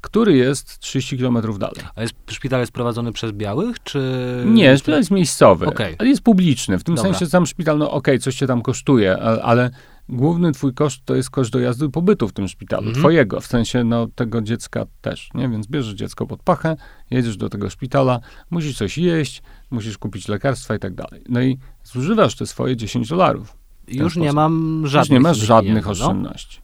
który 0.00 0.36
jest 0.36 0.78
30 0.78 1.16
kilometrów 1.16 1.58
dalej. 1.58 1.82
A 1.94 2.02
jest, 2.02 2.14
szpital 2.30 2.60
jest 2.60 2.72
prowadzony 2.72 3.12
przez 3.12 3.32
białych, 3.32 3.82
czy... 3.82 4.42
Nie, 4.46 4.78
szpital 4.78 4.98
jest 4.98 5.10
miejscowy, 5.10 5.66
Okej. 5.66 5.96
ale 5.98 6.08
jest 6.08 6.22
publiczny. 6.22 6.78
W 6.78 6.84
tym 6.84 6.94
Dobra. 6.94 7.10
sensie 7.10 7.26
sam 7.26 7.46
szpital, 7.46 7.78
no 7.78 7.90
okej, 7.90 8.18
coś 8.18 8.34
cię 8.34 8.46
tam 8.46 8.62
kosztuje, 8.62 9.18
ale, 9.18 9.70
główny 10.08 10.52
twój 10.52 10.74
koszt 10.74 11.04
to 11.04 11.14
jest 11.14 11.30
koszt 11.30 11.50
dojazdu 11.50 11.86
i 11.86 11.90
pobytu 11.90 12.28
w 12.28 12.32
tym 12.32 12.48
szpitalu. 12.48 12.86
Mhm. 12.86 13.02
Twojego, 13.02 13.40
w 13.40 13.46
sensie 13.46 13.84
no 13.84 14.06
tego 14.14 14.42
dziecka 14.42 14.86
też, 15.00 15.28
nie? 15.34 15.48
Więc 15.48 15.66
bierzesz 15.66 15.94
dziecko 15.94 16.26
pod 16.26 16.42
pachę, 16.42 16.76
jedziesz 17.10 17.36
do 17.36 17.48
tego 17.48 17.70
szpitala, 17.70 18.20
musisz 18.50 18.78
coś 18.78 18.98
jeść, 18.98 19.42
musisz 19.70 19.98
kupić 19.98 20.28
lekarstwa 20.28 20.74
i 20.74 20.78
tak 20.78 20.94
dalej. 20.94 21.22
No 21.28 21.42
i 21.42 21.58
zużywasz 21.84 22.36
te 22.36 22.46
swoje 22.46 22.76
10 22.76 23.08
dolarów. 23.08 23.56
Już 23.88 24.14
ten 24.14 24.22
nie 24.22 24.28
sposób. 24.28 24.36
mam 24.36 24.80
Już 24.82 24.90
żadnych 24.90 25.10
nie 25.10 25.20
masz 25.20 25.36
żadnych 25.38 25.84
no. 25.84 25.90
oszczędności. 25.90 26.60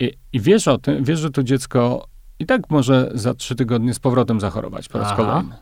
I, 0.00 0.12
I 0.32 0.40
wiesz 0.40 0.68
o 0.68 0.78
tym, 0.78 1.04
wiesz, 1.04 1.20
że 1.20 1.30
to 1.30 1.42
dziecko 1.42 2.06
i 2.38 2.46
tak 2.46 2.70
może 2.70 3.10
za 3.14 3.34
trzy 3.34 3.54
tygodnie 3.54 3.94
z 3.94 3.98
powrotem 3.98 4.40
zachorować 4.40 4.88
po 4.88 4.98
raz 4.98 5.06
Aha. 5.06 5.16
kolejny. 5.16 5.56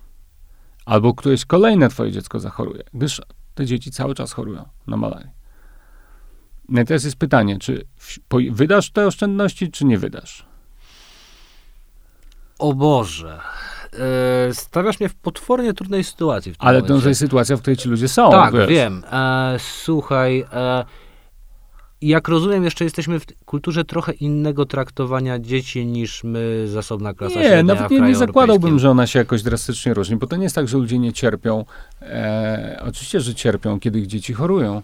Albo 0.85 1.15
któreś 1.15 1.45
kolejne 1.45 1.89
twoje 1.89 2.13
dziecko 2.13 2.41
zachoruje, 2.41 2.83
gdyż 2.95 3.23
te 3.55 3.67
dzieci 3.67 3.91
cały 3.91 4.15
czas 4.15 4.33
chorują 4.33 4.65
na 4.87 4.97
malarię. 4.97 5.31
No 6.69 6.81
i 6.81 6.85
teraz 6.85 7.05
jest 7.05 7.17
pytanie, 7.17 7.59
czy 7.59 7.85
wydasz 8.51 8.91
te 8.91 9.07
oszczędności, 9.07 9.71
czy 9.71 9.85
nie 9.85 9.99
wydasz? 9.99 10.47
O 12.59 12.73
Boże. 12.75 13.41
E, 14.49 14.55
stawiasz 14.55 15.01
mnie 15.01 15.09
w 15.09 15.15
potwornie 15.15 15.75
trudnej 15.75 16.05
sytuacji 16.05 16.55
Ale 16.59 16.83
to 16.83 16.89
momencie. 16.89 17.09
jest 17.09 17.21
sytuacja, 17.21 17.57
w 17.57 17.61
której 17.61 17.77
ci 17.77 17.89
ludzie 17.89 18.09
są. 18.09 18.31
Tak, 18.31 18.55
wiesz. 18.55 18.69
wiem. 18.69 19.05
E, 19.13 19.57
słuchaj, 19.59 20.45
e, 20.53 20.85
jak 22.09 22.29
rozumiem, 22.29 22.65
jeszcze 22.65 22.85
jesteśmy 22.85 23.21
w 23.21 23.27
kulturze 23.45 23.85
trochę 23.85 24.13
innego 24.13 24.67
traktowania 24.67 25.39
dzieci 25.39 25.87
niż 25.87 26.25
my, 26.25 26.65
zasobna 26.69 27.15
klasa 27.15 27.41
Nie, 27.41 27.47
średnia 27.47 27.75
nawet 27.75 27.91
nie, 27.91 28.01
nie 28.01 28.15
zakładałbym, 28.15 28.79
że 28.79 28.91
ona 28.91 29.07
się 29.07 29.19
jakoś 29.19 29.43
drastycznie 29.43 29.95
różni, 29.95 30.17
bo 30.17 30.27
to 30.27 30.37
nie 30.37 30.43
jest 30.43 30.55
tak, 30.55 30.69
że 30.69 30.79
ludzie 30.79 30.99
nie 30.99 31.13
cierpią. 31.13 31.65
E, 32.03 32.83
oczywiście, 32.89 33.21
że 33.21 33.35
cierpią, 33.35 33.81
kiedy 33.81 33.99
ich 34.01 34.07
dzieci 34.07 34.33
chorują. 34.33 34.83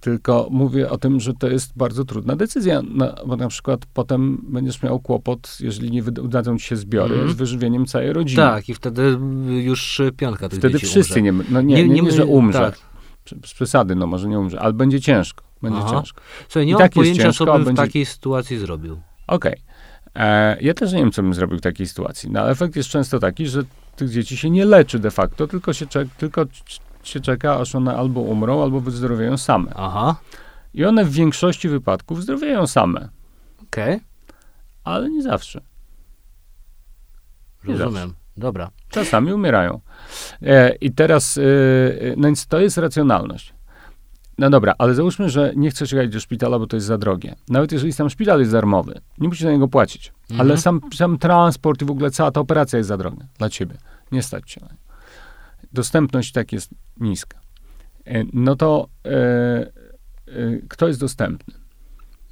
Tylko 0.00 0.48
mówię 0.50 0.90
o 0.90 0.98
tym, 0.98 1.20
że 1.20 1.34
to 1.34 1.48
jest 1.48 1.72
bardzo 1.76 2.04
trudna 2.04 2.36
decyzja, 2.36 2.82
no, 2.94 3.14
bo 3.26 3.36
na 3.36 3.48
przykład 3.48 3.80
potem 3.94 4.38
będziesz 4.48 4.82
miał 4.82 5.00
kłopot, 5.00 5.56
jeżeli 5.60 5.90
nie 5.90 6.02
udadzą 6.22 6.58
ci 6.58 6.64
się 6.66 6.76
zbiory, 6.76 7.14
Mhm. 7.14 7.32
z 7.32 7.34
wyżywieniem 7.36 7.86
całej 7.86 8.12
rodziny. 8.12 8.42
Tak, 8.42 8.68
i 8.68 8.74
wtedy 8.74 9.18
już 9.62 10.02
piątka 10.16 10.48
tych 10.48 10.58
Wtedy 10.58 10.78
wszyscy 10.78 10.98
umrze. 11.20 11.22
nie, 11.22 11.32
no 11.50 11.60
nie, 11.62 11.74
nie, 11.74 11.88
nie, 11.88 12.02
my- 12.02 12.12
że 12.12 12.24
umrze. 12.26 12.58
Tak. 12.58 12.78
Przesady, 13.42 13.94
no 13.94 14.06
może 14.06 14.28
nie 14.28 14.38
umrze, 14.38 14.60
ale 14.60 14.72
będzie 14.72 15.00
ciężko. 15.00 15.44
Będzie 15.64 15.78
Aha. 15.84 15.90
ciężko. 16.00 16.20
Słuchaj, 16.48 16.66
nie 16.66 16.70
I 16.70 16.74
mam 16.74 16.82
tak 16.82 16.92
pojęcia, 16.92 17.22
ciężko, 17.22 17.44
co 17.46 17.52
bym 17.52 17.62
w 17.62 17.64
będzie- 17.66 17.82
takiej 17.82 18.06
sytuacji 18.06 18.58
zrobił. 18.58 19.00
Okej. 19.26 19.62
E, 20.14 20.56
Ja 20.60 20.74
też 20.74 20.92
nie 20.92 20.98
wiem, 20.98 21.12
co 21.12 21.22
bym 21.22 21.34
zrobił 21.34 21.58
w 21.58 21.60
takiej 21.60 21.86
sytuacji, 21.86 22.30
no 22.30 22.40
ale 22.40 22.50
efekt 22.50 22.76
jest 22.76 22.88
często 22.88 23.18
taki, 23.18 23.46
że 23.46 23.62
tych 23.96 24.10
dzieci 24.10 24.36
się 24.36 24.50
nie 24.50 24.64
leczy 24.64 24.98
de 24.98 25.10
facto, 25.10 25.46
tylko 25.46 25.72
się, 25.72 25.86
czek- 25.86 26.08
tylko 26.16 26.44
się 27.02 27.20
czeka, 27.20 27.56
aż 27.60 27.74
one 27.74 27.96
albo 27.96 28.20
umrą, 28.20 28.62
albo 28.62 28.80
wyzdrowieją 28.80 29.36
same. 29.38 29.72
Aha, 29.76 30.16
I 30.74 30.84
one 30.84 31.04
w 31.04 31.10
większości 31.10 31.68
wypadków 31.68 32.22
zdrowieją 32.22 32.66
same, 32.66 33.08
okej, 33.62 34.00
ale 34.84 35.10
nie 35.10 35.22
zawsze. 35.22 35.60
Nie 37.64 37.76
rozumiem. 37.76 38.14
Dobra. 38.36 38.70
Czasami 38.88 39.32
umierają. 39.32 39.80
E, 40.42 40.74
I 40.74 40.92
teraz, 40.92 41.38
e, 41.38 41.42
e, 41.42 41.44
no 42.16 42.22
więc 42.28 42.46
to 42.46 42.60
jest 42.60 42.78
racjonalność. 42.78 43.53
No 44.38 44.50
dobra, 44.50 44.74
ale 44.78 44.94
załóżmy, 44.94 45.30
że 45.30 45.52
nie 45.56 45.70
chcesz 45.70 45.92
jechać 45.92 46.10
do 46.10 46.20
szpitala, 46.20 46.58
bo 46.58 46.66
to 46.66 46.76
jest 46.76 46.86
za 46.86 46.98
drogie. 46.98 47.34
Nawet 47.48 47.72
jeżeli 47.72 47.92
sam 47.92 48.10
szpital 48.10 48.40
jest 48.40 48.52
darmowy, 48.52 49.00
nie 49.18 49.28
musisz 49.28 49.44
na 49.44 49.52
niego 49.52 49.68
płacić. 49.68 50.12
Mhm. 50.30 50.40
Ale 50.40 50.58
sam, 50.58 50.80
sam 50.94 51.18
transport 51.18 51.82
i 51.82 51.84
w 51.84 51.90
ogóle 51.90 52.10
cała 52.10 52.30
ta 52.30 52.40
operacja 52.40 52.76
jest 52.76 52.88
za 52.88 52.96
droga 52.96 53.26
dla 53.38 53.48
ciebie. 53.50 53.74
Nie 54.12 54.22
stać 54.22 54.50
cię 54.50 54.60
na 54.60 54.66
nią. 54.68 54.76
Dostępność 55.72 56.32
tak 56.32 56.52
jest 56.52 56.70
niska. 57.00 57.40
E, 58.06 58.24
No 58.32 58.56
to 58.56 58.88
e, 59.04 59.10
e, 59.10 59.70
kto 60.68 60.88
jest 60.88 61.00
dostępny? 61.00 61.54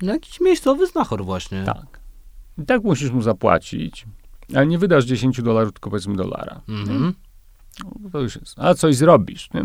No 0.02 0.12
jakiś 0.12 0.40
miejscowy 0.40 0.86
znachor 0.86 1.24
właśnie. 1.24 1.64
Tak. 1.64 2.00
I 2.58 2.64
tak 2.66 2.82
musisz 2.84 3.10
mu 3.10 3.22
zapłacić, 3.22 4.06
ale 4.54 4.66
nie 4.66 4.78
wydasz 4.78 5.04
10 5.04 5.42
dolarów, 5.42 5.72
tylko 5.72 5.90
powiedzmy 5.90 6.16
dolara. 6.16 6.60
Mhm. 6.68 7.14
No, 7.80 8.10
to 8.10 8.20
już 8.20 8.36
jest. 8.36 8.54
A 8.58 8.74
coś 8.74 8.96
zrobisz, 8.96 9.48
nie? 9.54 9.62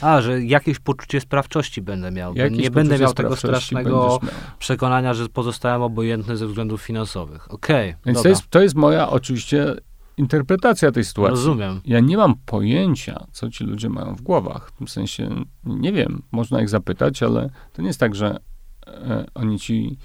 A, 0.00 0.20
że 0.20 0.44
jakieś 0.44 0.78
poczucie 0.78 1.20
sprawczości 1.20 1.82
będę 1.82 2.10
miał. 2.10 2.34
Jakieś 2.34 2.58
nie 2.58 2.70
będę 2.70 2.98
miał 2.98 3.14
tego 3.14 3.36
strasznego 3.36 4.20
przekonania, 4.58 5.14
że 5.14 5.28
pozostałem 5.28 5.82
obojętny 5.82 6.36
ze 6.36 6.46
względów 6.46 6.82
finansowych. 6.82 7.54
Okej, 7.54 7.94
Więc 8.06 8.22
to 8.22 8.28
jest, 8.28 8.50
to 8.50 8.60
jest 8.60 8.74
moja 8.74 9.08
oczywiście 9.10 9.74
interpretacja 10.16 10.92
tej 10.92 11.04
sytuacji. 11.04 11.30
rozumiem. 11.30 11.80
Ja 11.84 12.00
nie 12.00 12.16
mam 12.16 12.34
pojęcia, 12.46 13.26
co 13.32 13.50
ci 13.50 13.64
ludzie 13.64 13.88
mają 13.88 14.14
w 14.14 14.22
głowach. 14.22 14.72
W 14.86 14.90
sensie, 14.90 15.44
nie 15.64 15.92
wiem, 15.92 16.22
można 16.32 16.62
ich 16.62 16.68
zapytać, 16.68 17.22
ale 17.22 17.50
to 17.72 17.82
nie 17.82 17.88
jest 17.88 18.00
tak, 18.00 18.14
że 18.14 18.38
e, 18.86 19.26
oni 19.34 19.58
ci 19.58 19.98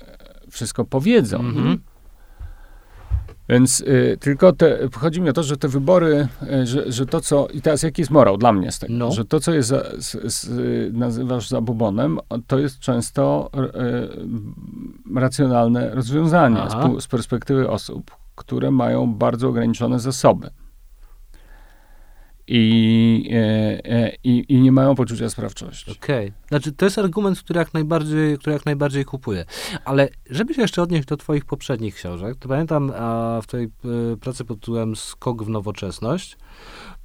e, 0.00 0.50
wszystko 0.50 0.84
powiedzą. 0.84 1.38
Mhm. 1.38 1.68
nie? 1.68 1.78
Więc 3.48 3.80
y, 3.80 4.16
tylko 4.20 4.52
te, 4.52 4.78
chodzi 4.94 5.20
mi 5.20 5.28
o 5.30 5.32
to, 5.32 5.42
że 5.42 5.56
te 5.56 5.68
wybory, 5.68 6.28
y, 6.62 6.66
że, 6.66 6.92
że 6.92 7.06
to 7.06 7.20
co, 7.20 7.48
i 7.54 7.60
teraz 7.62 7.82
jaki 7.82 8.02
jest 8.02 8.10
morał 8.10 8.36
dla 8.36 8.52
mnie 8.52 8.72
z 8.72 8.78
tego, 8.78 8.92
No. 8.94 9.12
że 9.12 9.24
to 9.24 9.40
co 9.40 9.54
jest, 9.54 9.68
za, 9.68 9.82
z, 9.98 10.34
z, 10.34 10.48
nazywasz 10.96 11.48
zabobonem, 11.48 12.18
to 12.46 12.58
jest 12.58 12.78
często 12.78 13.50
y, 15.14 15.20
racjonalne 15.20 15.90
rozwiązanie 15.94 16.60
z, 16.98 17.02
z 17.04 17.06
perspektywy 17.06 17.70
osób, 17.70 18.10
które 18.34 18.70
mają 18.70 19.14
bardzo 19.14 19.48
ograniczone 19.48 20.00
zasoby. 20.00 20.50
I, 22.48 23.30
e, 23.32 23.36
e, 23.92 24.12
i, 24.24 24.44
i 24.48 24.60
nie 24.60 24.72
mają 24.72 24.94
poczucia 24.94 25.30
sprawczości. 25.30 25.90
Okej. 25.90 26.32
Znaczy, 26.48 26.72
to 26.72 26.84
jest 26.84 26.98
argument, 26.98 27.38
który 27.38 27.58
jak, 27.58 27.74
najbardziej, 27.74 28.38
który 28.38 28.52
jak 28.54 28.66
najbardziej 28.66 29.04
kupuję. 29.04 29.44
Ale 29.84 30.08
żeby 30.30 30.54
się 30.54 30.62
jeszcze 30.62 30.82
odnieść 30.82 31.08
do 31.08 31.16
twoich 31.16 31.44
poprzednich 31.44 31.94
książek, 31.94 32.36
to 32.38 32.48
pamiętam 32.48 32.92
a, 32.96 33.40
w 33.42 33.46
tej 33.46 33.64
y, 33.64 34.16
pracy 34.20 34.44
pod 34.44 34.60
tytułem 34.60 34.96
Skok 34.96 35.42
w 35.42 35.48
nowoczesność, 35.48 36.36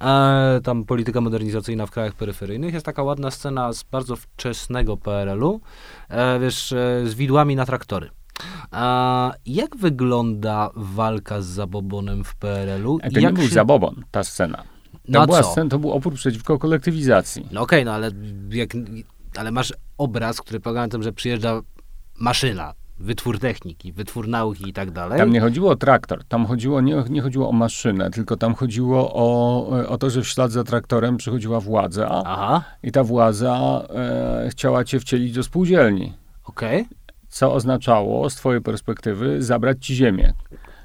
e, 0.04 0.60
tam 0.64 0.84
polityka 0.84 1.20
modernizacyjna 1.20 1.86
w 1.86 1.90
krajach 1.90 2.14
peryferyjnych, 2.14 2.74
jest 2.74 2.86
taka 2.86 3.02
ładna 3.02 3.30
scena 3.30 3.72
z 3.72 3.82
bardzo 3.82 4.16
wczesnego 4.16 4.96
PRL-u, 4.96 5.60
e, 6.08 6.38
wiesz, 6.40 6.72
e, 6.72 7.02
z 7.06 7.14
widłami 7.14 7.56
na 7.56 7.66
traktory. 7.66 8.10
A 8.70 9.32
jak 9.46 9.76
wygląda 9.76 10.70
walka 10.74 11.40
z 11.40 11.46
zabobonem 11.46 12.24
w 12.24 12.34
PRL-u? 12.36 12.98
A 13.02 13.10
to 13.10 13.20
Jak 13.20 13.32
nie 13.32 13.38
był 13.38 13.48
się- 13.48 13.54
zabobon, 13.54 14.04
ta 14.10 14.24
scena. 14.24 14.64
To, 15.06 15.12
No 15.12 15.26
była 15.26 15.42
co? 15.42 15.68
to 15.68 15.78
był 15.78 15.92
opór 15.92 16.14
przeciwko 16.14 16.58
kolektywizacji. 16.58 17.48
No 17.52 17.60
okej, 17.60 17.84
no 17.84 17.92
ale 17.92 18.10
jak, 18.50 18.70
ale 19.36 19.50
masz 19.50 19.74
obraz, 19.98 20.40
który 20.40 20.60
polega 20.60 20.80
na 20.80 20.88
tym, 20.88 21.02
że 21.02 21.12
przyjeżdża 21.12 21.60
maszyna, 22.18 22.74
wytwór 22.98 23.38
techniki, 23.38 23.92
wytwór 23.92 24.28
nauki 24.28 24.68
i 24.68 24.72
tak 24.72 24.90
dalej. 24.90 25.18
Tam 25.18 25.30
nie 25.30 25.40
chodziło 25.40 25.70
o 25.70 25.76
traktor, 25.76 26.24
tam 26.24 26.46
chodziło, 26.46 26.80
nie, 26.80 27.04
nie 27.10 27.22
chodziło 27.22 27.48
o 27.48 27.52
maszynę, 27.52 28.10
tylko 28.10 28.36
tam 28.36 28.54
chodziło 28.54 29.14
o, 29.14 29.66
o 29.88 29.98
to, 29.98 30.10
że 30.10 30.22
w 30.22 30.28
ślad 30.28 30.50
za 30.52 30.64
traktorem 30.64 31.16
przychodziła 31.16 31.60
władza 31.60 32.22
Aha, 32.26 32.64
i 32.82 32.92
ta 32.92 33.04
władza 33.04 33.82
e, 33.94 34.48
chciała 34.50 34.84
cię 34.84 35.00
wcielić 35.00 35.32
do 35.32 35.42
spółdzielni, 35.42 36.12
okej. 36.44 36.86
co 37.28 37.52
oznaczało 37.54 38.30
z 38.30 38.34
twojej 38.34 38.60
perspektywy 38.62 39.42
zabrać 39.42 39.86
ci 39.86 39.94
ziemię. 39.94 40.32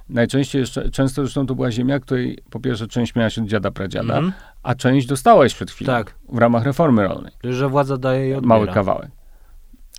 Najczęściej 0.10 0.60
jeszcze, 0.60 0.90
często 0.90 1.22
zresztą 1.22 1.46
to 1.46 1.56
była 1.56 1.72
ziemia, 1.72 2.00
której 2.00 2.38
po 2.50 2.60
pierwsze 2.60 2.88
część 2.88 3.16
miała 3.16 3.30
się 3.30 3.42
od 3.42 3.48
dziada 3.48 3.72
pradziada, 3.72 4.16
Mhm. 4.18 4.34
a 4.64 4.76
część 4.76 5.08
dostałeś 5.08 5.54
przed 5.54 5.72
chwilą 5.72 5.88
Tak. 5.94 6.16
w 6.30 6.38
ramach 6.38 6.64
reformy 6.64 7.08
rolnej. 7.08 7.32
Że 7.44 7.70
władza 7.70 7.98
daje 7.98 8.30
i 8.30 8.34
odbiera. 8.34 8.48
Mały 8.56 8.68
kawałek. 8.68 9.12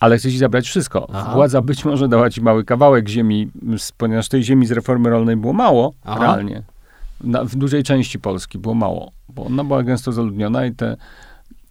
Ale 0.00 0.18
chce 0.18 0.30
ci 0.30 0.38
zabrać 0.38 0.66
wszystko. 0.66 1.09
Aha. 1.12 1.32
Władza 1.34 1.62
być 1.62 1.84
może 1.84 2.09
dała 2.09 2.30
ci 2.30 2.40
mały 2.42 2.64
kawałek 2.64 3.09
ziemi, 3.09 3.50
ponieważ 3.96 4.28
tej 4.28 4.42
ziemi 4.42 4.66
z 4.66 4.70
reformy 4.72 5.11
rolnej 5.11 5.36
było 5.36 5.52
mało, 5.52 5.94
Aha. 6.04 6.20
realnie. 6.22 6.62
Na, 7.20 7.44
w 7.44 7.56
dużej 7.56 7.82
części 7.82 8.18
Polski 8.18 8.59
było 8.59 8.74
mało, 8.74 9.12
bo 9.28 9.44
ona 9.44 9.64
była 9.64 9.82
gęsto 9.82 10.12
zaludniona 10.12 10.66
i 10.66 10.72
te 10.74 10.96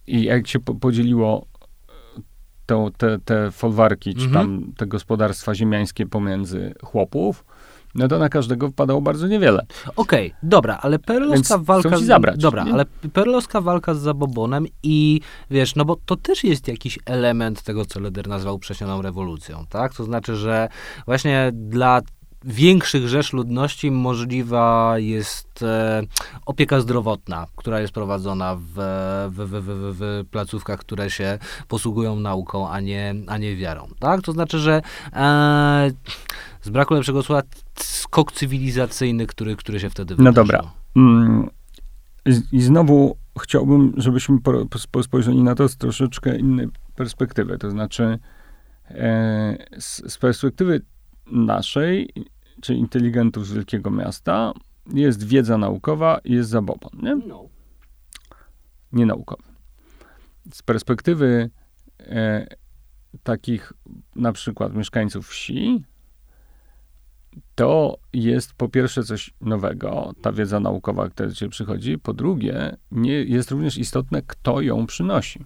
i 0.06 0.22
jak 0.24 0.46
się 0.46 0.60
po, 0.60 0.74
podzieliło 0.74 1.46
e, 1.88 2.20
to, 2.66 2.90
te, 2.98 3.18
te 3.18 3.50
folwarki, 3.50 4.14
czy 4.14 4.24
Mhm. 4.24 4.46
tam 4.46 4.72
te 4.76 4.86
gospodarstwa 4.86 5.54
ziemiańskie 5.54 6.06
pomiędzy 6.06 6.74
chłopów, 6.84 7.44
no 7.94 8.08
to 8.08 8.18
na 8.18 8.28
każdego 8.28 8.68
wpadało 8.68 9.00
bardzo 9.00 9.26
niewiele. 9.26 9.66
Okej, 9.96 10.34
dobra, 10.42 10.78
ale 10.82 10.98
perlowska 10.98 11.56
Więc 11.56 11.66
walka... 11.66 11.98
z- 11.98 12.02
zabrać, 12.02 12.40
Dobra, 12.40 12.64
nie? 12.64 12.72
ale 12.72 12.84
perlowska 13.12 13.60
walka 13.60 13.94
z 13.94 13.98
zabobonem 13.98 14.66
i 14.82 15.20
wiesz, 15.50 15.74
no 15.76 15.84
bo 15.84 15.96
to 16.06 16.16
też 16.16 16.44
jest 16.44 16.68
jakiś 16.68 16.98
element 17.06 17.62
tego, 17.62 17.84
co 17.84 18.00
Leder 18.00 18.28
nazwał 18.28 18.58
przesioną 18.58 19.02
rewolucją, 19.02 19.64
tak? 19.68 19.94
To 19.94 20.04
znaczy, 20.04 20.36
że 20.36 20.68
właśnie 21.06 21.50
dla 21.52 22.00
większych 22.44 23.08
rzesz 23.08 23.32
ludności 23.32 23.90
możliwa 23.90 24.94
jest 24.98 25.62
e, 25.62 26.02
opieka 26.46 26.80
zdrowotna, 26.80 27.46
która 27.56 27.80
jest 27.80 27.92
prowadzona 27.92 28.56
w, 28.56 28.72
w, 29.30 29.36
w, 29.36 29.50
w, 29.50 29.64
w, 29.64 29.98
w 29.98 30.24
placówkach, 30.30 30.78
które 30.78 31.10
się 31.10 31.38
posługują 31.68 32.16
nauką, 32.16 32.68
a 32.70 32.80
nie, 32.80 33.14
a 33.26 33.38
nie 33.38 33.56
wiarą, 33.56 33.88
tak? 33.98 34.22
To 34.22 34.32
znaczy, 34.32 34.58
że 34.58 34.82
e, 35.12 35.90
z 36.68 36.70
braku 36.70 36.94
lepszego 36.94 37.22
słowa 37.22 37.42
skok 37.78 38.32
cywilizacyjny, 38.32 39.26
który, 39.26 39.56
który 39.56 39.80
się 39.80 39.90
wtedy 39.90 40.14
No 40.18 40.24
wydarzył. 40.24 40.34
dobra. 40.52 40.72
Mm, 40.96 41.50
i- 42.52 42.60
znowu 42.60 43.16
chciałbym, 43.40 43.92
żebyśmy 43.96 44.40
po, 44.40 44.66
po, 44.90 45.02
spojrzeli 45.02 45.42
na 45.42 45.54
to 45.54 45.68
z 45.68 45.76
troszeczkę 45.76 46.38
innej 46.38 46.68
perspektywy. 46.94 47.58
To 47.58 47.70
znaczy, 47.70 48.18
e, 48.90 49.56
z, 49.78 50.12
z 50.12 50.18
perspektywy 50.18 50.80
naszej, 51.26 52.10
czy 52.60 52.74
inteligentów 52.74 53.46
z 53.46 53.52
wielkiego 53.52 53.90
miasta, 53.90 54.52
jest 54.94 55.24
wiedza 55.24 55.58
naukowa 55.58 56.18
i 56.24 56.32
jest 56.32 56.50
zabobon, 56.50 56.90
nie? 57.02 57.16
No. 57.16 57.44
Nie 58.92 59.06
naukowa. 59.06 59.48
Z 60.52 60.62
perspektywy 60.62 61.50
e, 62.00 62.46
takich 63.22 63.72
na 64.16 64.32
przykład 64.32 64.74
mieszkańców 64.74 65.28
wsi, 65.28 65.84
to 67.54 67.98
jest 68.12 68.52
po 68.52 68.68
pierwsze 68.68 69.04
coś 69.04 69.30
nowego, 69.40 70.12
ta 70.22 70.32
wiedza 70.32 70.60
naukowa, 70.60 71.08
która 71.08 71.32
ciebie 71.32 71.50
przychodzi. 71.50 71.98
Po 71.98 72.12
drugie, 72.14 72.76
nie, 72.90 73.12
jest 73.12 73.50
również 73.50 73.78
istotne, 73.78 74.22
kto 74.22 74.60
ją 74.60 74.86
przynosi. 74.86 75.44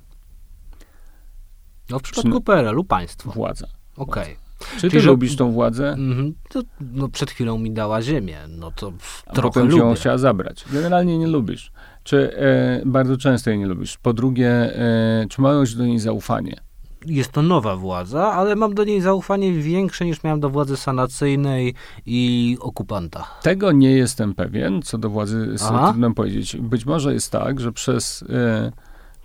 No 1.90 1.98
w 1.98 2.02
przypadku 2.02 2.40
PRL-u 2.40 2.84
państwo. 2.84 3.30
Władza. 3.30 3.66
Okej. 3.96 4.36
Czy 4.76 4.80
ty 4.82 4.90
Czyli, 4.90 5.02
że- 5.02 5.10
lubisz 5.10 5.36
tą 5.36 5.52
władzę? 5.52 5.88
Mhm. 5.92 6.34
To, 6.50 6.60
no 6.80 7.08
przed 7.08 7.30
chwilą 7.30 7.58
mi 7.58 7.70
dała 7.70 8.02
ziemię, 8.02 8.38
no 8.48 8.70
to 8.70 8.90
pff, 8.92 9.22
A 9.26 9.32
trochę 9.32 9.54
potem 9.54 9.70
ci 9.70 9.76
ją 9.76 9.84
lubię. 9.84 9.96
chciała 9.96 10.18
zabrać. 10.18 10.64
Generalnie 10.72 11.18
nie 11.18 11.26
lubisz. 11.26 11.72
Czy 12.02 12.36
e, 12.36 12.82
bardzo 12.86 13.16
często 13.16 13.50
jej 13.50 13.58
nie 13.58 13.66
lubisz? 13.66 13.98
Po 13.98 14.12
drugie, 14.12 14.50
e, 14.78 15.26
czy 15.30 15.40
masz 15.40 15.74
do 15.74 15.84
niej 15.86 15.98
zaufanie? 15.98 16.60
Jest 17.06 17.32
to 17.32 17.42
nowa 17.42 17.76
władza, 17.76 18.32
ale 18.32 18.56
mam 18.56 18.74
do 18.74 18.84
niej 18.84 19.00
zaufanie 19.00 19.52
większe 19.52 20.04
niż 20.04 20.22
miałem 20.22 20.40
do 20.40 20.50
władzy 20.50 20.76
sanacyjnej 20.76 21.74
i 22.06 22.56
okupanta. 22.60 23.26
Tego 23.42 23.72
nie 23.72 23.90
jestem 23.90 24.34
pewien, 24.34 24.82
co 24.82 24.98
do 24.98 25.10
władzy 25.10 25.54
trudno 25.68 26.14
powiedzieć. 26.14 26.56
Być 26.56 26.86
może 26.86 27.14
jest 27.14 27.30
tak, 27.30 27.60
że 27.60 27.72
przez, 27.72 28.24
e, 28.30 28.72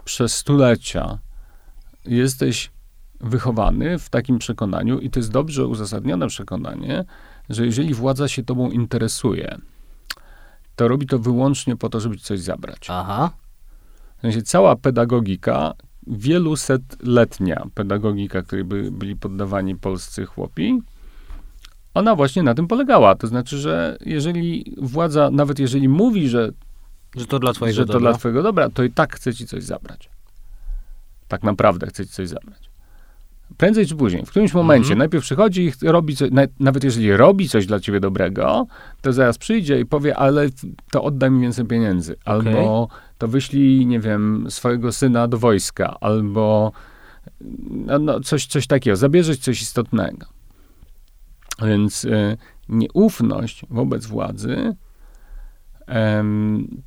przez 0.06 0.36
stulecia 0.36 1.18
jesteś 2.06 2.72
wychowany 3.22 4.00
w 4.00 4.10
takim 4.10 4.40
przekonaniu, 4.40 5.00
i 5.00 5.10
to 5.10 5.20
jest 5.20 5.32
dobrze 5.32 5.68
uzasadnione 5.68 6.28
przekonanie, 6.28 7.06
że 7.50 7.66
jeżeli 7.66 7.94
władza 7.94 8.28
się 8.28 8.44
tobą 8.44 8.72
interesuje, 8.72 9.58
to 10.76 10.88
robi 10.88 11.08
to 11.08 11.20
wyłącznie 11.20 11.76
po 11.76 11.90
to, 11.90 12.00
żeby 12.00 12.18
ci 12.18 12.24
coś 12.24 12.40
zabrać. 12.40 12.88
Aha. 12.90 13.32
W 14.18 14.22
sensie 14.22 14.42
cała 14.42 14.76
pedagogika, 14.76 15.74
wielusetletnia 16.10 17.66
pedagogika, 17.74 18.41
której 18.41 18.66
by, 18.66 18.91
byli 18.91 19.16
poddawani 19.16 19.76
polscy 19.76 20.26
chłopi, 20.26 20.82
ona 21.93 22.16
właśnie 22.16 22.43
na 22.43 22.53
tym 22.53 22.68
polegała. 22.68 23.16
To 23.16 23.28
znaczy, 23.28 23.58
że 23.58 23.97
jeżeli 24.05 24.76
władza, 24.82 25.30
nawet 25.32 25.60
jeżeli 25.60 25.89
mówi, 25.89 26.30
że, 26.30 26.51
Że 27.16 27.26
to 27.26 27.39
dla 27.39 27.53
twojego 27.53 27.76
że 27.76 27.86
to 27.86 27.93
dobra. 27.93 28.12
dla 28.12 28.20
twojego 28.20 28.43
dobra, 28.43 28.70
to 28.70 28.84
i 28.84 28.91
tak 28.91 29.16
chce 29.16 29.34
ci 29.34 29.47
coś 29.47 29.64
zabrać. 29.64 30.10
Tak 31.28 31.43
naprawdę 31.43 31.88
chce 31.88 32.05
ci 32.05 32.12
coś 32.14 32.28
zabrać. 32.28 32.68
Prędzej 33.58 33.86
czy 33.88 33.95
później, 33.95 34.26
w 34.26 34.30
którymś 34.30 34.53
momencie, 34.53 34.86
Mhm. 34.86 34.97
najpierw 34.99 35.24
przychodzi 35.24 35.72
i 35.82 35.88
robi 35.88 36.16
coś, 36.16 36.32
na- 36.32 36.41
nawet 36.60 36.84
jeżeli 36.84 37.18
robi 37.18 37.49
coś 37.49 37.66
dla 37.66 37.80
ciebie 37.80 37.99
dobrego, 37.99 38.68
to 39.01 39.14
zaraz 39.14 39.38
przyjdzie 39.38 39.80
i 39.80 39.86
powie, 39.86 40.18
ale 40.18 40.47
to 40.91 41.03
oddaj 41.03 41.32
mi 41.32 41.41
więcej 41.41 41.66
pieniędzy. 41.66 42.16
Albo 42.26 42.88
to 43.18 43.28
wyślij, 43.28 43.86
nie 43.86 43.99
wiem, 43.99 44.45
swojego 44.49 44.91
syna 44.91 45.28
do 45.28 45.38
wojska, 45.38 45.97
albo 46.01 46.72
no, 47.70 47.99
no, 47.99 48.20
coś, 48.20 48.45
coś 48.45 48.68
takiego, 48.68 48.97
zabierzeć 48.97 49.43
coś 49.43 49.61
istotnego. 49.61 50.26
Więc 51.65 52.05
y, 52.05 52.38
nieufność 52.70 53.65
wobec 53.70 54.05
władzy 54.05 54.76
em, 55.88 56.82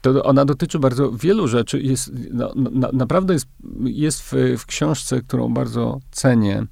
to 0.00 0.22
ona 0.22 0.44
dotyczy 0.44 0.78
bardzo 0.78 1.12
wielu 1.12 1.48
rzeczy. 1.48 1.82
Jest, 1.82 2.12
no, 2.30 2.52
na, 2.54 2.88
naprawdę 2.92 3.32
jest, 3.34 3.48
jest 3.84 4.22
w, 4.22 4.32
w 4.58 4.66
książce, 4.66 5.20
którą 5.20 5.54
bardzo 5.54 6.00
cenię, 6.10 6.66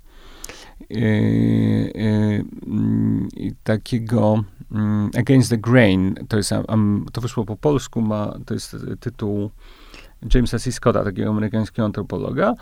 takiego 3.65 4.45
yy, 4.71 5.21
Against 5.21 5.51
the 5.51 5.59
Grain, 5.59 6.15
to, 6.29 6.37
jest, 6.37 6.51
to 7.13 7.21
wyszło 7.21 7.45
po 7.45 7.57
polsku, 7.57 8.01
ma, 8.01 8.39
to 8.47 8.55
jest 8.55 8.77
tytuł 9.01 9.51
Jamesa 10.35 10.59
C. 10.59 10.73
Scotta, 10.73 11.05
takiego 11.05 11.31
amerykańskiego 11.31 11.85
antropologa. 11.85 12.55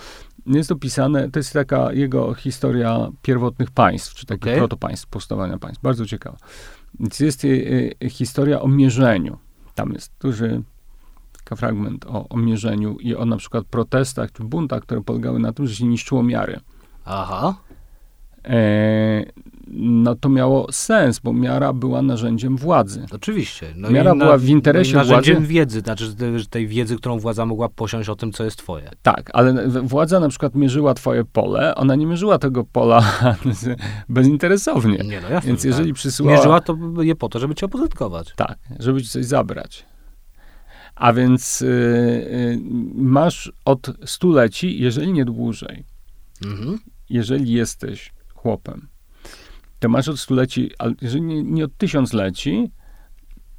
Jest 0.46 0.72
opisane, 0.72 1.30
to 1.30 1.38
jest 1.38 1.52
taka 1.52 1.92
jego 1.92 2.34
historia 2.34 3.08
pierwotnych 3.22 3.70
państw, 3.70 4.14
czy 4.14 4.26
takich 4.26 4.42
okay. 4.42 4.56
protopaństw, 4.56 5.06
powstawania 5.06 5.58
państw. 5.58 5.82
Bardzo 5.82 6.06
ciekawa. 6.06 6.36
Więc 7.00 7.20
jest 7.20 7.44
y, 7.44 7.48
y, 8.04 8.10
historia 8.10 8.60
o 8.60 8.68
mierzeniu 8.68 9.38
tam 9.78 9.92
jest 9.92 10.12
duży 10.20 10.62
fragment 11.56 12.06
o, 12.06 12.28
o 12.28 12.36
mierzeniu 12.36 12.96
i 13.00 13.14
o 13.14 13.24
na 13.24 13.36
przykład 13.36 13.66
protestach 13.66 14.32
czy 14.32 14.44
buntach, 14.44 14.82
które 14.82 15.02
polegały 15.02 15.38
na 15.38 15.52
tym, 15.52 15.66
że 15.66 15.74
się 15.74 15.86
niszczyło 15.86 16.22
miary. 16.22 16.60
Aha. 17.04 17.54
E, 18.48 19.24
no 19.70 20.14
to 20.14 20.28
miało 20.28 20.72
sens, 20.72 21.18
bo 21.18 21.32
miara 21.32 21.72
była 21.72 22.02
narzędziem 22.02 22.56
władzy. 22.56 23.06
Oczywiście. 23.12 23.66
No 23.76 23.90
miara 23.90 24.14
na, 24.14 24.24
była 24.24 24.38
w 24.38 24.44
interesie 24.44 24.94
narzędziem 24.94 25.14
władzy. 25.14 25.30
Narzędziem 25.30 25.46
wiedzy, 25.46 25.80
znaczy 25.80 26.14
tej 26.50 26.66
wiedzy, 26.66 26.96
którą 26.96 27.18
władza 27.18 27.46
mogła 27.46 27.68
posiąść 27.68 28.08
o 28.08 28.16
tym, 28.16 28.32
co 28.32 28.44
jest 28.44 28.56
twoje. 28.56 28.90
Tak, 29.02 29.30
ale 29.32 29.68
władza 29.68 30.20
na 30.20 30.28
przykład 30.28 30.54
mierzyła 30.54 30.94
twoje 30.94 31.24
pole, 31.24 31.74
ona 31.74 31.94
nie 31.94 32.06
mierzyła 32.06 32.38
tego 32.38 32.64
pola 32.64 33.12
bezinteresownie. 34.08 34.98
Nie, 34.98 35.20
no 35.20 35.28
jasne, 35.28 35.48
Więc 35.48 35.64
jeżeli 35.64 35.88
tak. 35.88 35.94
przysyłała... 35.94 36.36
Mierzyła 36.36 36.60
to 36.60 36.76
je 37.00 37.14
po 37.16 37.28
to, 37.28 37.38
żeby 37.38 37.54
cię 37.54 37.66
opozytkować. 37.66 38.32
Tak, 38.36 38.58
żeby 38.78 39.02
ci 39.02 39.08
coś 39.08 39.24
zabrać. 39.24 39.86
A 40.94 41.12
więc 41.12 41.60
yy, 41.60 42.60
masz 42.94 43.52
od 43.64 43.90
stuleci, 44.04 44.80
jeżeli 44.80 45.12
nie 45.12 45.24
dłużej, 45.24 45.84
mhm. 46.44 46.78
jeżeli 47.10 47.52
jesteś 47.52 48.17
chłopem, 48.42 48.88
to 49.78 49.88
masz 49.88 50.08
od 50.08 50.20
stuleci, 50.20 50.70
ale 50.78 50.94
jeżeli 51.02 51.22
nie, 51.22 51.42
nie 51.42 51.64
od 51.64 51.76
tysiącleci, 51.76 52.70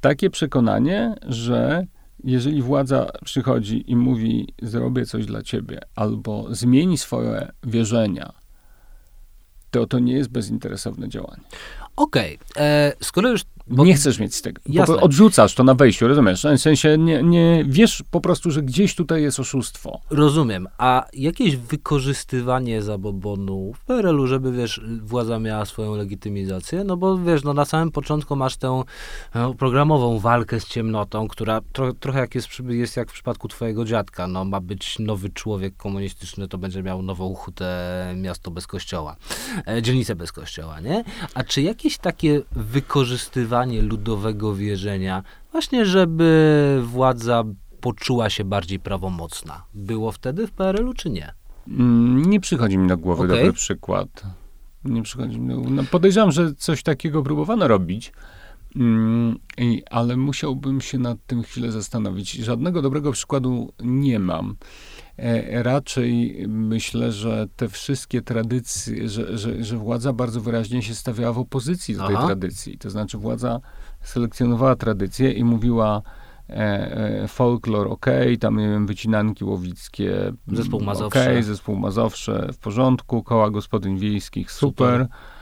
takie 0.00 0.30
przekonanie, 0.30 1.14
że 1.26 1.86
jeżeli 2.24 2.62
władza 2.62 3.10
przychodzi 3.24 3.90
i 3.90 3.96
mówi, 3.96 4.54
zrobię 4.62 5.06
coś 5.06 5.26
dla 5.26 5.42
ciebie, 5.42 5.80
albo 5.94 6.54
zmieni 6.54 6.98
swoje 6.98 7.48
wierzenia, 7.62 8.32
to 9.70 9.86
to 9.86 9.98
nie 9.98 10.12
jest 10.12 10.30
bezinteresowne 10.30 11.08
działanie. 11.08 11.42
Okej, 11.96 12.38
okay. 12.50 12.64
E, 12.64 12.92
skoro 13.02 13.30
już 13.30 13.42
bo 13.66 13.84
nie 13.84 13.94
chcesz 13.94 14.18
mieć 14.18 14.40
tego. 14.40 14.60
Jasne. 14.66 14.96
Odrzucasz 14.96 15.54
to 15.54 15.64
na 15.64 15.74
wejściu, 15.74 16.08
rozumiesz? 16.08 16.46
W 16.56 16.60
sensie 16.60 16.98
nie, 16.98 17.22
nie 17.22 17.64
wiesz 17.68 18.02
po 18.10 18.20
prostu, 18.20 18.50
że 18.50 18.62
gdzieś 18.62 18.94
tutaj 18.94 19.22
jest 19.22 19.40
oszustwo. 19.40 20.00
Rozumiem. 20.10 20.68
A 20.78 21.06
jakieś 21.12 21.56
wykorzystywanie 21.56 22.82
zabobonu 22.82 23.72
w 23.72 23.84
PRL-u, 23.84 24.26
żeby 24.26 24.52
wiesz, 24.52 24.80
władza 25.02 25.38
miała 25.38 25.64
swoją 25.64 25.94
legitymizację? 25.94 26.84
No 26.84 26.96
bo 26.96 27.18
wiesz, 27.18 27.44
no 27.44 27.54
na 27.54 27.64
samym 27.64 27.90
początku 27.90 28.36
masz 28.36 28.56
tę 28.56 28.82
no, 29.34 29.54
programową 29.54 30.18
walkę 30.18 30.60
z 30.60 30.68
ciemnotą, 30.68 31.28
która 31.28 31.60
tro, 31.72 31.92
trochę 31.92 32.18
jak 32.18 32.34
jest, 32.34 32.48
jest 32.68 32.96
jak 32.96 33.10
w 33.10 33.12
przypadku 33.12 33.48
twojego 33.48 33.84
dziadka. 33.84 34.26
No 34.26 34.44
ma 34.44 34.60
być 34.60 34.98
nowy 34.98 35.30
człowiek 35.30 35.76
komunistyczny, 35.76 36.48
to 36.48 36.58
będzie 36.58 36.82
miał 36.82 37.02
nową 37.02 37.34
hutę 37.34 38.14
miasto 38.16 38.50
bez 38.50 38.66
kościoła. 38.66 39.16
E, 39.68 39.82
dzielnicę 39.82 40.14
bez 40.16 40.32
kościoła, 40.32 40.80
nie? 40.80 41.04
A 41.34 41.44
czy 41.44 41.62
jakieś 41.62 41.98
takie 41.98 42.42
wykorzystywanie 42.52 43.59
ludowego 43.66 44.54
wierzenia, 44.54 45.22
właśnie 45.52 45.86
żeby 45.86 46.80
władza 46.84 47.44
poczuła 47.80 48.30
się 48.30 48.44
bardziej 48.44 48.78
prawomocna. 48.78 49.64
Było 49.74 50.12
wtedy 50.12 50.46
w 50.46 50.52
PRL-u, 50.52 50.94
czy 50.94 51.10
nie? 51.10 51.34
Mm, 51.68 52.30
nie 52.30 52.40
przychodzi 52.40 52.78
mi 52.78 52.88
do 52.88 52.98
głowy 52.98 53.24
okay. 53.24 53.36
dobry 53.36 53.52
przykład. 53.52 54.22
Nie 54.84 55.02
przychodzi 55.02 55.40
mi 55.40 55.48
do 55.48 55.54
głowy. 55.54 55.70
No 55.70 55.84
podejrzewam, 55.90 56.32
że 56.32 56.54
coś 56.54 56.82
takiego 56.82 57.22
próbowano 57.22 57.68
robić, 57.68 58.12
mm, 58.76 59.38
ale 59.90 60.16
musiałbym 60.16 60.80
się 60.80 60.98
nad 60.98 61.18
tym 61.26 61.42
chwilę 61.42 61.72
zastanowić. 61.72 62.32
Żadnego 62.32 62.82
dobrego 62.82 63.12
przykładu 63.12 63.72
nie 63.82 64.18
mam. 64.18 64.56
E, 65.20 65.62
raczej 65.62 66.44
myślę, 66.48 67.12
że 67.12 67.46
te 67.56 67.68
wszystkie 67.68 68.22
tradycje, 68.22 69.08
że, 69.08 69.38
że, 69.38 69.64
że 69.64 69.76
władza 69.76 70.12
bardzo 70.12 70.40
wyraźnie 70.40 70.82
się 70.82 70.94
stawiała 70.94 71.32
w 71.32 71.38
opozycji 71.38 71.96
do 71.96 72.06
tej 72.06 72.16
Aha. 72.16 72.26
tradycji. 72.26 72.78
To 72.78 72.90
znaczy 72.90 73.18
władza 73.18 73.60
selekcjonowała 74.02 74.76
tradycje 74.76 75.32
i 75.32 75.44
mówiła 75.44 76.02
e, 76.48 76.52
e, 77.22 77.28
folklor 77.28 77.88
ok, 77.88 78.06
tam 78.40 78.56
nie 78.56 78.68
wiem, 78.68 78.86
wycinanki 78.86 79.44
łowickie 79.44 80.32
zespół 80.46 80.80
Mazowsze. 80.80 81.36
ok, 81.38 81.44
zespół 81.44 81.76
Mazowsze 81.76 82.48
w 82.52 82.58
porządku, 82.58 83.22
koła 83.22 83.50
gospodyń 83.50 83.98
wiejskich 83.98 84.52
super. 84.52 85.00
super 85.00 85.39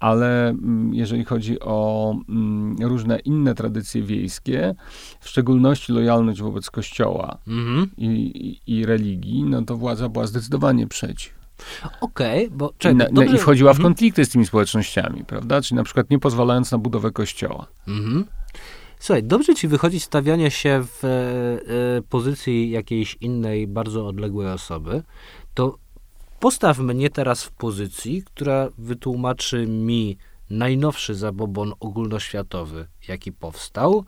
ale 0.00 0.48
mm, 0.48 0.94
jeżeli 0.94 1.24
chodzi 1.24 1.60
o 1.60 2.14
mm, 2.28 2.76
różne 2.82 3.18
inne 3.18 3.54
tradycje 3.54 4.02
wiejskie, 4.02 4.74
w 5.20 5.28
szczególności 5.28 5.92
lojalność 5.92 6.42
wobec 6.42 6.70
kościoła 6.70 7.38
mhm. 7.48 7.90
i, 7.96 8.06
i, 8.06 8.78
i, 8.78 8.86
religii, 8.86 9.44
no 9.44 9.62
to 9.62 9.76
władza 9.76 10.08
była 10.08 10.26
zdecydowanie 10.26 10.86
przeciw. 10.86 11.34
Okej, 12.00 12.46
okay, 12.46 12.56
bo 12.56 12.72
czekaj, 12.78 13.08
I, 13.10 13.14
dobrze... 13.14 13.36
I 13.36 13.38
wchodziła 13.38 13.72
w 13.72 13.76
mhm. 13.76 13.92
konflikty 13.94 14.24
z 14.24 14.28
tymi 14.28 14.46
społecznościami, 14.46 15.24
prawda? 15.24 15.62
Czyli 15.62 15.76
na 15.76 15.84
przykład 15.84 16.10
nie 16.10 16.18
pozwalając 16.18 16.70
na 16.70 16.78
budowę 16.78 17.10
kościoła. 17.10 17.66
Mhm. 17.88 18.24
Słuchaj, 18.98 19.22
dobrze 19.22 19.54
ci 19.54 19.68
wychodzi 19.68 20.00
stawianie 20.00 20.50
się 20.50 20.84
w 20.84 21.04
e, 21.04 22.02
pozycji 22.02 22.70
jakiejś 22.70 23.16
innej, 23.20 23.66
bardzo 23.66 24.06
odległej 24.06 24.48
osoby, 24.48 25.02
to 25.54 25.78
Postaw 26.44 26.78
mnie 26.78 27.10
teraz 27.10 27.44
w 27.44 27.52
pozycji, 27.52 28.22
która 28.22 28.68
wytłumaczy 28.78 29.66
mi 29.66 30.18
najnowszy 30.50 31.14
zabobon 31.14 31.72
ogólnoświatowy, 31.80 32.86
jaki 33.08 33.32
powstał, 33.32 34.04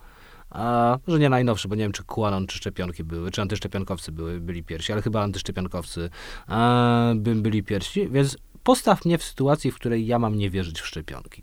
a 0.51 0.99
że 1.09 1.18
nie 1.18 1.28
najnowszy, 1.28 1.68
bo 1.68 1.74
nie 1.74 1.82
wiem, 1.82 1.93
czy 1.93 2.05
QAnon, 2.05 2.47
czy 2.47 2.59
szczepionki 2.59 3.05
były, 3.05 3.30
czy 3.30 3.43
antyszczepionkowcy 3.43 4.12
były, 4.12 4.41
byli 4.41 4.62
pierwsi, 4.62 4.93
ale 4.93 5.03
chyba 5.03 5.22
antyszczepionkowcy 5.22 6.11
a, 6.47 7.12
bym 7.16 7.43
byli 7.43 7.62
pierwsi, 7.62 8.09
więc 8.09 8.39
postaw 8.62 9.05
mnie 9.05 9.18
w 9.18 9.24
sytuacji, 9.24 9.70
w 9.70 9.74
której 9.74 10.07
ja 10.07 10.18
mam 10.18 10.34
nie 10.34 10.51
wierzyć 10.51 10.80
w 10.80 10.87
szczepionki. 10.87 11.43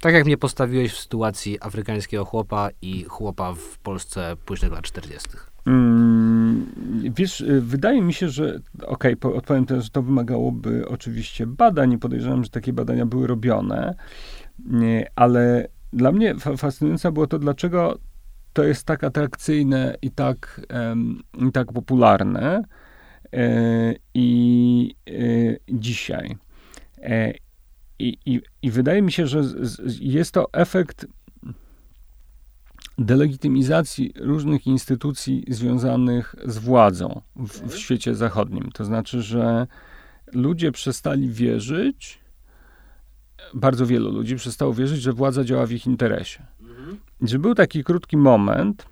Tak 0.00 0.14
jak 0.14 0.24
mnie 0.24 0.36
postawiłeś 0.38 0.92
w 0.92 1.00
sytuacji 1.00 1.58
afrykańskiego 1.60 2.24
chłopa 2.24 2.68
i 2.82 3.04
chłopa 3.04 3.54
w 3.54 3.78
Polsce 3.78 4.36
późnych 4.44 4.72
lat 4.72 4.82
40. 4.84 5.28
Wiesz, 7.16 7.40
y, 7.40 7.60
wydaje 7.60 8.02
mi 8.02 8.12
się, 8.12 8.28
że 8.28 8.60
okej, 8.82 9.14
okay, 9.14 9.34
odpowiem 9.34 9.66
też, 9.66 9.84
że 9.84 9.90
to 9.90 10.02
wymagałoby 10.02 10.88
oczywiście 10.88 11.46
badań 11.46 11.92
i 11.92 11.98
podejrzewam, 11.98 12.44
że 12.44 12.50
takie 12.50 12.72
badania 12.72 13.06
były 13.06 13.26
robione, 13.26 13.94
ale 15.16 15.68
dla 15.92 16.12
mnie 16.12 16.34
fascynujące 16.56 17.12
było 17.12 17.26
to, 17.26 17.38
dlaczego 17.38 17.98
to 18.52 18.64
jest 18.64 18.86
tak 18.86 19.04
atrakcyjne 19.04 19.96
i 20.02 20.10
tak, 20.10 20.60
i 21.48 21.52
tak 21.52 21.72
popularne 21.72 22.62
e, 23.32 23.94
i 24.14 24.94
dzisiaj. 25.68 26.36
E, 27.02 27.34
I, 27.98 28.18
i, 28.26 28.40
I 28.62 28.70
wydaje 28.70 29.02
mi 29.02 29.12
się, 29.12 29.26
że 29.26 29.42
jest 30.00 30.34
to 30.34 30.52
efekt 30.52 31.06
delegitymizacji 33.00 34.12
różnych 34.16 34.66
instytucji 34.66 35.44
związanych 35.48 36.34
z 36.44 36.58
władzą 36.58 37.20
w, 37.36 37.72
w, 37.72 37.78
świecie 37.78 38.14
zachodnim. 38.14 38.70
To 38.72 38.84
znaczy, 38.84 39.22
że 39.22 39.66
ludzie 40.32 40.72
przestali 40.72 41.28
wierzyć, 41.28 42.20
bardzo 43.54 43.86
wielu 43.86 44.12
ludzi 44.12 44.36
przestało 44.36 44.74
wierzyć, 44.74 45.02
że 45.02 45.12
władza 45.12 45.44
działa 45.44 45.66
w 45.66 45.72
ich 45.72 45.86
interesie. 45.86 46.42
Mhm. 46.60 46.98
Że 47.22 47.38
był 47.38 47.54
taki 47.54 47.84
krótki 47.84 48.16
moment, 48.16 48.86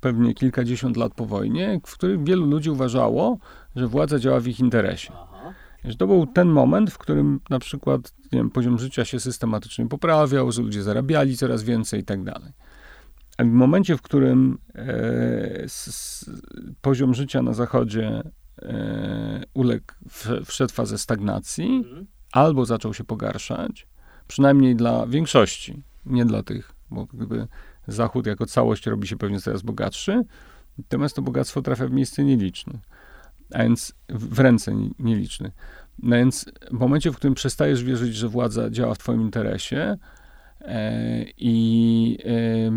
pewnie 0.00 0.34
kilkadziesiąt 0.34 0.96
lat 0.96 1.14
po 1.14 1.26
wojnie, 1.26 1.80
w 1.86 1.92
którym 1.92 2.24
wielu 2.24 2.46
ludzi 2.46 2.70
uważało, 2.70 3.38
że 3.76 3.86
władza 3.88 4.18
działa 4.18 4.40
w 4.40 4.46
ich 4.46 4.60
interesie. 4.60 5.12
Że 5.84 5.96
to 5.96 6.06
był 6.06 6.26
ten 6.26 6.48
moment, 6.48 6.90
w 6.90 6.98
którym 6.98 7.40
na 7.50 7.58
przykład 7.58 8.14
nie 8.32 8.38
wiem, 8.38 8.50
poziom 8.50 8.78
życia 8.78 9.04
się 9.04 9.20
systematycznie 9.20 9.88
poprawiał, 9.88 10.52
że 10.52 10.62
ludzie 10.62 10.82
zarabiali 10.82 11.36
coraz 11.36 11.62
więcej 11.62 12.00
i 12.00 12.04
tak 12.04 12.24
dalej. 12.24 12.52
A 13.38 13.44
w 13.44 13.46
momencie, 13.46 13.96
w 13.96 14.02
którym 14.02 14.58
e, 14.74 15.62
s, 15.62 16.30
poziom 16.80 17.14
życia 17.14 17.42
na 17.42 17.52
Zachodzie 17.52 18.22
e, 18.62 19.42
uległ, 19.54 19.86
w, 20.08 20.28
wszedł 20.44 20.72
w 20.72 20.74
fazę 20.74 20.98
stagnacji, 20.98 21.66
mhm. 21.66 22.06
albo 22.32 22.64
zaczął 22.64 22.94
się 22.94 23.04
pogarszać, 23.04 23.86
przynajmniej 24.28 24.76
dla 24.76 25.06
większości, 25.06 25.82
nie 26.06 26.24
dla 26.24 26.42
tych, 26.42 26.72
bo 26.90 27.06
gdyby 27.06 27.46
Zachód 27.86 28.26
jako 28.26 28.46
całość 28.46 28.86
robi 28.86 29.08
się 29.08 29.16
pewnie 29.16 29.40
coraz 29.40 29.62
bogatszy, 29.62 30.22
natomiast 30.78 31.16
to 31.16 31.22
bogactwo 31.22 31.62
trafia 31.62 31.86
w 31.86 31.92
miejsce 31.92 32.24
nieliczne, 32.24 32.78
a 33.54 33.62
więc 33.62 33.94
w 34.08 34.38
ręce 34.38 34.72
nielicznych. 34.98 35.52
No 35.98 36.16
więc 36.16 36.46
w 36.70 36.78
momencie, 36.78 37.10
w 37.10 37.16
którym 37.16 37.34
przestajesz 37.34 37.84
wierzyć, 37.84 38.14
że 38.14 38.28
władza 38.28 38.70
działa 38.70 38.94
w 38.94 38.98
twoim 38.98 39.22
interesie 39.22 39.98
i 41.38 42.18
e, 42.24 42.72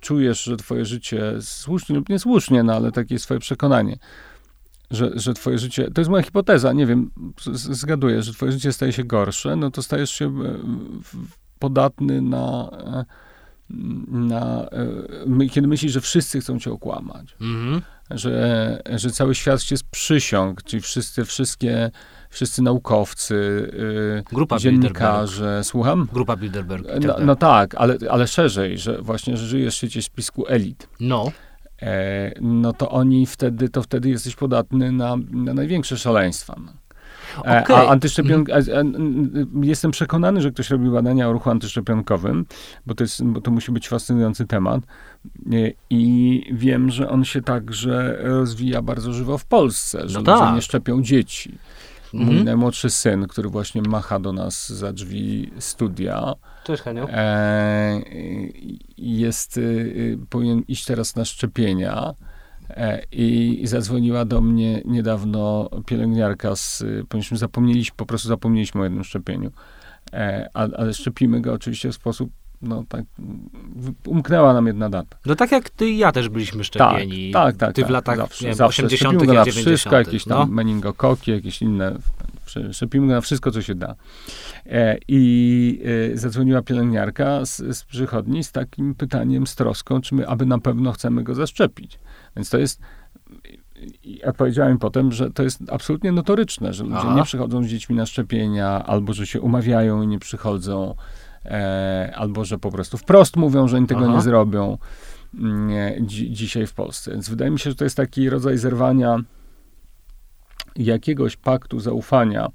czujesz, 0.00 0.44
że 0.44 0.56
twoje 0.56 0.84
życie 0.84 1.22
słusznie 1.40 1.96
lub 1.96 2.08
niesłusznie, 2.08 2.62
no 2.62 2.74
ale 2.74 2.92
takie 2.92 3.14
jest 3.14 3.24
twoje 3.24 3.40
przekonanie, 3.40 3.98
że, 4.90 5.10
że 5.14 5.34
twoje 5.34 5.58
życie, 5.58 5.90
to 5.90 6.00
jest 6.00 6.10
moja 6.10 6.22
hipoteza, 6.22 6.72
nie 6.72 6.86
wiem, 6.86 7.10
zgaduję, 7.54 8.22
że 8.22 8.32
twoje 8.32 8.52
życie 8.52 8.72
staje 8.72 8.92
się 8.92 9.04
gorsze, 9.04 9.56
no 9.56 9.70
to 9.70 9.82
stajesz 9.82 10.10
się 10.10 10.26
e, 10.26 10.58
podatny 11.58 12.22
na, 12.22 12.70
e, 12.70 13.04
na 14.06 14.68
kiedy 15.50 15.68
myślisz, 15.68 15.92
że 15.92 16.00
wszyscy 16.00 16.40
chcą 16.40 16.58
cię 16.58 16.72
okłamać. 16.72 17.36
Mhm. 17.40 17.82
Że, 18.10 18.82
że 18.94 19.10
cały 19.10 19.34
świat 19.34 19.62
się 19.62 19.76
przysiąg, 19.90 20.62
czyli 20.62 20.80
wszyscy, 20.80 21.24
wszystkie, 21.24 21.90
wszyscy 22.30 22.62
naukowcy, 22.62 23.70
Grupa 24.32 24.58
dziennikarze, 24.58 25.64
słucham? 25.64 26.08
Grupa 26.12 26.36
Bilderberg. 26.36 26.86
No, 27.06 27.14
no, 27.24 27.36
tak, 27.36 27.74
ale, 27.74 27.96
ale 28.10 28.26
szerzej, 28.26 28.78
że 28.78 29.02
właśnie, 29.02 29.36
że 29.36 29.46
żyjesz 29.46 29.80
w 29.80 30.04
spisku 30.04 30.44
elit. 30.48 30.88
No. 31.00 31.32
E, 31.82 32.32
no 32.40 32.72
to 32.72 32.90
oni 32.90 33.26
wtedy, 33.26 33.68
to 33.68 33.82
wtedy 33.82 34.08
jesteś 34.08 34.36
podatny 34.36 34.92
na, 34.92 35.16
na 35.30 35.54
największe 35.54 35.98
szaleństwa. 35.98 36.56
No. 36.64 36.72
E, 37.44 37.62
okay. 37.62 37.76
A 37.76 37.88
antyszczepion... 37.88 38.44
Mhm. 38.50 39.64
Jestem 39.64 39.90
przekonany, 39.90 40.40
że 40.40 40.50
ktoś 40.50 40.70
robi 40.70 40.90
badania 40.90 41.28
o 41.28 41.32
ruchu 41.32 41.50
antyszczepionkowym, 41.50 42.46
bo 42.86 42.94
to, 42.94 43.04
jest, 43.04 43.24
bo 43.24 43.40
to 43.40 43.50
musi 43.50 43.72
być 43.72 43.88
fascynujący 43.88 44.46
temat. 44.46 44.80
E, 44.84 45.72
I 45.90 46.42
wiem, 46.52 46.90
że 46.90 47.08
on 47.08 47.24
się 47.24 47.42
także 47.42 48.16
rozwija 48.20 48.82
bardzo 48.82 49.12
żywo 49.12 49.38
w 49.38 49.44
Polsce, 49.44 50.08
że 50.08 50.18
no 50.18 50.38
tak. 50.38 50.54
nie 50.54 50.62
szczepią 50.62 51.02
dzieci. 51.02 51.58
Mój 52.16 52.28
mhm. 52.28 52.44
najmłodszy 52.44 52.90
syn, 52.90 53.26
który 53.26 53.48
właśnie 53.48 53.82
macha 53.82 54.18
do 54.18 54.32
nas 54.32 54.68
za 54.68 54.92
drzwi 54.92 55.50
studia. 55.58 56.32
Cześć, 56.64 56.82
Henio. 56.82 57.10
E, 57.10 58.00
jest, 58.98 59.58
y, 59.58 60.18
powinien 60.30 60.62
iść 60.68 60.84
teraz 60.84 61.16
na 61.16 61.24
szczepienia. 61.24 62.14
E, 62.70 63.02
I, 63.12 63.58
I 63.62 63.66
zadzwoniła 63.66 64.24
do 64.24 64.40
mnie 64.40 64.82
niedawno 64.84 65.70
pielęgniarka 65.86 66.56
z, 66.56 66.84
ponieważ 67.08 67.38
zapomnieliśmy, 67.38 67.96
po 67.96 68.06
prostu 68.06 68.28
zapomnieliśmy 68.28 68.80
o 68.80 68.84
jednym 68.84 69.04
szczepieniu. 69.04 69.50
E, 70.12 70.48
ale 70.52 70.94
szczepimy 70.94 71.40
go 71.40 71.52
oczywiście 71.52 71.90
w 71.90 71.94
sposób 71.94 72.30
no 72.62 72.84
tak, 72.88 73.04
umknęła 74.06 74.52
nam 74.52 74.66
jedna 74.66 74.90
data. 74.90 75.16
No 75.26 75.34
tak 75.34 75.52
jak 75.52 75.70
ty 75.70 75.90
i 75.90 75.98
ja 75.98 76.12
też 76.12 76.28
byliśmy 76.28 76.64
szczepieni. 76.64 77.30
Tak, 77.30 77.42
tak, 77.42 77.56
tak. 77.56 77.74
Ty 77.74 77.82
tak, 77.82 77.88
w 77.88 77.92
latach 77.92 78.16
zawsze, 78.16 78.44
nie 78.44 78.48
wiem, 78.48 78.56
zawsze. 78.56 78.82
80. 78.82 79.18
go 79.18 79.32
na 79.32 79.44
90. 79.44 79.66
wszystko, 79.66 79.96
jakieś 79.96 80.24
tam 80.24 80.38
no. 80.38 80.54
meningokoki, 80.54 81.30
jakieś 81.30 81.62
inne. 81.62 81.98
Szczepimy 82.72 83.06
go 83.06 83.12
na 83.12 83.20
wszystko, 83.20 83.50
co 83.50 83.62
się 83.62 83.74
da. 83.74 83.94
E, 84.66 84.98
I 85.08 85.82
e, 86.12 86.16
zadzwoniła 86.16 86.62
pielęgniarka 86.62 87.46
z, 87.46 87.56
z 87.56 87.84
przychodni 87.84 88.44
z 88.44 88.52
takim 88.52 88.94
pytaniem, 88.94 89.46
z 89.46 89.54
troską, 89.54 90.00
czy 90.00 90.14
my 90.14 90.28
aby 90.28 90.46
na 90.46 90.58
pewno 90.58 90.92
chcemy 90.92 91.22
go 91.22 91.34
zaszczepić. 91.34 91.98
Więc 92.36 92.50
to 92.50 92.58
jest 92.58 92.80
ja 94.04 94.32
powiedziałem 94.32 94.78
potem, 94.78 95.12
że 95.12 95.30
to 95.30 95.42
jest 95.42 95.60
absolutnie 95.70 96.12
notoryczne, 96.12 96.72
że 96.72 96.84
ludzie 96.84 96.96
Aha. 96.98 97.14
nie 97.16 97.22
przychodzą 97.24 97.64
z 97.64 97.66
dziećmi 97.66 97.96
na 97.96 98.06
szczepienia, 98.06 98.84
albo 98.86 99.12
że 99.12 99.26
się 99.26 99.40
umawiają 99.40 100.02
i 100.02 100.06
nie 100.06 100.18
przychodzą 100.18 100.94
e, 101.46 102.12
albo 102.16 102.44
że 102.44 102.58
po 102.58 102.70
prostu 102.70 102.98
wprost 102.98 103.36
mówią, 103.36 103.68
że 103.68 103.76
oni 103.76 103.86
tego 103.86 104.04
Aha. 104.04 104.14
nie 104.14 104.20
zrobią 104.20 104.78
mm, 105.34 105.68
nie, 105.68 105.98
dzi 106.00 106.30
dzisiaj 106.30 106.66
w 106.66 106.72
Polsce. 106.72 107.10
Więc 107.10 107.28
wydaje 107.28 107.50
mi 107.50 107.58
się, 107.58 107.70
że 107.70 107.76
to 107.76 107.84
jest 107.84 107.96
taki 107.96 108.30
rodzaj 108.30 108.58
zerwania 108.58 109.18
jakiegoś 110.76 111.36
paktu 111.36 111.80
zaufania 111.80 112.48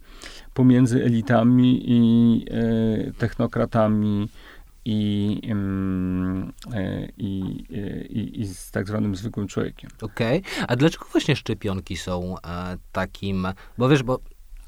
pomiędzy 0.53 1.03
elitami 1.03 1.83
i 1.85 2.45
e, 2.51 3.11
technokratami 3.13 4.29
i, 4.85 5.41
e, 6.73 7.07
i, 7.17 7.65
e, 7.73 8.05
i, 8.05 8.41
i, 8.41 8.45
z 8.47 8.71
tak 8.71 8.87
zwanym 8.87 9.15
zwykłym 9.15 9.47
człowiekiem. 9.47 9.89
Okej, 10.01 10.39
okay. 10.39 10.65
a 10.67 10.75
dlaczego 10.75 11.05
właśnie 11.11 11.35
szczepionki 11.35 11.97
są 11.97 12.35
e, 12.37 12.77
takim, 12.91 13.47
bo 13.77 13.89
wiesz, 13.89 14.03
bo 14.03 14.19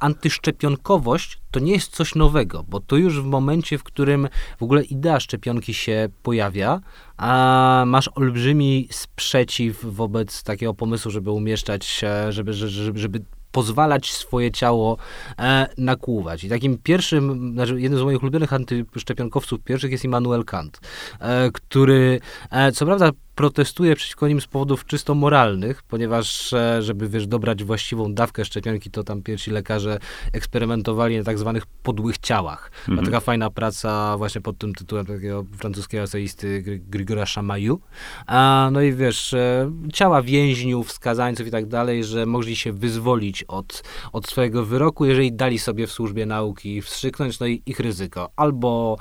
antyszczepionkowość 0.04 1.40
to 1.52 1.60
nie 1.60 1.72
jest 1.72 1.96
coś 1.96 2.16
nowego, 2.16 2.66
bo 2.70 2.80
to 2.80 2.96
już 2.96 3.22
w 3.22 3.26
momencie, 3.26 3.78
w 3.78 3.84
którym 3.84 4.28
w 4.60 4.64
ogóle 4.64 4.84
idea 4.84 5.20
szczepionki 5.20 5.74
się 5.74 6.10
pojawia, 6.24 6.82
a 7.18 7.84
masz 7.88 8.10
olbrzymi 8.16 8.88
sprzeciw 8.92 9.86
wobec 9.86 10.44
takiego 10.44 10.74
pomysłu, 10.74 11.12
żeby 11.12 11.32
umieszczać, 11.32 12.04
żeby, 12.30 12.54
żeby, 12.54 13.00
żeby 13.00 13.22
pozwalać 13.52 14.14
swoje 14.14 14.52
ciało 14.52 14.98
e, 15.40 15.68
nakłuwać. 15.78 16.44
I 16.44 16.50
takim 16.50 16.78
pierwszym, 16.78 17.54
znaczy 17.54 17.82
jednym 17.82 18.00
z 18.00 18.04
moich 18.04 18.24
ulubionych 18.24 18.54
antyszczepionkowców 18.54 19.60
pierwszych 19.60 19.92
jest 19.92 20.04
Immanuel 20.04 20.46
Kant, 20.46 20.80
e, 21.20 21.52
który 21.52 22.20
e, 22.52 22.72
co 22.72 22.86
prawda 22.86 23.12
protestuje 23.36 23.96
przeciwko 23.96 24.28
nim 24.28 24.42
z 24.42 24.48
powodów 24.48 24.86
czysto 24.86 25.16
moralnych, 25.16 25.84
ponieważ 25.84 26.54
e, 26.54 26.82
żeby, 26.82 27.10
wiesz, 27.10 27.28
dobrać 27.28 27.64
właściwą 27.64 28.14
dawkę 28.14 28.46
szczepionki, 28.46 28.92
to 28.92 29.04
tam 29.04 29.22
pierwsi 29.22 29.52
lekarze 29.52 30.00
eksperymentowali 30.34 31.18
na 31.18 31.24
tak 31.24 31.38
zwanych 31.38 31.66
podłych 31.66 32.18
ciałach. 32.18 32.72
Mhm. 32.90 33.06
Taka 33.06 33.20
fajna 33.20 33.50
praca 33.50 34.18
właśnie 34.18 34.42
pod 34.42 34.58
tym 34.58 34.74
tytułem 34.74 35.06
takiego 35.06 35.46
francuskiego 35.58 36.04
eseisty 36.04 36.64
Grigora 36.88 37.26
Chamayu. 37.26 37.80
A, 38.28 38.70
no 38.72 38.82
i 38.82 38.94
wiesz, 38.94 39.34
e, 39.34 39.72
ciała 39.94 40.22
więźniów, 40.22 40.92
skazańców 40.92 41.48
i 41.48 41.52
tak 41.52 41.66
dalej, 41.66 42.04
że 42.04 42.26
mogli 42.26 42.56
się 42.56 42.74
wyzwolić 42.74 43.44
od, 43.44 43.84
od 44.12 44.28
swojego 44.28 44.66
wyroku, 44.66 45.06
jeżeli 45.06 45.34
dali 45.34 45.60
sobie 45.60 45.88
w 45.88 45.92
służbie 45.92 46.26
nauki 46.26 46.82
wstrzyknąć, 46.82 47.40
no 47.40 47.46
i 47.46 47.62
ich 47.66 47.80
ryzyko. 47.80 48.30
Albo 48.36 48.98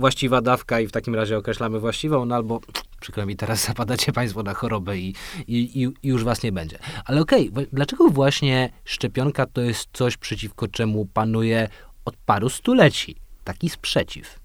właściwa 0.00 0.40
dawka 0.40 0.80
i 0.80 0.86
w 0.86 0.92
takim 0.92 1.14
razie 1.14 1.38
określamy 1.38 1.80
właściwą, 1.80 2.24
no 2.24 2.34
albo 2.34 2.60
przykro 3.00 3.26
mi 3.26 3.36
teraz 3.36 3.66
zapadacie 3.66 4.12
państwo 4.12 4.42
na 4.42 4.54
chorobę 4.54 4.98
i, 4.98 5.14
i, 5.48 5.82
i 5.82 5.92
już 6.02 6.24
was 6.24 6.42
nie 6.42 6.52
będzie. 6.52 6.78
Ale 7.04 7.20
okej, 7.20 7.50
okay, 7.50 7.66
dlaczego 7.72 8.08
właśnie 8.08 8.70
szczepionka 8.84 9.46
to 9.46 9.60
jest 9.60 9.88
coś, 9.92 10.16
przeciwko 10.16 10.68
czemu 10.68 11.06
panuje 11.06 11.68
od 12.04 12.16
paru 12.16 12.48
stuleci 12.48 13.16
taki 13.44 13.68
sprzeciw? 13.68 14.40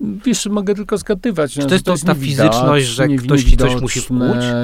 Wiesz, 0.00 0.46
mogę 0.46 0.74
tylko 0.74 0.98
zgadywać. 0.98 1.52
Czy 1.54 1.66
to 1.66 1.74
jest, 1.74 1.84
to 1.84 1.92
jest 1.92 2.06
ta 2.06 2.14
fizyczność, 2.14 2.86
że 2.86 3.08
ktoś 3.08 3.44
ci 3.44 3.56
coś 3.56 3.80
musi 3.80 4.00
wkłuć? 4.00 4.20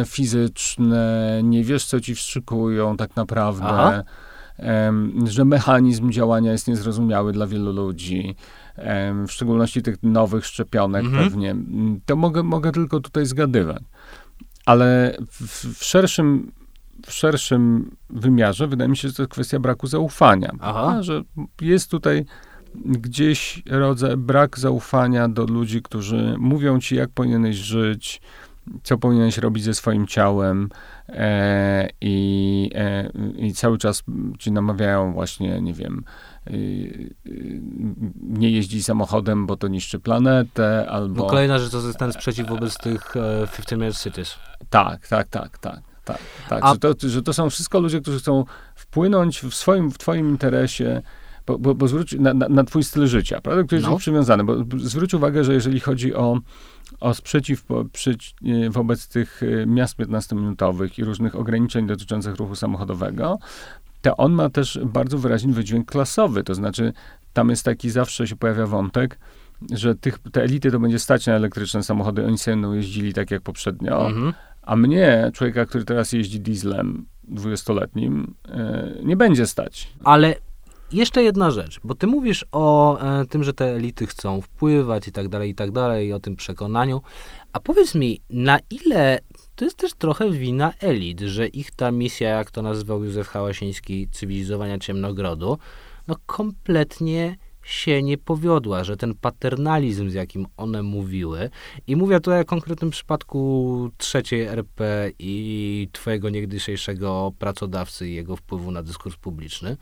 fizyczne, 0.07 1.41
nie 1.45 1.64
wiesz, 1.64 1.84
co 1.84 2.01
ci 2.01 2.14
wstrzykują 2.14 2.97
tak 2.97 3.16
naprawdę. 3.16 4.05
że 5.26 5.45
mechanizm 5.45 6.11
działania 6.11 6.53
jest 6.53 6.68
niezrozumiały 6.68 7.32
dla 7.32 7.47
wielu 7.47 7.72
ludzi 7.72 8.37
w 9.27 9.33
szczególności 9.33 9.83
tych 9.83 10.03
nowych 10.03 10.47
szczepionek 10.47 11.05
mhm. 11.05 11.24
pewnie, 11.24 11.57
to 12.07 12.16
mogę, 12.16 12.43
mogę 12.43 12.72
tylko 12.72 13.01
tutaj 13.01 13.27
zgadywać. 13.27 13.83
Ale 14.66 15.16
w, 15.31 15.64
w, 15.79 15.85
szerszym, 15.85 16.53
w 17.07 17.12
szerszym 17.12 17.91
wymiarze 18.11 18.68
wydaje 18.68 18.89
mi 18.89 18.97
się, 18.97 19.09
że 19.09 19.14
to 19.14 19.22
jest 19.22 19.33
kwestia 19.33 19.59
braku 19.59 19.87
zaufania. 19.87 20.53
Aha. 20.61 21.03
Że 21.03 21.22
jest 21.61 21.91
tutaj 21.91 22.24
gdzieś 22.85 23.62
rodzaj 23.66 24.16
brak 24.16 24.59
zaufania 24.59 25.29
do 25.29 25.45
ludzi, 25.45 25.83
którzy 25.83 26.37
mówią 26.39 26.81
ci, 26.81 26.97
jak 26.97 27.11
powinieneś 27.11 27.57
żyć, 27.57 28.20
co 28.83 28.99
powinieneś 28.99 29.39
robić 29.39 29.64
ze 29.64 29.74
swoim 29.74 30.07
ciałem 30.07 30.68
e, 31.09 31.89
i, 32.01 32.70
e, 32.74 33.11
i 33.39 33.53
cały 33.53 33.79
czas 33.79 34.03
ci 34.39 34.53
namawiają 34.53 35.12
właśnie, 35.12 35.61
nie 35.61 35.74
wiem, 35.74 36.05
nie 38.22 38.51
jeździ 38.51 38.82
samochodem, 38.82 39.47
bo 39.47 39.57
to 39.57 39.68
niszczy 39.68 39.99
planetę, 39.99 40.86
albo... 40.90 41.22
No 41.22 41.28
kolejna 41.28 41.59
rzecz 41.59 41.72
to 41.72 41.86
jest 41.86 41.99
ten 41.99 42.12
sprzeciw 42.12 42.49
wobec 42.49 42.76
tych 42.76 43.14
15 43.57 43.74
e, 43.74 43.78
minute 43.78 43.99
cities. 43.99 44.34
Tak, 44.70 45.09
tak, 45.09 45.28
tak, 45.28 45.59
tak. 45.59 45.80
Tak, 46.05 46.18
tak 46.49 46.64
A... 46.64 46.72
że, 46.72 46.78
to, 46.78 47.09
że 47.09 47.22
to 47.22 47.32
są 47.32 47.51
wszystko 47.51 47.80
ludzie, 47.80 48.01
którzy 48.01 48.18
chcą 48.18 48.44
wpłynąć 48.74 49.40
w 49.40 49.55
swoim, 49.55 49.90
w 49.90 49.99
twoim 49.99 50.28
interesie, 50.28 51.03
bo, 51.47 51.59
bo, 51.59 51.74
bo 51.74 51.88
zwróć 51.88 52.12
na, 52.12 52.34
na, 52.34 52.49
na, 52.49 52.64
twój 52.64 52.84
styl 52.84 53.07
życia, 53.07 53.40
prawda, 53.40 53.64
który 53.64 53.76
jest 53.80 53.90
no. 53.90 53.97
przywiązany, 53.99 54.44
bo 54.44 54.57
zwróć 54.78 55.14
uwagę, 55.14 55.44
że 55.44 55.55
jeżeli 55.55 55.80
chodzi 55.80 56.14
o, 56.14 56.38
o 57.01 57.14
sprzeciw 57.14 57.64
po, 57.64 57.84
przy, 57.84 58.16
e, 58.44 58.70
wobec 58.70 59.09
tych 59.09 59.42
e, 59.42 59.66
miast 59.66 59.97
15-minutowych 59.99 60.99
i 60.99 61.05
różnych 61.05 61.36
ograniczeń 61.36 61.86
dotyczących 61.86 62.36
ruchu 62.36 62.57
samochodowego, 62.57 63.38
to 64.01 64.16
on 64.16 64.32
ma 64.32 64.51
też 64.51 64.80
bardzo 64.84 65.18
wyraźny 65.18 65.53
wydźwięk 65.53 65.90
klasowy, 65.90 66.44
to 66.44 66.55
znaczy 66.55 66.92
tam 67.32 67.51
jest 67.51 67.64
taki, 67.64 67.90
zawsze 67.90 68.26
się 68.26 68.36
pojawia 68.36 68.66
wątek, 68.66 69.18
że 69.72 69.94
tych, 69.94 70.18
te 70.32 70.42
elity 70.42 70.70
to 70.70 70.80
będzie 70.80 70.99
stać 70.99 71.26
na 71.26 71.32
elektryczne 71.32 71.82
samochody, 71.82 72.26
oni 72.26 72.38
sobie 72.38 72.57
będą 72.57 72.72
jeździli 72.72 73.14
tak 73.14 73.30
jak 73.30 73.42
poprzednio, 73.42 74.09
mhm. 74.09 74.32
a 74.62 74.76
mnie, 74.76 75.30
człowieka, 75.34 75.66
który 75.66 75.84
teraz 75.84 76.12
jeździ 76.12 76.40
dieslem 76.40 77.07
dwudziestoletnim, 77.24 78.34
yy, 78.49 79.05
nie 79.05 79.16
będzie 79.16 79.47
stać. 79.47 79.92
Ale 80.05 80.34
jeszcze 80.92 81.22
jedna 81.22 81.51
rzecz, 81.51 81.80
bo 81.84 81.94
ty 81.94 82.07
mówisz 82.07 82.47
o 82.53 82.99
e, 83.01 83.26
tym, 83.26 83.44
że 83.44 83.53
te 83.53 83.64
elity 83.64 84.07
chcą 84.07 84.40
wpływać 84.40 85.09
i 85.09 85.12
tak 85.12 85.28
dalej, 85.28 85.51
i 85.51 85.55
tak 85.55 85.70
dalej, 85.70 86.09
i 86.09 86.12
o 86.12 86.20
tym 86.20 86.36
przekonaniu. 86.36 87.01
A 87.57 87.61
powiedz 87.61 87.94
mi, 87.94 88.20
na 88.30 88.59
ile 88.70 89.18
to 89.54 89.64
jest 89.64 89.76
też 89.76 89.94
trochę 89.94 90.30
wina 90.30 90.72
elit, 90.80 91.20
że 91.20 91.46
ich 91.46 91.70
ta 91.70 91.90
misja, 91.90 92.28
jak 92.28 92.50
to 92.50 92.62
nazywał 92.62 93.04
Józef 93.04 93.28
Hałasiński, 93.28 94.09
cywilizowania 94.12 94.78
ciemnogrodu, 94.78 95.59
no 96.09 96.16
kompletnie 96.26 97.36
się 97.66 98.02
nie 98.02 98.18
powiodła, 98.18 98.84
że 98.84 98.96
ten 98.96 99.14
paternalizm, 99.14 100.11
z 100.11 100.14
jakim 100.14 100.46
one 100.57 100.82
mówiły, 100.82 101.50
i 101.86 101.96
mówię 101.96 102.20
tutaj 102.20 102.40
o 102.40 102.44
konkretnym 102.44 102.90
przypadku 102.90 103.90
trzeciej 103.96 104.42
RP 104.42 105.11
i 105.18 105.88
twojego 105.92 106.30
niegdysiejszego 106.30 107.32
pracodawcy 107.38 108.09
i 108.09 108.14
jego 108.14 108.36
wpływu 108.36 108.70
na 108.70 108.82
dyskurs 108.82 109.16
publiczny, 109.16 109.76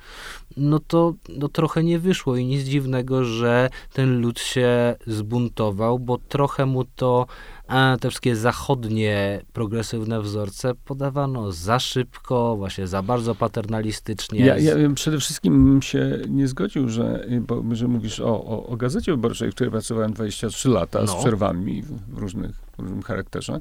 no 0.57 0.79
to 0.79 1.15
no 1.29 1.49
trochę 1.49 1.85
nie 1.85 1.99
wyszło 1.99 2.37
i 2.37 2.45
nic 2.45 2.63
dziwnego, 2.63 3.25
że 3.25 3.71
ten 3.93 4.21
lud 4.21 4.41
się 4.41 4.97
zbuntował, 5.07 5.99
bo 5.99 6.19
trochę 6.19 6.67
mu 6.67 6.85
to 6.85 7.27
a 7.75 7.97
te 8.01 8.09
wszystkie 8.11 8.37
zachodnie, 8.37 9.41
progresywne 9.53 10.21
wzorce 10.21 10.75
podawano 10.75 11.53
za 11.53 11.79
szybko, 11.79 12.57
właśnie 12.57 12.87
za 12.87 13.03
bardzo 13.03 13.35
paternalistycznie. 13.35 14.47
Ja, 14.47 14.59
ja 14.59 14.75
przede 14.95 15.19
wszystkim 15.19 15.83
się 15.83 16.19
nie 16.29 16.49
zgodził, 16.49 16.89
że, 16.89 17.27
bo, 17.41 17.63
że 17.73 17.89
mówisz 17.89 18.21
o, 18.21 18.45
o, 18.45 18.67
o 18.67 18.77
Gazecie 18.77 19.13
Wyborczej, 19.13 19.51
w 19.51 19.55
której 19.55 19.71
pracowałem 19.71 20.13
23 20.13 20.69
lata 20.69 21.01
no. 21.01 21.07
z 21.07 21.15
przerwami 21.15 21.83
w, 21.83 22.19
różnych, 22.19 22.51
w 22.79 22.83
różnym 22.83 23.03
charakterze 23.03 23.59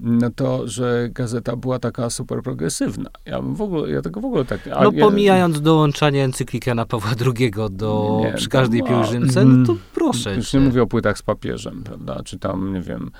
no 0.00 0.30
to, 0.30 0.68
że 0.68 1.08
gazeta 1.12 1.56
była 1.56 1.78
taka 1.78 2.10
super 2.10 2.42
progresywna. 2.42 3.10
Ja 3.26 3.40
w 3.42 3.62
ogóle, 3.62 3.90
ja 3.90 4.02
tego 4.02 4.20
w 4.20 4.24
ogóle 4.24 4.44
tak... 4.44 4.60
No 4.82 4.92
pomijając 4.92 5.56
ja, 5.56 5.62
dołączanie 5.62 6.24
encykliki 6.24 6.74
na 6.74 6.86
Pawła 6.86 7.10
II 7.36 7.52
do, 7.70 8.20
nie, 8.24 8.32
przy 8.32 8.48
każdej 8.48 8.80
no, 8.80 8.86
pielgrzymce, 8.86 9.44
no 9.44 9.66
to 9.66 9.76
proszę 9.94 10.36
Już 10.36 10.52
nie 10.52 10.60
mówię 10.60 10.82
o 10.82 10.86
płytach 10.86 11.18
z 11.18 11.22
papieżem, 11.22 11.82
prawda, 11.84 12.22
czy 12.24 12.38
tam, 12.38 12.74
nie 12.74 12.80
wiem, 12.80 13.10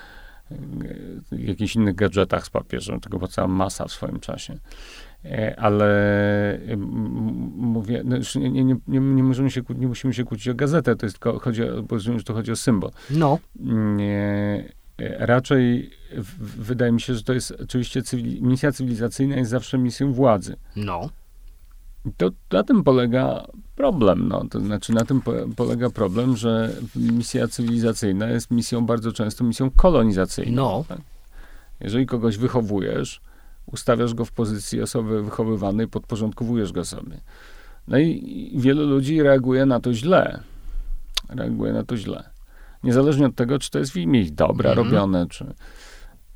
jakichś 1.33 1.76
innych 1.76 1.95
gadżetach 1.95 2.47
z 2.47 2.51
papieżem, 2.51 3.01
tego 3.01 3.18
była 3.18 3.29
cała 3.29 3.49
masa 3.49 3.85
w 3.85 3.93
swoim 3.93 4.20
czasie. 4.20 4.59
E, 5.24 5.61
ale 5.61 6.61
mówię, 7.57 8.03
no 8.05 8.16
nie, 8.35 8.51
nie, 8.51 8.64
nie, 8.64 9.01
nie, 9.01 9.22
możemy 9.22 9.51
się, 9.51 9.62
nie 9.79 9.87
musimy 9.87 10.14
się 10.14 10.24
kłócić 10.24 10.49
o 10.49 10.55
gazetę, 10.55 10.97
to 10.97 11.07
jest 11.07 11.18
tylko, 11.18 11.39
chodzi 11.39 11.62
o, 11.62 11.83
bo 11.83 11.97
rozumiem, 11.97 12.18
że 12.18 12.24
to 12.24 12.35
chodzi 12.35 12.53
o 12.53 12.57
symbol. 12.57 12.91
No. 13.11 13.39
Nie, 13.97 14.64
raczej 15.18 15.91
wydaje 16.56 16.92
mi 16.92 17.00
się, 17.00 17.14
że 17.14 17.22
to 17.22 17.32
jest 17.32 17.50
oczywiście 17.62 18.02
cywili, 18.02 18.42
misja 18.42 18.72
cywilizacyjna 18.72 19.36
jest 19.36 19.50
zawsze 19.50 19.78
misją 19.78 20.12
władzy. 20.12 20.56
No. 20.76 21.11
To 22.16 22.30
na 22.52 22.62
tym 22.62 22.84
polega 22.84 23.46
problem, 23.76 24.28
no. 24.28 24.44
To 24.50 24.61
znaczy 24.61 24.92
na 24.92 25.04
tym 25.04 25.22
po, 25.22 25.32
polega 25.56 25.90
problem, 25.90 26.36
że 26.36 26.70
misja 26.96 27.48
cywilizacyjna 27.48 28.28
jest 28.28 28.50
misją 28.50 28.86
bardzo 28.86 29.12
często 29.12 29.44
misją 29.44 29.70
kolonizacyjną. 29.70 30.62
No. 30.62 30.84
Tak? 30.88 31.00
Jeżeli 31.80 32.06
kogoś 32.06 32.36
wychowujesz, 32.36 33.20
ustawiasz 33.66 34.14
go 34.14 34.24
w 34.24 34.32
pozycji 34.32 34.82
osoby 34.82 35.22
wychowywanej, 35.22 35.88
podporządkowujesz 35.88 36.72
go 36.72 36.84
sobie. 36.84 37.20
No 37.88 37.98
i 37.98 38.52
wielu 38.56 38.86
ludzi 38.86 39.22
reaguje 39.22 39.66
na 39.66 39.80
to 39.80 39.94
źle. 39.94 40.40
Reaguje 41.28 41.72
na 41.72 41.84
to 41.84 41.96
źle. 41.96 42.30
Niezależnie 42.84 43.26
od 43.26 43.34
tego, 43.34 43.59
czy 43.59 43.70
to 43.70 43.78
jest 43.78 43.92
w 43.92 43.96
imię 43.96 44.20
ich 44.20 44.34
dobra 44.34 44.72
mm 44.72 44.84
-hmm. 44.84 44.86
robione, 44.86 45.26
czy... 45.26 45.54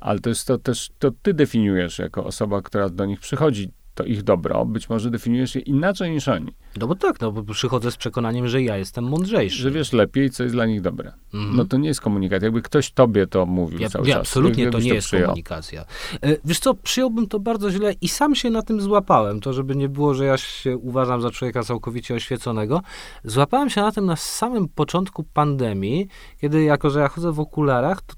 Ale 0.03 0.19
to 0.19 0.29
jest 0.29 0.47
to 0.47 0.57
też, 0.57 0.91
to 0.99 1.11
ty 1.11 1.33
definiujesz 1.33 1.99
jako 1.99 2.25
osoba, 2.25 2.61
która 2.61 2.89
do 2.89 3.05
nich 3.05 3.19
przychodzi 3.19 3.71
to 3.95 4.03
ich 4.03 4.23
dobro, 4.23 4.65
być 4.65 4.89
może 4.89 5.11
definiujesz 5.11 5.55
je 5.55 5.61
inaczej 5.61 6.11
niż 6.11 6.27
oni. 6.27 6.51
No 6.79 6.87
bo 6.87 6.95
tak, 6.95 7.21
no 7.21 7.31
bo 7.31 7.53
przychodzę 7.53 7.91
z 7.91 7.97
przekonaniem, 7.97 8.47
że 8.47 8.61
ja 8.61 8.77
jestem 8.77 9.03
mądrzejszy. 9.03 9.57
Że 9.57 9.71
wiesz 9.71 9.93
lepiej, 9.93 10.29
co 10.29 10.43
jest 10.43 10.55
dla 10.55 10.65
nich 10.65 10.81
dobre. 10.81 11.13
Mm. 11.33 11.55
No 11.55 11.65
to 11.65 11.77
nie 11.77 11.87
jest 11.87 12.01
komunikat. 12.01 12.43
Jakby 12.43 12.61
ktoś 12.61 12.91
tobie 12.91 13.27
to 13.27 13.45
mówił 13.45 13.79
ja, 13.79 13.89
cały 13.89 14.07
ja, 14.07 14.15
czas. 14.15 14.27
Absolutnie 14.27 14.71
to 14.71 14.79
nie 14.79 14.89
to 14.89 14.95
jest 14.95 15.07
przyjął. 15.07 15.25
komunikacja. 15.25 15.85
E, 16.21 16.37
wiesz 16.45 16.59
co, 16.59 16.73
przyjąłbym 16.73 17.27
to 17.27 17.39
bardzo 17.39 17.71
źle 17.71 17.93
i 18.01 18.07
sam 18.07 18.35
się 18.35 18.49
na 18.49 18.61
tym 18.61 18.81
złapałem. 18.81 19.39
To, 19.39 19.53
żeby 19.53 19.75
nie 19.75 19.89
było, 19.89 20.13
że 20.13 20.25
ja 20.25 20.37
się 20.37 20.77
uważam 20.77 21.21
za 21.21 21.31
człowieka 21.31 21.63
całkowicie 21.63 22.15
oświeconego. 22.15 22.81
Złapałem 23.23 23.69
się 23.69 23.81
na 23.81 23.91
tym 23.91 24.05
na 24.05 24.15
samym 24.15 24.67
początku 24.67 25.23
pandemii, 25.23 26.07
kiedy 26.41 26.63
jako, 26.63 26.89
że 26.89 26.99
ja 26.99 27.07
chodzę 27.07 27.31
w 27.31 27.39
okularach, 27.39 28.01
to 28.01 28.13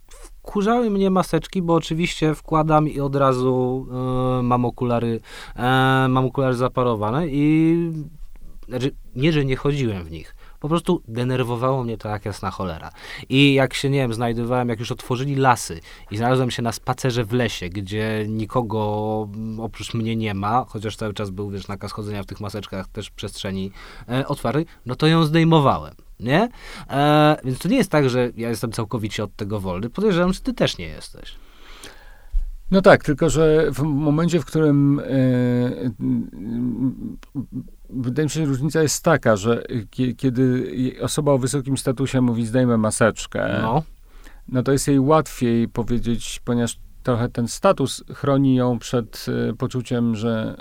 wkurzały 0.46 0.90
mnie 0.90 1.10
maseczki, 1.10 1.62
bo 1.62 1.74
oczywiście 1.74 2.36
wkładam 2.36 2.90
i 2.90 3.00
od 3.00 3.16
razu 3.16 3.88
y, 4.40 4.44
mam 4.44 4.66
okulary, 4.66 5.20
y, 5.56 5.62
mam 6.10 6.26
okulary 6.26 6.56
zaparowane 6.56 7.28
i 7.28 7.76
znaczy, 8.68 8.92
nie, 9.16 9.34
że 9.34 9.46
nie 9.46 9.56
chodziłem 9.56 10.04
w 10.04 10.12
nich. 10.12 10.36
Po 10.60 10.70
prostu 10.70 11.02
denerwowało 11.08 11.84
mnie 11.84 11.98
to 11.98 12.10
jak 12.10 12.26
jasna 12.26 12.52
cholera. 12.52 12.92
I 13.30 13.54
jak 13.54 13.74
się, 13.74 13.90
nie 13.90 14.00
wiem, 14.00 14.14
znajdowałem, 14.14 14.70
jak 14.70 14.80
już 14.80 14.92
otworzyli 14.92 15.36
lasy 15.36 15.80
i 16.12 16.18
znalazłem 16.18 16.52
się 16.52 16.62
na 16.62 16.72
spacerze 16.72 17.24
w 17.24 17.34
lesie, 17.34 17.70
gdzie 17.70 18.26
nikogo 18.28 18.80
oprócz 19.60 19.94
mnie 19.94 20.16
nie 20.16 20.34
ma, 20.34 20.66
chociaż 20.68 20.96
cały 20.96 21.14
czas 21.14 21.30
był, 21.30 21.50
wiesz, 21.50 21.68
nakaz 21.68 21.92
chodzenia 21.92 22.24
w 22.24 22.26
tych 22.26 22.40
maseczkach 22.40 22.88
też 22.88 23.10
przestrzeni 23.12 23.72
e, 24.10 24.28
otwartej, 24.28 24.66
no 24.86 24.96
to 24.96 25.08
ją 25.08 25.24
zdejmowałem 25.24 26.05
nie? 26.20 26.50
E, 26.90 27.38
więc 27.44 27.60
to 27.60 27.70
nie 27.70 27.78
jest 27.78 27.92
tak, 27.92 28.10
że 28.10 28.32
ja 28.36 28.50
jestem 28.50 28.72
całkowicie 28.72 29.24
od 29.24 29.36
tego 29.36 29.60
wolny. 29.60 29.90
Podejrzewam, 29.90 30.34
że 30.34 30.40
ty 30.40 30.54
też 30.54 30.78
nie 30.78 30.88
jesteś. 30.88 31.36
No 32.72 32.82
tak, 32.82 33.04
tylko 33.04 33.30
że 33.30 33.72
w 33.72 33.82
momencie, 33.82 34.40
w 34.40 34.46
którym 34.46 35.00
e, 35.00 35.04
wydaje 37.90 38.26
mi 38.26 38.30
się, 38.30 38.40
że 38.40 38.46
różnica 38.46 38.82
jest 38.82 39.04
taka, 39.04 39.36
że 39.36 39.64
kiedy 40.18 40.72
osoba 41.02 41.32
o 41.32 41.38
wysokim 41.38 41.78
statusie 41.78 42.22
mówi 42.22 42.46
zdejmę 42.46 42.78
maseczkę, 42.78 43.60
no. 43.62 43.84
no 44.48 44.64
to 44.64 44.72
jest 44.72 44.88
jej 44.88 45.00
łatwiej 45.00 45.68
powiedzieć, 45.68 46.42
ponieważ 46.46 46.80
trochę 47.06 47.30
ten 47.30 47.48
status 47.48 48.04
chroni 48.14 48.56
ją 48.56 48.80
przed 48.80 49.26
e, 49.50 49.54
poczuciem, 49.54 50.16
że 50.16 50.56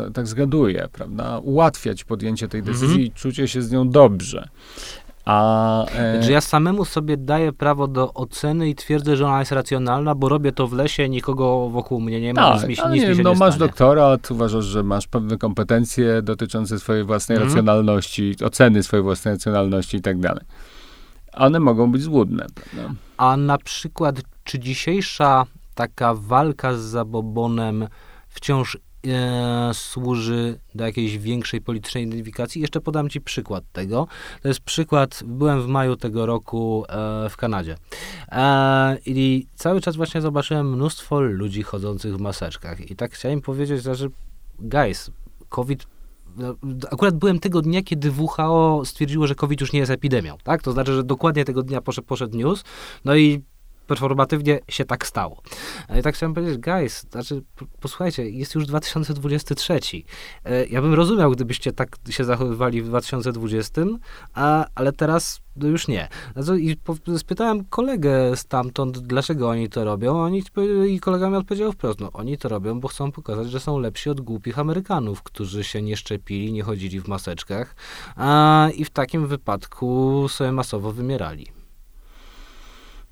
e, 0.00 0.10
tak 0.10 0.26
zgaduje, 0.26 0.88
prawda? 0.92 1.38
Ułatwiać 1.38 2.04
podjęcie 2.04 2.48
tej 2.48 2.62
decyzji 2.62 2.86
mm 2.86 2.98
-hmm. 2.98 3.08
i 3.08 3.12
czucie 3.12 3.48
się 3.48 3.62
z 3.62 3.70
nią 3.70 3.88
dobrze. 3.88 4.48
A, 5.24 5.86
e... 5.86 6.22
Że 6.22 6.32
ja 6.32 6.40
samemu 6.40 6.84
sobie 6.84 7.16
daję 7.16 7.52
prawo 7.52 7.88
do 7.88 8.14
oceny 8.14 8.68
i 8.68 8.74
twierdzę, 8.74 9.16
że 9.16 9.26
ona 9.26 9.38
jest 9.38 9.52
racjonalna, 9.52 10.14
bo 10.14 10.28
robię 10.28 10.52
to 10.52 10.66
w 10.66 10.72
lesie, 10.72 11.08
nikogo 11.08 11.68
wokół 11.68 12.00
mnie 12.00 12.20
nie 12.20 12.34
ma, 12.34 12.58
tak, 12.58 12.68
nic 12.68 12.84
mi, 12.84 12.90
nic 12.90 13.02
nie, 13.02 13.08
mi 13.08 13.16
się 13.16 13.22
no, 13.22 13.32
nie 13.32 13.38
masz 13.38 13.54
stanie. 13.54 13.68
doktorat, 13.68 14.30
uważasz, 14.30 14.64
że 14.64 14.82
masz 14.82 15.06
pewne 15.06 15.36
kompetencje 15.38 16.22
dotyczące 16.22 16.78
swojej 16.78 17.04
własnej 17.04 17.38
mm. 17.38 17.48
racjonalności, 17.48 18.36
oceny 18.44 18.82
swojej 18.82 19.04
własnej 19.04 19.34
racjonalności 19.34 19.96
i 19.96 20.00
tak 20.02 20.20
dalej. 20.20 20.44
One 21.32 21.60
mogą 21.60 21.92
być 21.92 22.02
złudne. 22.02 22.46
Prawda? 22.54 22.94
A 23.16 23.36
na 23.36 23.58
przykład, 23.58 24.20
czy 24.44 24.58
dzisiejsza 24.58 25.46
taka 25.78 26.14
walka 26.14 26.74
z 26.74 26.80
zabobonem 26.80 27.88
wciąż 28.28 28.78
e, 29.06 29.70
służy 29.74 30.58
do 30.74 30.84
jakiejś 30.84 31.18
większej 31.18 31.60
politycznej 31.60 32.04
identyfikacji. 32.04 32.60
Jeszcze 32.60 32.80
podam 32.80 33.08
Ci 33.08 33.20
przykład 33.20 33.64
tego. 33.72 34.06
To 34.42 34.48
jest 34.48 34.60
przykład, 34.60 35.22
byłem 35.26 35.62
w 35.62 35.66
maju 35.66 35.96
tego 35.96 36.26
roku 36.26 36.84
e, 36.88 37.28
w 37.30 37.36
Kanadzie 37.36 37.76
e, 38.32 38.98
i 39.06 39.46
cały 39.54 39.80
czas 39.80 39.96
właśnie 39.96 40.20
zobaczyłem 40.20 40.72
mnóstwo 40.72 41.20
ludzi 41.20 41.62
chodzących 41.62 42.16
w 42.16 42.20
maseczkach 42.20 42.90
i 42.90 42.96
tak 42.96 43.12
chciałem 43.12 43.40
powiedzieć, 43.40 43.82
że 43.82 44.08
guys, 44.58 45.10
COVID 45.48 45.86
no, 46.36 46.54
akurat 46.90 47.14
byłem 47.14 47.38
tego 47.38 47.62
dnia, 47.62 47.82
kiedy 47.82 48.10
WHO 48.10 48.82
stwierdziło, 48.84 49.26
że 49.26 49.34
COVID 49.34 49.60
już 49.60 49.72
nie 49.72 49.78
jest 49.78 49.92
epidemią, 49.92 50.36
tak? 50.44 50.62
To 50.62 50.72
znaczy, 50.72 50.94
że 50.94 51.04
dokładnie 51.04 51.44
tego 51.44 51.62
dnia 51.62 51.80
poszedł, 51.80 52.06
poszedł 52.06 52.36
news, 52.36 52.64
no 53.04 53.16
i 53.16 53.42
performatywnie 53.88 54.60
się 54.68 54.84
tak 54.84 55.06
stało. 55.06 55.42
I 55.98 56.02
tak 56.02 56.14
chciałem 56.14 56.34
powiedzieć, 56.34 56.58
guys, 56.58 57.06
znaczy, 57.10 57.42
posłuchajcie, 57.80 58.30
jest 58.30 58.54
już 58.54 58.66
2023. 58.66 59.78
E, 60.44 60.66
ja 60.66 60.82
bym 60.82 60.94
rozumiał, 60.94 61.30
gdybyście 61.30 61.72
tak 61.72 61.96
się 62.10 62.24
zachowywali 62.24 62.82
w 62.82 62.86
2020, 62.86 63.82
a, 64.34 64.66
ale 64.74 64.92
teraz 64.92 65.40
no 65.56 65.68
już 65.68 65.88
nie. 65.88 66.08
I 66.58 66.76
spytałem 67.16 67.64
kolegę 67.64 68.36
stamtąd, 68.36 68.98
dlaczego 68.98 69.48
oni 69.48 69.68
to 69.68 69.84
robią, 69.84 70.20
oni, 70.20 70.42
i 70.88 71.00
kolega 71.00 71.30
mi 71.30 71.36
odpowiedział 71.36 71.72
wprost, 71.72 72.00
no 72.00 72.12
oni 72.12 72.38
to 72.38 72.48
robią, 72.48 72.80
bo 72.80 72.88
chcą 72.88 73.12
pokazać, 73.12 73.50
że 73.50 73.60
są 73.60 73.78
lepsi 73.78 74.10
od 74.10 74.20
głupich 74.20 74.58
Amerykanów, 74.58 75.22
którzy 75.22 75.64
się 75.64 75.82
nie 75.82 75.96
szczepili, 75.96 76.52
nie 76.52 76.62
chodzili 76.62 77.00
w 77.00 77.08
maseczkach 77.08 77.76
a, 78.16 78.68
i 78.74 78.84
w 78.84 78.90
takim 78.90 79.26
wypadku 79.26 80.26
sobie 80.28 80.52
masowo 80.52 80.92
wymierali. 80.92 81.57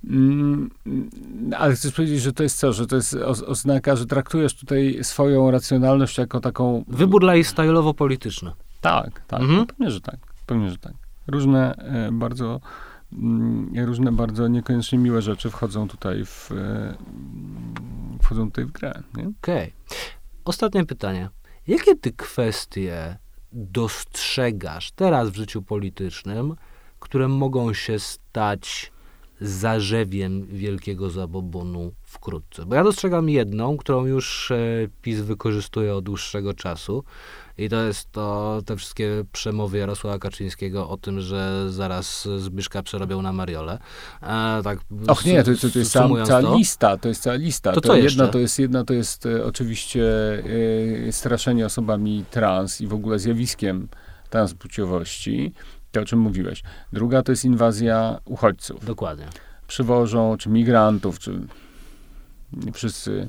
Mm, 0.04 0.70
ale 1.56 1.74
chcesz 1.74 1.92
powiedzieć, 1.92 2.20
że 2.20 2.32
to 2.32 2.42
jest 2.42 2.58
co, 2.58 2.72
że 2.72 2.86
to 2.86 2.96
jest 2.96 3.14
oznaka, 3.46 3.96
że 3.96 4.06
traktujesz 4.06 4.54
tutaj 4.54 4.98
swoją 5.02 5.50
racjonalność 5.50 6.18
jako 6.18 6.40
taką... 6.40 6.84
Wybór 6.88 7.24
lifestyle'owo-polityczny. 7.24 8.52
Tak, 8.80 9.22
tak, 9.26 9.40
mhm. 9.40 9.58
no, 9.58 9.66
pewnie, 9.66 9.90
że 9.90 10.00
tak, 10.00 10.16
pewnie, 10.46 10.70
że 10.70 10.78
tak. 10.78 10.92
Różne 11.26 11.74
e, 11.74 12.12
bardzo, 12.12 12.60
mm, 13.12 13.86
różne 13.86 14.12
bardzo 14.12 14.48
niekoniecznie 14.48 14.98
miłe 14.98 15.22
rzeczy 15.22 15.50
wchodzą 15.50 15.88
tutaj 15.88 16.24
w, 16.24 16.52
e, 16.52 16.94
wchodzą 18.22 18.50
tutaj 18.50 18.64
w 18.64 18.72
grę, 18.72 19.02
Okej. 19.12 19.32
Okay. 19.38 19.72
Ostatnie 20.44 20.84
pytanie. 20.84 21.28
Jakie 21.66 21.96
ty 21.96 22.12
kwestie 22.12 23.18
dostrzegasz 23.52 24.92
teraz 24.92 25.30
w 25.30 25.36
życiu 25.36 25.62
politycznym, 25.62 26.56
które 27.00 27.28
mogą 27.28 27.72
się 27.72 27.98
stać 27.98 28.92
zarzewiem 29.40 30.46
wielkiego 30.46 31.10
zabobonu 31.10 31.92
wkrótce? 32.02 32.66
Bo 32.66 32.74
ja 32.74 32.84
dostrzegam 32.84 33.28
jedną, 33.28 33.76
którą 33.76 34.06
już 34.06 34.50
e, 34.50 34.56
PiS 35.02 35.20
wykorzystuje 35.20 35.94
od 35.94 36.04
dłuższego 36.04 36.54
czasu 36.54 37.04
i 37.58 37.68
to 37.68 37.82
jest 37.82 38.12
to 38.12 38.58
te 38.66 38.76
wszystkie 38.76 39.24
przemowy 39.32 39.78
Jarosława 39.78 40.18
Kaczyńskiego 40.18 40.88
o 40.88 40.96
tym, 40.96 41.20
że 41.20 41.72
zaraz 41.72 42.28
Zbyszka 42.38 42.82
przerobią 42.82 43.22
na 43.22 43.32
Mariole. 43.32 43.78
E, 44.22 44.60
tak 44.64 44.78
Och 45.08 45.24
nie, 45.24 45.42
to, 45.42 45.54
to, 45.54 45.70
to 45.70 45.78
jest 45.78 45.92
cała, 45.92 46.24
cała 46.24 46.42
to. 46.42 46.56
lista, 46.56 46.96
to 46.96 47.08
jest 47.08 47.22
cała 47.22 47.36
lista. 47.36 47.72
To 47.72 47.80
To, 47.80 47.96
jedna 47.96 48.28
to 48.28 48.38
jest 48.38 48.58
jedna 48.58 48.84
to 48.84 48.94
jest 48.94 49.26
e, 49.26 49.44
oczywiście 49.44 50.04
e, 51.08 51.12
straszenie 51.12 51.66
osobami 51.66 52.24
trans 52.30 52.80
i 52.80 52.86
w 52.86 52.94
ogóle 52.94 53.18
zjawiskiem 53.18 53.88
transpłciowości. 54.30 55.52
To 55.96 56.02
o 56.02 56.04
czym 56.04 56.18
mówiłeś. 56.18 56.62
Druga 56.92 57.22
to 57.22 57.32
jest 57.32 57.44
inwazja 57.44 58.18
uchodźców. 58.24 58.84
Dokładnie. 58.84 59.24
Przywożą, 59.66 60.36
czy 60.36 60.48
migrantów, 60.48 61.18
czy 61.18 61.40
wszyscy, 62.72 63.28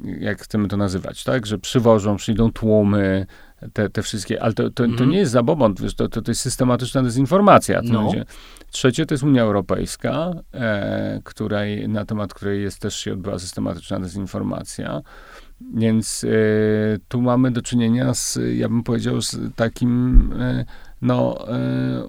jak 0.00 0.42
chcemy 0.42 0.68
to 0.68 0.76
nazywać, 0.76 1.24
tak? 1.24 1.46
Że 1.46 1.58
przywożą, 1.58 2.16
przyjdą 2.16 2.52
tłumy, 2.52 3.26
te, 3.72 3.90
te 3.90 4.02
wszystkie, 4.02 4.42
ale 4.42 4.52
to, 4.52 4.62
to, 4.62 4.70
to 4.70 4.84
Mhm. 4.84 5.10
nie 5.10 5.18
jest 5.18 5.32
zabobon, 5.32 5.74
wiesz, 5.80 5.94
to, 5.94 6.08
to, 6.08 6.22
to 6.22 6.30
jest 6.30 6.40
systematyczna 6.40 7.02
dezinformacja. 7.02 7.80
No. 7.84 8.02
będzie. 8.02 8.24
Trzecie 8.70 9.06
to 9.06 9.14
jest 9.14 9.24
Unia 9.24 9.42
Europejska, 9.42 10.30
e, 10.54 11.20
której, 11.24 11.88
na 11.88 12.04
temat 12.04 12.34
której 12.34 12.62
jest 12.62 12.78
też 12.78 12.96
się 12.96 13.12
odbyła 13.12 13.38
systematyczna 13.38 14.00
dezinformacja. 14.00 15.00
Więc 15.74 16.24
e, 16.24 16.28
tu 17.08 17.22
mamy 17.22 17.50
do 17.50 17.62
czynienia 17.62 18.14
z, 18.14 18.38
ja 18.56 18.68
bym 18.68 18.82
powiedział, 18.82 19.22
z 19.22 19.36
takim 19.56 20.32
e, 20.40 20.64
no, 21.02 21.48
e, 21.48 22.08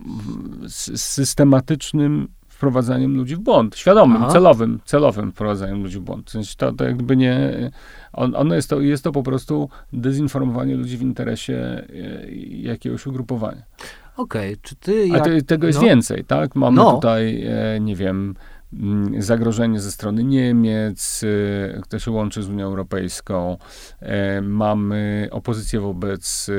systematycznym 0.97 2.27
wprowadzaniem 2.47 3.17
ludzi 3.17 3.35
w 3.35 3.39
błąd. 3.39 3.77
Świadomym, 3.77 4.17
Aha. 4.23 4.31
celowym, 4.31 4.79
celowym 4.85 5.31
wprowadzaniem 5.31 5.83
ludzi 5.83 5.99
w 5.99 6.01
błąd. 6.01 6.27
W 6.27 6.31
sensie 6.31 6.53
to, 6.57 6.73
to 6.73 6.83
jakby 6.83 7.17
nie... 7.17 7.71
On, 8.13 8.35
ono 8.35 8.55
jest, 8.55 8.69
to, 8.69 8.81
jest 8.81 9.03
to 9.03 9.11
po 9.11 9.23
prostu 9.23 9.69
dezinformowanie 9.93 10.75
ludzi 10.75 10.97
w 10.97 11.01
interesie 11.01 11.55
e, 11.55 11.85
jakiegoś 12.51 13.07
ugrupowania. 13.07 13.63
Okej, 14.17 14.57
czy 14.61 14.75
ty 14.75 15.01
A 15.13 15.17
jak... 15.17 15.23
te, 15.23 15.41
tego 15.41 15.67
jest 15.67 15.79
no. 15.79 15.85
więcej, 15.85 16.25
tak? 16.25 16.55
Mamy 16.55 16.77
No. 16.77 16.91
tutaj, 16.93 17.43
e, 17.45 17.79
nie 17.79 17.95
wiem, 17.95 18.35
zagrożenie 19.20 19.80
ze 19.80 19.91
strony 19.91 20.24
Niemiec, 20.24 21.24
e, 21.24 21.82
które 21.82 21.99
się 21.99 22.11
łączy 22.11 22.43
z 22.43 22.49
Unią 22.49 22.65
Europejską. 22.65 23.57
E, 23.99 24.41
mamy 24.41 25.28
opozycję 25.32 25.80
wobec 25.80 26.49
e, 26.49 26.53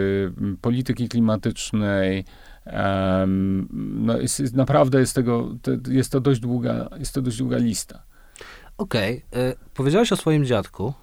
polityki 0.60 1.08
klimatycznej. 1.08 2.24
No 3.94 4.18
jest, 4.18 4.54
naprawdę 4.54 5.00
jest 5.00 5.14
tego, 5.14 5.48
jest 5.88 6.12
to 6.12 6.20
dość 6.20 6.40
długa, 6.40 6.88
jest 6.98 7.14
to 7.14 7.22
dość 7.22 7.38
długa 7.38 7.56
lista. 7.56 8.02
Okej, 8.78 9.24
e, 9.32 9.54
powiedziałeś 9.74 10.12
o 10.12 10.16
swoim 10.16 10.44
dziadku. 10.44 10.94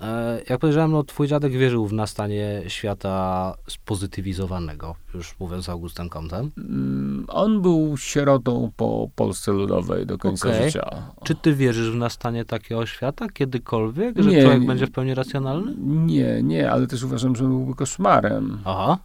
E, 0.00 0.40
jak 0.50 0.60
powiedziałem, 0.60 0.92
no 0.92 1.04
twój 1.04 1.28
dziadek 1.28 1.52
wierzył 1.52 1.86
w 1.86 1.92
nastanie 1.92 2.62
świata 2.68 3.54
spozytywizowanego, 3.68 4.94
już 5.14 5.34
mówiąc 5.40 5.68
Augustem 5.68 6.08
Comtem. 6.10 6.50
Mm, 6.58 7.24
On 7.28 7.62
był 7.62 7.96
sierotą 7.96 8.70
po 8.76 9.08
Polsce 9.14 9.52
Ludowej 9.52 10.06
do 10.06 10.18
końca 10.18 10.48
Okej. 10.48 10.64
życia. 10.64 11.12
Czy 11.24 11.34
ty 11.34 11.54
wierzysz 11.54 11.90
w 11.90 11.96
nastanie 11.96 12.44
takiego 12.44 12.86
świata 12.86 13.28
kiedykolwiek, 13.28 14.18
że 14.22 14.30
Nie, 14.30 14.42
człowiek 14.42 14.60
nie. 14.60 14.66
będzie 14.66 14.86
w 14.86 14.90
pełni 14.90 15.14
racjonalny? 15.14 15.74
Nie, 16.06 16.42
nie, 16.42 16.70
ale 16.70 16.86
też 16.86 17.02
uważam, 17.02 17.36
że 17.36 17.44
byłby 17.44 17.74
koszmarem. 17.74 18.58
Aha, 18.64 18.98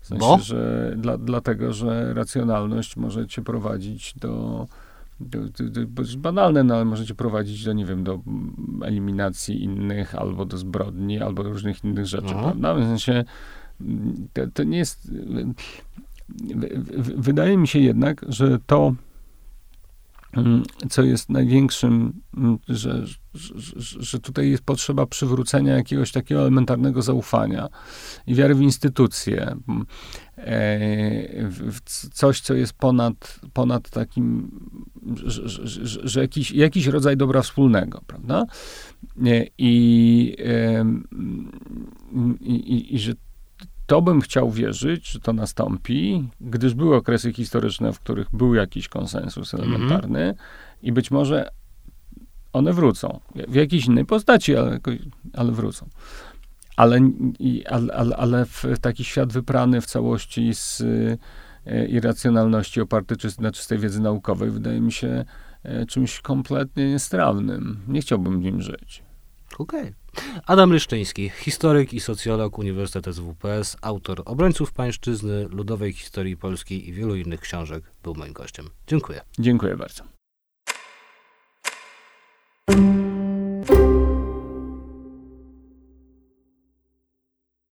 W 0.00 0.06
sensie, 0.06 0.20
Bo? 0.26 0.38
że 0.38 0.92
dla, 0.96 1.18
dlatego, 1.18 1.72
że 1.72 2.14
racjonalność 2.14 2.96
może 2.96 3.26
cię 3.26 3.42
prowadzić 3.42 4.14
do, 4.16 4.66
banalne, 6.18 6.64
no 6.64 6.74
ale 6.74 6.84
może 6.84 7.06
cię 7.06 7.14
prowadzić 7.14 7.64
do, 7.64 7.72
nie 7.72 7.84
wiem, 7.86 8.04
do 8.04 8.20
eliminacji 8.84 9.62
innych, 9.62 10.14
albo 10.14 10.44
do 10.44 10.56
zbrodni, 10.58 11.20
albo 11.20 11.44
do 11.44 11.50
różnych 11.50 11.84
innych 11.84 12.06
rzeczy, 12.06 12.34
Mhm. 12.34 12.42
prawda? 12.44 12.74
W 12.74 12.78
sensie, 12.84 13.24
to, 14.32 14.42
to 14.54 14.64
nie 14.64 14.78
jest... 14.78 15.12
Wydaje 17.16 17.56
mi 17.56 17.68
się 17.68 17.78
jednak, 17.78 18.24
że 18.28 18.58
to, 18.66 18.94
co 20.90 21.02
jest 21.02 21.30
największym, 21.30 22.12
mm, 22.36 22.58
że, 22.68 23.06
że, 23.34 23.54
że- 24.00 24.20
tutaj 24.20 24.50
jest 24.50 24.62
potrzeba 24.62 25.06
przywrócenia 25.06 25.74
jakiegoś 25.74 26.12
takiego 26.12 26.40
elementarnego 26.40 27.02
zaufania 27.02 27.68
i 28.26 28.34
wiary 28.34 28.54
w 28.54 28.60
instytucje, 28.60 29.56
m, 29.68 29.86
e, 30.36 31.50
w, 31.50 31.80
coś, 32.12 32.40
co 32.40 32.54
jest 32.54 32.72
ponad, 32.72 33.40
ponad 33.52 33.90
takim, 33.90 34.50
że, 35.24 35.48
że, 35.48 35.86
że, 36.08 36.20
jakiś, 36.20 36.50
jakiś 36.50 36.86
rodzaj 36.86 37.16
dobra 37.16 37.42
wspólnego, 37.42 38.02
prawda? 38.06 38.44
E, 39.26 39.46
I, 39.58 40.36
i, 42.40 42.50
i, 42.50 42.94
i 42.94 42.98
że 42.98 43.12
to 43.86 44.02
bym 44.02 44.20
chciał 44.20 44.50
wierzyć, 44.50 45.08
że 45.08 45.20
to 45.20 45.32
nastąpi, 45.32 46.28
gdyż 46.40 46.74
były 46.74 46.96
okresy 46.96 47.32
historyczne, 47.32 47.92
w 47.92 48.00
których 48.00 48.28
był 48.32 48.54
jakiś 48.54 48.88
konsensus 48.88 49.54
elementarny 49.54 50.34
i 50.82 50.92
być 50.92 51.10
może 51.10 51.50
one 52.52 52.72
wrócą. 52.72 53.20
W 53.48 53.54
jakiejś 53.54 53.86
innej 53.86 54.04
postaci, 54.04 54.56
ale, 54.56 54.78
ale 55.32 55.52
wrócą. 55.52 55.88
Ale, 56.76 57.00
i, 57.38 57.66
ale, 57.66 57.94
ale, 57.94 58.16
ale 58.16 58.46
w 58.46 58.64
taki 58.80 59.04
świat 59.04 59.32
wyprany 59.32 59.80
w 59.80 59.86
całości 59.86 60.54
z 60.54 60.82
e, 61.66 61.86
irracjonalności 61.86 62.80
oparty 62.80 63.16
czy, 63.16 63.28
na 63.38 63.52
czystej 63.52 63.78
wiedzy 63.78 64.00
naukowej 64.00 64.50
wydaje 64.50 64.80
mi 64.80 64.92
się 64.92 65.24
e, 65.62 65.86
czymś 65.86 66.20
kompletnie 66.20 66.90
niestrawnym. 66.90 67.80
Nie 67.88 68.00
chciałbym 68.00 68.40
w 68.40 68.42
nim 68.42 68.62
żyć. 68.62 69.02
okej. 69.58 70.03
Adam 70.46 70.72
Ryszczyński, 70.72 71.28
historyk 71.28 71.92
i 71.92 72.00
socjolog 72.00 72.58
Uniwersytetu 72.58 73.12
WPS, 73.12 73.76
autor 73.82 74.22
Obrońców 74.24 74.72
Pańszczyzny, 74.72 75.48
Ludowej 75.50 75.92
Historii 75.92 76.36
Polskiej 76.36 76.88
i 76.88 76.92
wielu 76.92 77.16
innych 77.16 77.40
książek, 77.40 77.84
był 78.02 78.14
moim 78.14 78.32
gościem. 78.32 78.70
Dziękuję. 78.86 79.20
Dziękuję 79.38 79.76
bardzo. 79.76 80.04